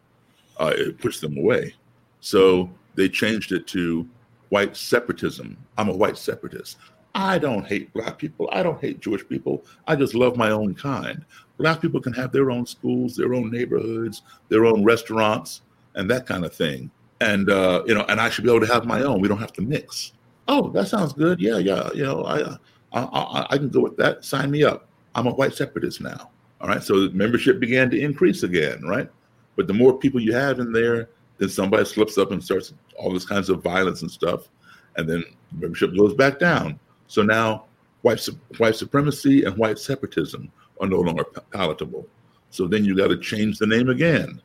[0.59, 1.75] Uh, it pushed them away.
[2.21, 4.09] So they changed it to
[4.49, 5.57] white separatism.
[5.77, 6.79] I'm a white separatist.
[7.15, 8.49] I don't hate black people.
[8.53, 9.65] I don't hate Jewish people.
[9.87, 11.25] I just love my own kind.
[11.59, 15.63] Black people can have their own schools, their own neighborhoods, their own restaurants,
[15.95, 16.91] and that kind of thing.
[17.21, 19.21] And uh, you know, and I should be able to have my own.
[19.21, 20.13] We don't have to mix.
[20.47, 21.41] Oh, that sounds good.
[21.41, 21.91] Yeah, yeah.
[21.93, 22.57] You know, I,
[22.93, 24.25] I, I, I can go with that.
[24.25, 24.87] Sign me up.
[25.15, 26.31] I'm a white separatist now.
[26.61, 26.83] All right.
[26.83, 29.09] So membership began to increase again, right?
[29.57, 31.09] But the more people you have in there,
[31.39, 34.49] then somebody slips up and starts all this kinds of violence and stuff,
[34.97, 36.79] and then membership goes back down.
[37.07, 37.67] So now
[38.03, 38.27] white
[38.59, 42.07] white supremacy and white separatism are no longer palatable.
[42.51, 44.41] So then you got to change the name again.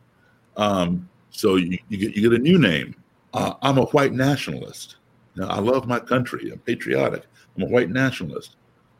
[0.57, 2.95] Um, so you, you, get you get a new name,
[3.33, 4.97] Uh, I'm a white nationalist.
[5.35, 6.51] Now, I love my country.
[6.51, 7.23] I'm patriotic.
[7.55, 8.55] I'm a white nationalist.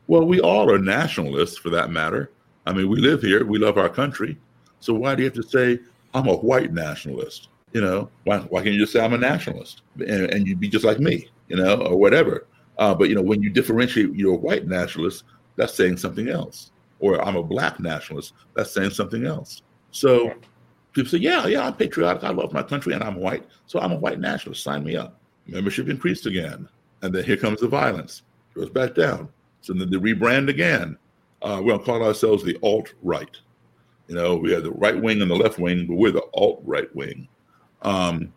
[0.08, 2.30] Well, we all are nationalists for that matter.
[2.66, 3.44] I mean, we live here.
[3.44, 4.38] We love our country.
[4.80, 5.78] So why do you have to say
[6.14, 7.48] I'm a white nationalist?
[7.72, 10.68] You know, why, why can't you just say I'm a nationalist and, and you'd be
[10.68, 12.46] just like me, you know, or whatever?
[12.78, 15.24] Uh, but you know, when you differentiate you're a white nationalist,
[15.56, 16.70] that's saying something else.
[17.00, 19.62] Or I'm a black nationalist, that's saying something else.
[19.90, 20.32] So
[20.92, 22.24] people say, yeah, yeah, I'm patriotic.
[22.24, 23.44] I love my country and I'm white.
[23.66, 24.62] So I'm a white nationalist.
[24.62, 25.18] Sign me up.
[25.46, 26.68] Membership increased again.
[27.02, 28.22] And then here comes the violence.
[28.54, 29.28] Goes back down.
[29.60, 30.96] So then they rebrand again.
[31.44, 33.36] Uh, we're gonna call ourselves the alt right.
[34.08, 36.62] You know, we have the right wing and the left wing, but we're the alt
[36.64, 37.28] right wing.
[37.82, 38.32] Um,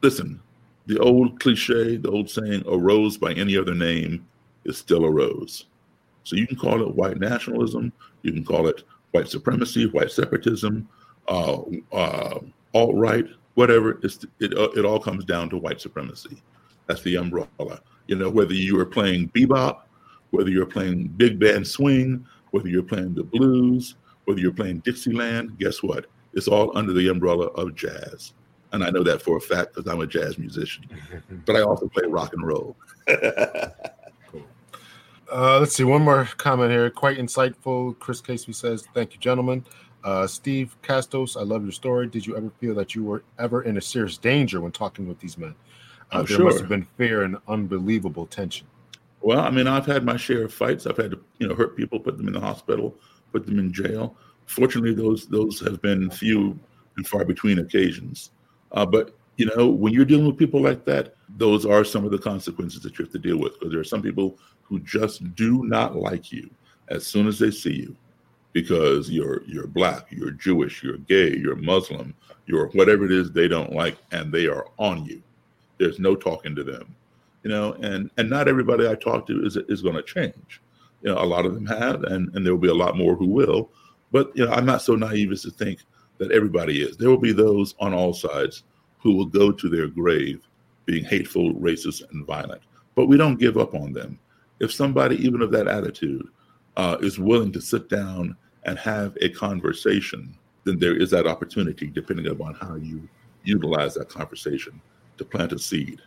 [0.00, 0.40] listen,
[0.86, 4.24] the old cliche, the old saying, a rose by any other name
[4.64, 5.66] is still a rose.
[6.22, 7.92] So you can call it white nationalism,
[8.22, 10.88] you can call it white supremacy, white separatism,
[11.26, 11.62] uh,
[11.92, 12.38] uh,
[12.74, 13.98] alt right, whatever.
[14.04, 16.40] It's, it, it all comes down to white supremacy.
[16.86, 17.80] That's the umbrella.
[18.06, 19.80] You know, whether you are playing bebop,
[20.30, 22.24] whether you're playing big band swing,
[22.56, 26.06] whether you're playing the blues, whether you're playing Dixieland, guess what?
[26.32, 28.32] It's all under the umbrella of jazz.
[28.72, 30.84] And I know that for a fact because I'm a jazz musician,
[31.44, 32.76] but I also play rock and roll.
[35.32, 36.88] Uh, let's see, one more comment here.
[36.88, 37.98] Quite insightful.
[37.98, 39.64] Chris Casey says, Thank you, gentlemen.
[40.04, 42.06] Uh, Steve Castos, I love your story.
[42.06, 45.18] Did you ever feel that you were ever in a serious danger when talking with
[45.18, 45.54] these men?
[46.12, 46.44] Uh, Oh, there sure.
[46.44, 48.68] must have been fear and unbelievable tension.
[49.20, 50.86] Well, I mean, I've had my share of fights.
[50.86, 52.94] I've had to, you know, hurt people, put them in the hospital,
[53.32, 54.16] put them in jail.
[54.46, 56.58] Fortunately, those those have been few
[56.96, 58.30] and far between occasions.
[58.72, 62.10] Uh, but you know, when you're dealing with people like that, those are some of
[62.10, 63.54] the consequences that you have to deal with.
[63.54, 66.48] Because there are some people who just do not like you
[66.88, 67.96] as soon as they see you,
[68.52, 72.14] because you're you're black, you're Jewish, you're gay, you're Muslim,
[72.46, 75.22] you're whatever it is they don't like, and they are on you.
[75.78, 76.94] There's no talking to them
[77.46, 80.60] you know and and not everybody i talk to is is going to change.
[81.02, 83.14] You know a lot of them have and and there will be a lot more
[83.14, 83.70] who will.
[84.10, 85.78] But you know i'm not so naive as to think
[86.18, 86.96] that everybody is.
[86.96, 88.64] There will be those on all sides
[88.98, 90.40] who will go to their grave
[90.86, 92.62] being hateful racist and violent.
[92.96, 94.18] But we don't give up on them.
[94.58, 96.26] If somebody even of that attitude
[96.76, 101.86] uh, is willing to sit down and have a conversation then there is that opportunity
[101.86, 103.08] depending upon how you
[103.44, 104.82] utilize that conversation
[105.16, 106.02] to plant a seed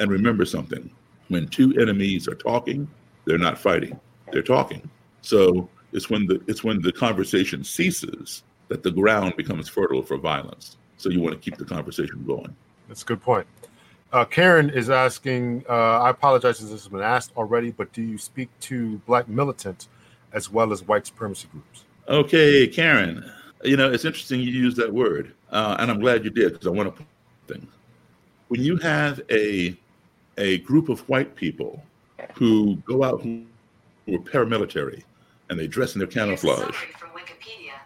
[0.00, 0.90] and remember something
[1.28, 2.88] when two enemies are talking,
[3.24, 3.98] they're not fighting,
[4.32, 4.90] they're talking.
[5.22, 10.16] So it's when the it's when the conversation ceases that the ground becomes fertile for
[10.16, 10.76] violence.
[10.96, 12.54] So you want to keep the conversation going.
[12.88, 13.46] That's a good point.
[14.12, 18.02] Uh, Karen is asking, uh, I apologize if this has been asked already, but do
[18.02, 19.88] you speak to black militants
[20.32, 21.84] as well as white supremacy groups?
[22.08, 23.30] Okay, Karen.
[23.62, 26.66] You know, it's interesting you use that word, uh, and I'm glad you did because
[26.66, 27.06] I want to put
[27.56, 27.70] things.
[28.48, 29.76] When you have a
[30.40, 31.82] a group of white people
[32.34, 33.42] who go out who,
[34.06, 35.02] who are paramilitary
[35.50, 36.76] and they dress in their camouflage.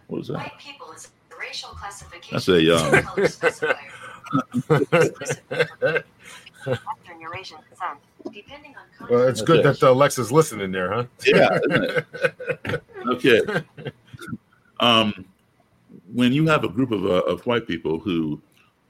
[0.06, 0.36] What was that?
[0.39, 2.32] White people is a racial classification.
[2.32, 3.28] That's a um, color.
[6.66, 7.59] Western Eurasian.
[8.32, 9.68] Depending on Well, it's good Okay.
[9.68, 11.05] that the Alexa's listening there, huh?
[11.26, 11.59] Yeah,
[13.09, 13.40] okay.
[14.81, 15.24] Um,
[16.12, 18.40] when you have a group of, uh, of white people who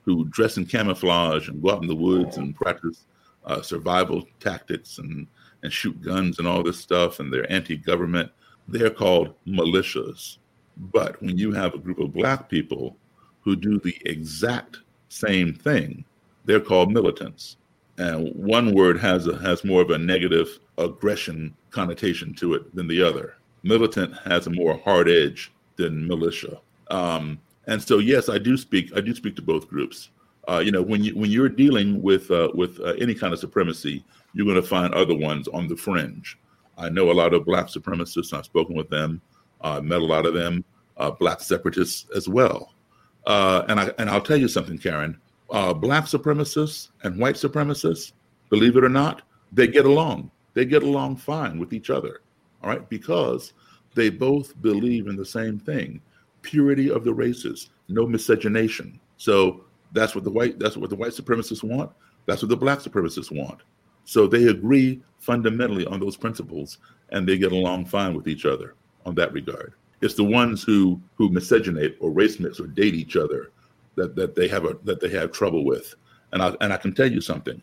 [0.05, 3.07] who dress in camouflage and go out in the woods and practice
[3.45, 5.27] uh, survival tactics and
[5.63, 8.31] and shoot guns and all this stuff, and they're anti-government,
[8.69, 10.37] they're called militias.
[10.77, 12.97] But when you have a group of black people
[13.41, 16.05] who do the exact same thing,
[16.45, 17.57] they're called militants.
[17.97, 22.87] And one word has a, has more of a negative aggression connotation to it than
[22.87, 23.37] the other.
[23.63, 26.61] Militant has a more hard edge than militia.
[26.91, 28.95] Um, and so, yes, I do speak.
[28.95, 30.11] I do speak to both groups.
[30.49, 33.39] Uh, you know, when you when you're dealing with uh, with uh, any kind of
[33.39, 36.39] supremacy, you're going to find other ones on the fringe.
[36.77, 38.33] I know a lot of black supremacists.
[38.33, 39.21] I've spoken with them.
[39.61, 40.65] Uh, met a lot of them.
[40.97, 42.75] Uh, black separatists as well.
[43.27, 45.19] Uh, and I and I'll tell you something, Karen.
[45.51, 48.13] Black supremacists and white supremacists,
[48.51, 49.23] believe it or not,
[49.53, 50.31] they get along.
[50.53, 52.21] They get along fine with each other.
[52.63, 53.53] All right, because
[53.95, 56.01] they both believe in the same thing:
[56.43, 59.01] purity of the races, no miscegenation.
[59.17, 59.65] So
[59.95, 61.91] that's what the white that's what the white supremacists want.
[62.27, 63.63] That's what the black supremacists want.
[64.05, 66.79] So they agree fundamentally on those principles,
[67.11, 68.75] and they get along fine with each other
[69.07, 69.73] on that regard.
[70.03, 73.53] It's the ones who who miscegenate or race mix or date each other
[73.95, 75.95] that that they have a that they have trouble with.
[76.33, 77.63] And I and I can tell you something.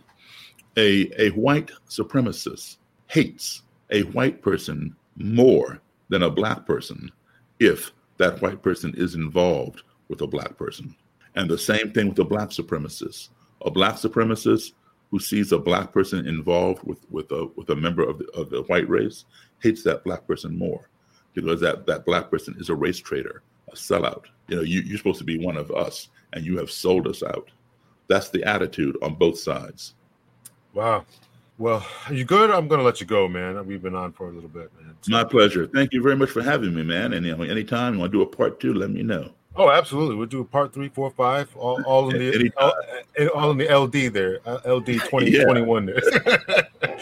[0.78, 2.78] A a white supremacist
[3.08, 5.80] hates a white person more
[6.10, 7.12] than a black person
[7.60, 10.96] if that white person is involved with a black person.
[11.36, 13.30] And the same thing with the black supremacist.
[13.66, 14.74] a black supremacist
[15.12, 18.50] who sees a black person involved with with a with a member of the, of
[18.50, 19.26] the white race
[19.60, 20.90] hates that black person more
[21.34, 24.26] because that that black person is a race traitor, a sellout.
[24.48, 27.24] You know, you, you're supposed to be one of us, and you have sold us
[27.24, 27.50] out.
[28.08, 29.96] That's the attitude on both sides.
[30.74, 31.06] Wow.
[31.58, 32.50] Well, are you good?
[32.50, 33.64] I'm going to let you go, man.
[33.68, 34.96] We've been on for a little bit, man.
[35.08, 35.68] My pleasure.
[35.68, 37.14] Thank you very much for having me, man.
[37.14, 39.32] And you know, anytime you want to do a part two, let me know.
[39.56, 40.16] Oh, absolutely.
[40.16, 42.74] We'll do a part three, four, five, all, all in the all,
[43.36, 46.00] all in the LD there, uh, LD twenty twenty one there.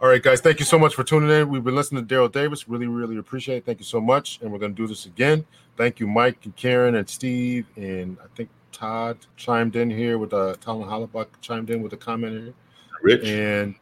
[0.00, 0.40] all right, guys.
[0.40, 1.48] Thank you so much for tuning in.
[1.50, 2.68] We've been listening to Daryl Davis.
[2.68, 3.66] Really, really appreciate it.
[3.66, 4.38] Thank you so much.
[4.40, 5.44] And we're going to do this again.
[5.76, 10.32] Thank you, Mike and Karen and Steve and I think Todd chimed in here with
[10.32, 12.54] uh, Talon Hollenbach chimed in with a comment here.
[13.02, 13.74] Rich and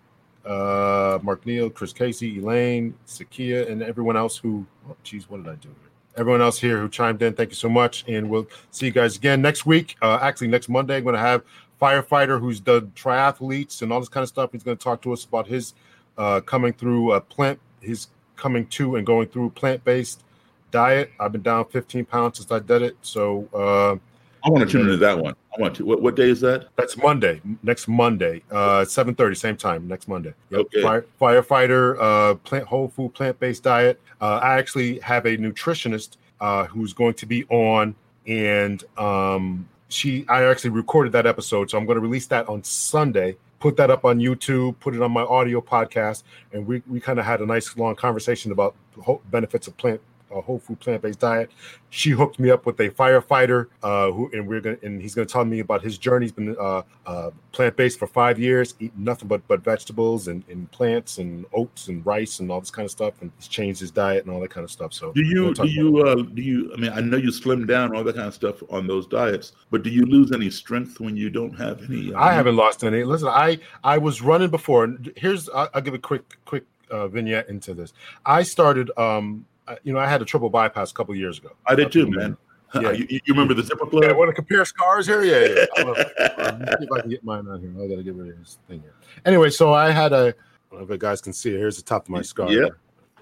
[0.45, 4.67] uh, Mark Neal, Chris Casey, Elaine, Sakia, and everyone else who.
[4.89, 5.69] Oh, geez, what did I do?
[6.17, 9.17] Everyone else here who chimed in, thank you so much, and we'll see you guys
[9.17, 9.97] again next week.
[10.03, 11.43] Uh, actually, next Monday, I'm going to have
[11.81, 14.53] firefighter who's done triathletes and all this kind of stuff.
[14.53, 15.75] He's going to talk to us about his
[16.19, 20.23] uh, coming through a plant, his coming to and going through plant-based
[20.71, 21.11] diet.
[21.19, 23.49] I've been down 15 pounds since I did it, so.
[23.55, 23.97] Uh,
[24.45, 25.35] I want to tune into that one.
[25.57, 25.85] I want to.
[25.85, 26.69] What, what day is that?
[26.77, 27.41] That's Monday.
[27.63, 29.87] Next Monday, uh, seven thirty, same time.
[29.87, 30.35] Next Monday.
[30.51, 30.61] Yep.
[30.61, 30.83] Okay.
[30.83, 34.01] Fire, firefighter, uh, plant whole food, plant based diet.
[34.21, 37.95] Uh, I actually have a nutritionist uh, who's going to be on,
[38.27, 40.27] and um, she.
[40.29, 43.37] I actually recorded that episode, so I'm going to release that on Sunday.
[43.61, 44.75] Put that up on YouTube.
[44.81, 47.95] Put it on my audio podcast, and we we kind of had a nice long
[47.95, 50.01] conversation about the benefits of plant
[50.35, 51.51] a whole food plant based diet.
[51.91, 55.27] She hooked me up with a firefighter uh, who, and we're gonna, and he's gonna
[55.27, 56.27] tell me about his journey.
[56.27, 60.43] He's been uh, uh, plant based for five years, eating nothing but but vegetables and,
[60.49, 63.81] and plants and oats and rice and all this kind of stuff, and he's changed
[63.81, 64.93] his diet and all that kind of stuff.
[64.93, 66.73] So do you do you uh, do you?
[66.75, 69.53] I mean, I know you slim down all that kind of stuff on those diets,
[69.71, 72.13] but do you lose any strength when you don't have any?
[72.15, 73.05] I haven't lost any.
[73.05, 74.85] Listen, I I was running before.
[74.85, 77.93] And Here's I'll, I'll give a quick quick uh, vignette into this.
[78.25, 79.47] I started um
[79.83, 81.51] you know, I had a triple bypass a couple years ago.
[81.67, 82.37] I did too, man.
[82.75, 84.05] Yeah, you, you, remember the zipper club?
[84.05, 85.23] Yeah, want to compare scars here?
[85.23, 85.85] Yeah, yeah.
[86.79, 87.71] See if I can get mine on here.
[87.77, 88.95] I got to get rid of this thing here.
[89.27, 90.17] Anyway, so I had a.
[90.17, 90.23] I
[90.71, 91.59] don't know if you guys can see it.
[91.59, 92.51] Here's the top of my scar.
[92.51, 92.69] Yeah.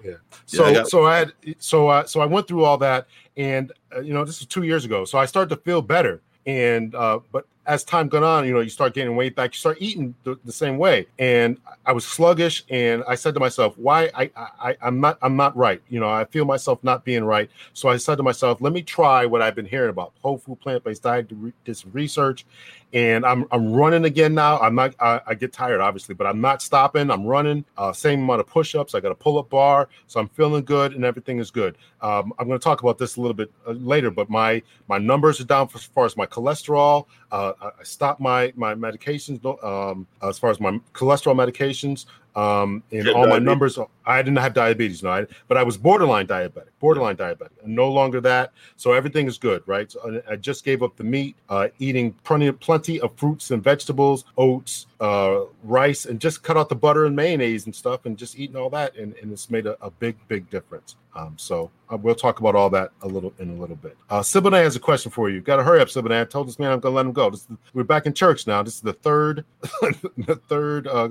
[0.01, 0.15] Yeah.
[0.45, 3.71] So Yeah, I so I had so uh, so I went through all that, and
[3.93, 5.05] uh, you know this was two years ago.
[5.05, 8.59] So I started to feel better, and uh, but as time gone on, you know
[8.59, 9.53] you start gaining weight back.
[9.53, 13.39] You start eating the, the same way, and I was sluggish, and I said to
[13.39, 17.05] myself, "Why I, I I'm not I'm not right." You know I feel myself not
[17.05, 17.49] being right.
[17.71, 20.59] So I said to myself, "Let me try what I've been hearing about whole food
[20.59, 21.31] plant based diet."
[21.63, 22.45] Did some research,
[22.93, 24.59] and I'm I'm running again now.
[24.59, 27.09] I'm not I, I get tired obviously, but I'm not stopping.
[27.09, 28.95] I'm running uh, same amount of push-ups.
[28.95, 31.77] I got a pull-up bar, so I'm feeling good and everything is good.
[32.01, 34.97] Um, I'm going to talk about this a little bit uh, later, but my my
[34.97, 37.05] numbers are down as far as my cholesterol.
[37.31, 42.05] Uh, I, stopped my my medications um, as far as my cholesterol medications.
[42.35, 43.77] Um, and all my numbers.
[44.05, 46.69] I didn't have diabetes, no, I, but I was borderline diabetic.
[46.79, 47.49] Borderline diabetic.
[47.65, 48.51] No longer that.
[48.77, 49.91] So everything is good, right?
[49.91, 54.25] So I just gave up the meat, uh, eating plenty plenty of fruits and vegetables,
[54.37, 58.39] oats, uh, rice, and just cut out the butter and mayonnaise and stuff, and just
[58.39, 60.95] eating all that, and, and it's made a, a big, big difference.
[61.15, 63.97] Um, so uh, we'll talk about all that a little in a little bit.
[64.09, 65.41] Uh, Siboney has a question for you.
[65.41, 66.21] Got to hurry up, Siboney.
[66.21, 67.29] I told this man I'm going to let him go.
[67.29, 68.63] This we're back in church now.
[68.63, 69.43] This is the third,
[70.17, 71.09] the third uh,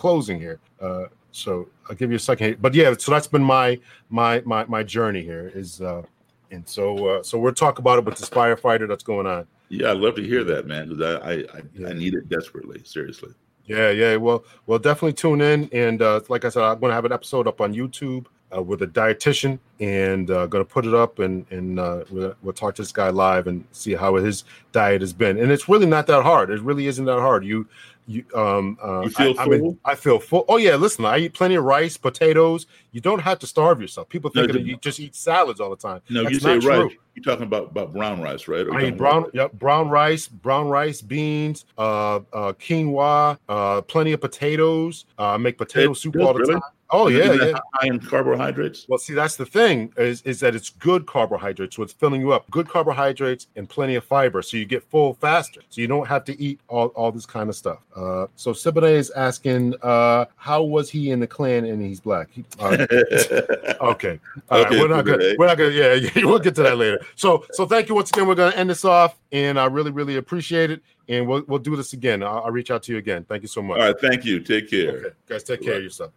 [0.00, 0.58] closing here.
[0.80, 2.60] Uh, so I'll give you a second.
[2.60, 3.78] But yeah, so that's been my
[4.08, 5.52] my my my journey here.
[5.54, 6.02] Is uh,
[6.50, 9.46] and so uh, so we'll talk about it with this firefighter that's going on.
[9.68, 12.80] Yeah, I'd love to hear that, man, because I I, I, I need it desperately.
[12.84, 13.32] Seriously.
[13.66, 14.16] Yeah, yeah.
[14.16, 15.68] Well, well, definitely tune in.
[15.72, 18.60] And uh, like I said, I'm going to have an episode up on YouTube uh,
[18.60, 22.52] with a dietitian, and uh, going to put it up, and and uh, we'll, we'll
[22.52, 25.38] talk to this guy live and see how his diet has been.
[25.38, 26.50] And it's really not that hard.
[26.50, 27.44] It really isn't that hard.
[27.44, 27.68] You.
[28.10, 29.78] You um uh, You feel I, I, mean, full?
[29.84, 30.44] I feel full.
[30.48, 32.66] Oh yeah, listen, I eat plenty of rice, potatoes.
[32.90, 34.08] You don't have to starve yourself.
[34.08, 36.00] People No, think that you just eat salads all the time.
[36.10, 36.62] No, That's you say rice.
[36.64, 36.90] true.
[37.14, 38.66] You're talking about, about brown rice, right?
[38.66, 43.82] Or I eat brown, about- yep, brown rice, brown rice, beans, uh, uh, quinoa, uh,
[43.82, 45.04] plenty of potatoes.
[45.18, 46.54] Uh, I make potato soup all the really?
[46.54, 46.62] time.
[46.92, 47.58] Oh yeah, yeah.
[47.74, 48.86] High in carbohydrates.
[48.88, 52.32] Well, see, that's the thing is, is that it's good carbohydrates, so it's filling you
[52.32, 52.50] up.
[52.50, 55.60] Good carbohydrates and plenty of fiber, so you get full faster.
[55.68, 57.78] So you don't have to eat all, all this kind of stuff.
[57.94, 62.28] Uh, so Siboney is asking, uh, how was he in the Klan and he's black?
[62.32, 62.86] He- uh,
[63.80, 64.18] okay,
[64.50, 65.38] all right, Okay, we're not gonna, Siboney.
[65.38, 67.00] we're not gonna, yeah, yeah, we'll get to that later.
[67.14, 68.26] So, so thank you once again.
[68.26, 70.82] We're gonna end this off, and I really, really appreciate it.
[71.08, 72.22] And we'll we'll do this again.
[72.22, 73.24] I'll, I'll reach out to you again.
[73.28, 73.80] Thank you so much.
[73.80, 74.38] All right, thank you.
[74.40, 74.90] Take care.
[74.90, 76.12] Okay, guys, take care of yourself.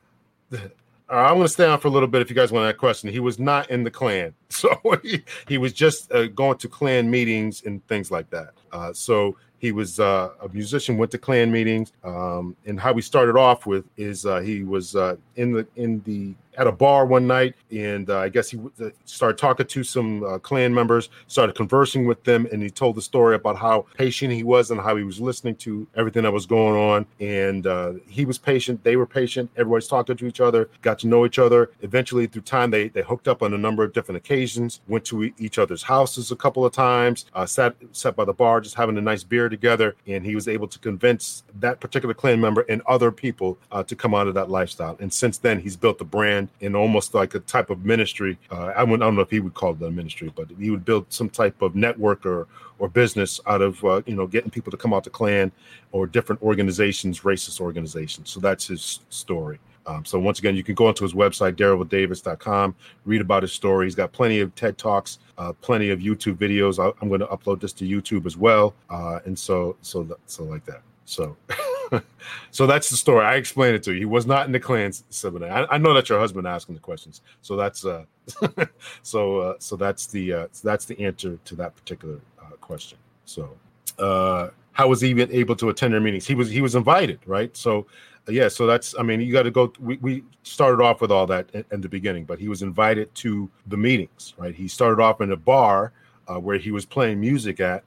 [0.53, 2.77] Uh, I'm going to stay on for a little bit if you guys want that
[2.77, 3.09] question.
[3.09, 4.34] He was not in the Klan.
[4.49, 8.51] so he, he was just uh, going to Klan meetings and things like that.
[8.71, 13.01] Uh, so he was uh, a musician, went to Klan meetings, um, and how we
[13.01, 17.05] started off with is uh, he was uh, in the in the at a bar
[17.05, 18.59] one night, and uh, I guess he
[19.05, 20.39] started talking to some uh,
[20.69, 24.71] members, started conversing with them, and he told the story about how patient he was
[24.71, 27.05] and how he was listening to everything that was going on.
[27.19, 31.07] And uh, he was patient, they were patient, everybody's talking to each other, got to
[31.07, 31.71] know each other.
[31.81, 35.31] Eventually, through time, they they hooked up on a number of different occasions, went to
[35.38, 38.97] each other's houses a couple of times, uh, sat sat by the bar, just having
[38.97, 42.81] a nice beer together, and he was able to convince that particular Klan member and
[42.88, 44.97] other people uh, to come out of that lifestyle.
[44.99, 48.38] And since then, he's built a brand in almost like a type of ministry.
[48.52, 50.70] Uh, I, wouldn't, I don't know if he would call it a ministry, but he
[50.70, 52.48] would build some type of network or
[52.80, 55.52] or business out of uh, you know getting people to come out to Klan
[55.91, 58.30] or different organizations, racist organizations.
[58.30, 59.60] So that's his story.
[59.86, 62.76] Um, so once again, you can go onto his website, daryldavis.com,
[63.06, 63.86] read about his story.
[63.86, 66.80] He's got plenty of TED Talks, uh, plenty of YouTube videos.
[66.80, 68.74] I, am going to upload this to YouTube as well.
[68.90, 70.82] Uh, and so, so, so like that.
[71.06, 71.36] So,
[72.52, 73.26] so that's the story.
[73.26, 73.99] I explained it to you.
[73.99, 75.52] He was not in the Klan seminary.
[75.52, 77.22] I, I know that your husband asking the questions.
[77.41, 78.06] So that's uh,
[79.03, 82.98] so uh, so that's the uh, that's the answer to that particular uh, question.
[83.26, 83.57] So,
[83.99, 86.28] uh, how was he even able to attend their meetings?
[86.28, 87.56] He was he was invited, right?
[87.56, 87.86] So
[88.28, 89.74] yeah, so that's I mean, you got to go.
[89.80, 93.14] We, we started off with all that in, in, the beginning, but he was invited
[93.15, 94.56] to the meetings, right?
[94.56, 95.91] He started off in a bar
[96.28, 97.84] uh, where he was playing music at,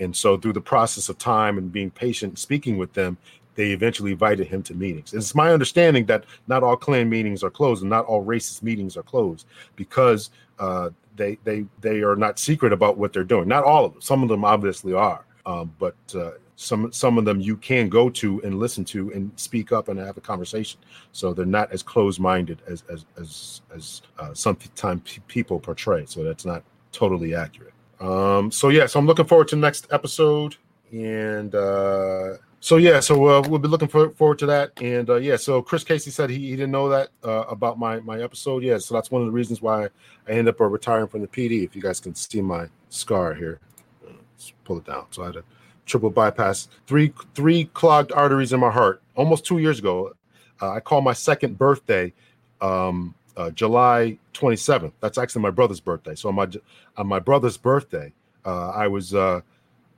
[0.00, 3.16] and so through the process of time and being patient, speaking with them,
[3.56, 5.12] they eventually invited him to meetings.
[5.12, 8.62] And it's my understanding that not all Klan meetings are closed and not all racist
[8.62, 13.48] meetings are closed because uh, they they they are not secret about what they're doing.
[13.48, 14.02] Not all of them.
[14.02, 18.10] Some of them obviously are, um, but uh, some some of them you can go
[18.10, 20.80] to and listen to and speak up and have a conversation.
[21.12, 26.06] So they're not as closed minded as as as as uh, sometimes people portray.
[26.06, 26.62] So that's not
[26.92, 27.72] totally accurate.
[28.00, 30.56] Um, so yeah, so I'm looking forward to the next episode,
[30.92, 32.34] and uh,
[32.66, 34.72] so yeah, so uh, we'll be looking for, forward to that.
[34.82, 38.00] And uh, yeah, so Chris Casey said he, he didn't know that uh, about my
[38.00, 38.64] my episode.
[38.64, 41.28] Yeah, so that's one of the reasons why I ended up uh, retiring from the
[41.28, 41.62] PD.
[41.62, 43.60] If you guys can see my scar here,
[44.04, 45.06] let's pull it down.
[45.12, 45.44] So I had a
[45.84, 49.00] triple bypass, three three clogged arteries in my heart.
[49.14, 50.16] Almost two years ago,
[50.60, 52.12] uh, I called my second birthday,
[52.60, 54.90] um, uh, July 27th.
[54.98, 56.16] That's actually my brother's birthday.
[56.16, 56.48] So on my
[56.96, 58.12] on my brother's birthday,
[58.44, 59.14] uh, I was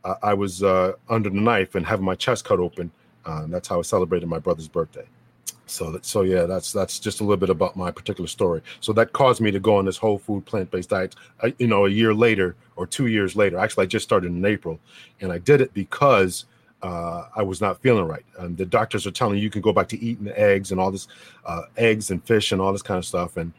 [0.09, 2.91] uh, I was uh, under the knife and having my chest cut open.
[3.25, 5.05] Uh, that's how I celebrated my brother's birthday.
[5.67, 8.63] So that so yeah that's that's just a little bit about my particular story.
[8.81, 11.85] So that caused me to go on this whole food plant-based diet uh, you know
[11.85, 13.59] a year later or two years later.
[13.59, 14.81] Actually i just started in april
[15.21, 16.47] and i did it because
[16.83, 18.25] uh, i was not feeling right.
[18.39, 20.91] And the doctors are telling you you can go back to eating eggs and all
[20.91, 21.07] this
[21.45, 23.37] uh, eggs and fish and all this kind of stuff.
[23.37, 23.53] And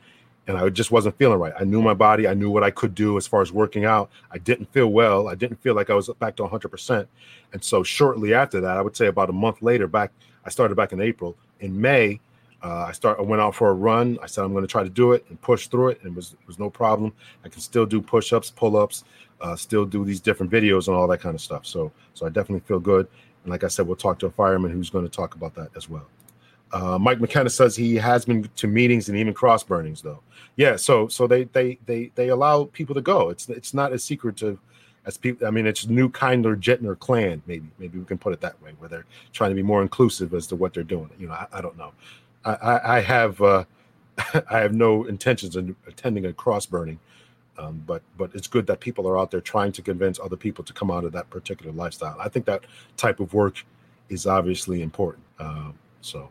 [0.49, 2.93] and i just wasn't feeling right i knew my body i knew what i could
[2.93, 5.93] do as far as working out i didn't feel well i didn't feel like i
[5.93, 7.07] was back to 100%
[7.53, 10.11] and so shortly after that i would say about a month later back
[10.45, 12.19] i started back in april in May,
[12.61, 13.19] uh, I start.
[13.19, 14.17] I went out for a run.
[14.21, 16.15] I said I'm going to try to do it and push through it, and it
[16.15, 17.13] was it was no problem.
[17.45, 19.03] I can still do push-ups, pull-ups,
[19.41, 21.65] uh, still do these different videos and all that kind of stuff.
[21.65, 23.07] So so I definitely feel good.
[23.43, 25.69] And like I said, we'll talk to a fireman who's going to talk about that
[25.75, 26.07] as well.
[26.71, 30.21] Uh, Mike McKenna says he has been to meetings and even cross burnings though.
[30.55, 33.29] Yeah, so so they they they they allow people to go.
[33.29, 34.59] It's it's not a secret to
[35.05, 37.41] as people i mean it's new kinder gentler Klan.
[37.47, 40.33] maybe maybe we can put it that way where they're trying to be more inclusive
[40.33, 41.91] as to what they're doing you know i, I don't know
[42.45, 43.63] i i, I have uh
[44.49, 46.99] i have no intentions of attending a cross burning
[47.57, 50.63] um, but but it's good that people are out there trying to convince other people
[50.63, 52.65] to come out of that particular lifestyle i think that
[52.97, 53.65] type of work
[54.09, 56.29] is obviously important um, so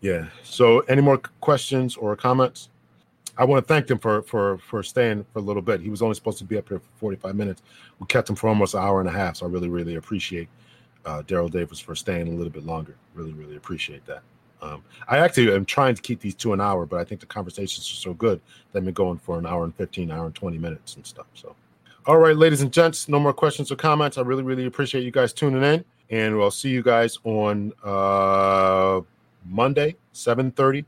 [0.00, 2.68] yeah so any more questions or comments
[3.38, 5.80] I want to thank him for for for staying for a little bit.
[5.80, 7.62] He was only supposed to be up here for 45 minutes.
[7.98, 9.36] We kept him for almost an hour and a half.
[9.36, 10.48] So I really, really appreciate
[11.04, 12.96] uh, Daryl Davis for staying a little bit longer.
[13.14, 14.22] Really, really appreciate that.
[14.62, 17.26] Um, I actually am trying to keep these to an hour, but I think the
[17.26, 18.40] conversations are so good
[18.72, 21.26] that I'm going for an hour and 15, hour and 20 minutes and stuff.
[21.34, 21.54] So,
[22.06, 24.16] all right, ladies and gents, no more questions or comments.
[24.16, 29.02] I really, really appreciate you guys tuning in, and we'll see you guys on uh,
[29.48, 30.84] Monday, 7:30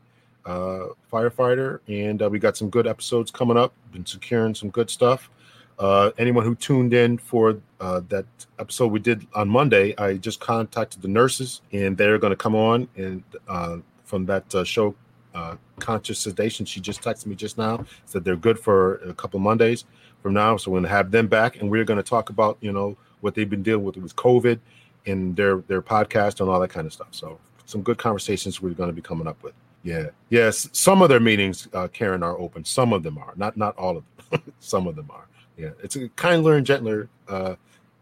[0.46, 3.72] uh, firefighter, and uh, we got some good episodes coming up.
[3.92, 5.30] Been securing some good stuff.
[5.78, 8.26] Uh, anyone who tuned in for uh, that
[8.58, 12.56] episode we did on Monday, I just contacted the nurses, and they're going to come
[12.56, 14.94] on and uh, from that uh, show,
[15.34, 16.66] uh, Conscious Sedation.
[16.66, 19.84] She just texted me just now, said they're good for a couple Mondays
[20.20, 20.56] from now.
[20.56, 22.96] So we're going to have them back, and we're going to talk about you know
[23.20, 24.58] what they've been dealing with with COVID
[25.06, 27.08] and their their podcast and all that kind of stuff.
[27.12, 27.38] So
[27.68, 29.52] some good conversations we're going to be coming up with.
[29.82, 30.06] Yeah.
[30.30, 30.70] Yes.
[30.72, 32.64] Some of their meetings, uh, Karen, are open.
[32.64, 33.34] Some of them are.
[33.36, 34.42] Not not all of them.
[34.58, 35.26] Some of them are.
[35.58, 35.70] Yeah.
[35.82, 37.56] It's a kinder and gentler uh,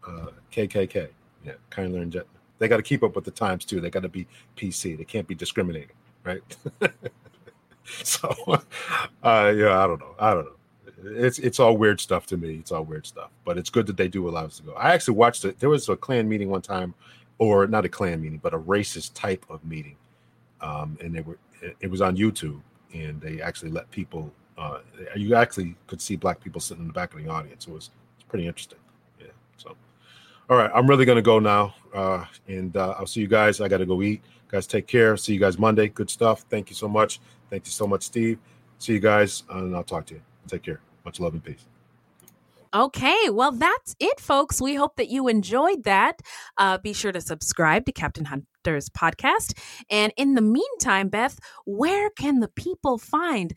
[0.07, 1.09] uh, KKK.
[1.45, 2.31] Yeah, kindly and gently.
[2.59, 3.81] They got to keep up with the times too.
[3.81, 4.25] They got to be
[4.55, 4.97] PC.
[4.97, 6.41] They can't be discriminating, right?
[8.03, 8.29] so,
[9.23, 10.15] uh, yeah, I don't know.
[10.17, 10.51] I don't know.
[11.03, 12.55] It's it's all weird stuff to me.
[12.55, 13.29] It's all weird stuff.
[13.45, 14.73] But it's good that they do allow us to go.
[14.73, 15.59] I actually watched it.
[15.59, 16.93] There was a Klan meeting one time,
[17.39, 19.95] or not a Klan meeting, but a racist type of meeting,
[20.61, 21.37] um, and they were.
[21.79, 22.61] It was on YouTube,
[22.93, 24.31] and they actually let people.
[24.57, 24.79] Uh,
[25.15, 27.67] you actually could see black people sitting in the back of the audience.
[27.67, 28.79] It was it's pretty interesting.
[29.19, 29.27] Yeah.
[29.57, 29.75] So,
[30.49, 33.61] all right, I'm really gonna go now, uh, and uh, I'll see you guys.
[33.61, 34.23] I got to go eat.
[34.49, 35.17] Guys, take care.
[35.17, 35.89] See you guys Monday.
[35.89, 36.45] Good stuff.
[36.49, 37.19] Thank you so much.
[37.49, 38.39] Thank you so much, Steve.
[38.79, 40.21] See you guys, and I'll talk to you.
[40.47, 40.81] Take care.
[41.03, 41.65] Much love and peace.
[42.73, 44.61] Okay, well, that's it, folks.
[44.61, 46.21] We hope that you enjoyed that.
[46.57, 49.57] Uh, be sure to subscribe to Captain Hunter's podcast.
[49.89, 53.53] And in the meantime, Beth, where can the people find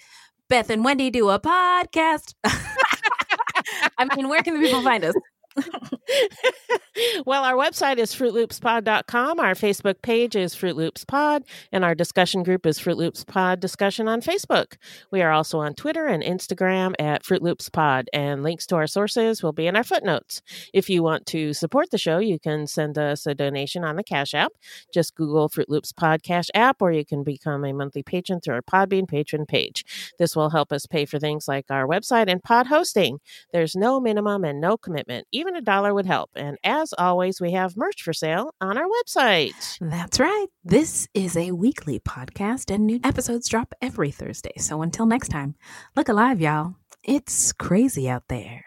[0.49, 2.35] Beth and Wendy do a podcast?
[2.45, 5.15] I mean, where can the people find us?
[7.27, 9.41] well, our website is fruitloopspod.com.
[9.41, 13.61] Our Facebook page is Fruit Loops Pod, and our discussion group is Fruit Loops Pod
[13.61, 14.77] Discussion on Facebook.
[15.11, 18.87] We are also on Twitter and Instagram at Fruit Loops Pod, and links to our
[18.87, 20.43] sources will be in our footnotes.
[20.73, 24.05] If you want to support the show, you can send us a donation on the
[24.05, 24.53] Cash App.
[24.93, 28.55] Just Google Fruit Loops Pod Cash App, or you can become a monthly patron through
[28.55, 29.85] our Podbean patron page.
[30.19, 33.19] This will help us pay for things like our website and pod hosting.
[33.53, 35.27] There's no minimum and no commitment.
[35.41, 36.29] Even a dollar would help.
[36.37, 39.79] And as always, we have merch for sale on our website.
[39.81, 40.49] That's right.
[40.65, 44.53] This is a weekly podcast, and new episodes drop every Thursday.
[44.59, 45.55] So until next time,
[45.97, 46.75] look alive, y'all.
[47.03, 48.67] It's crazy out there.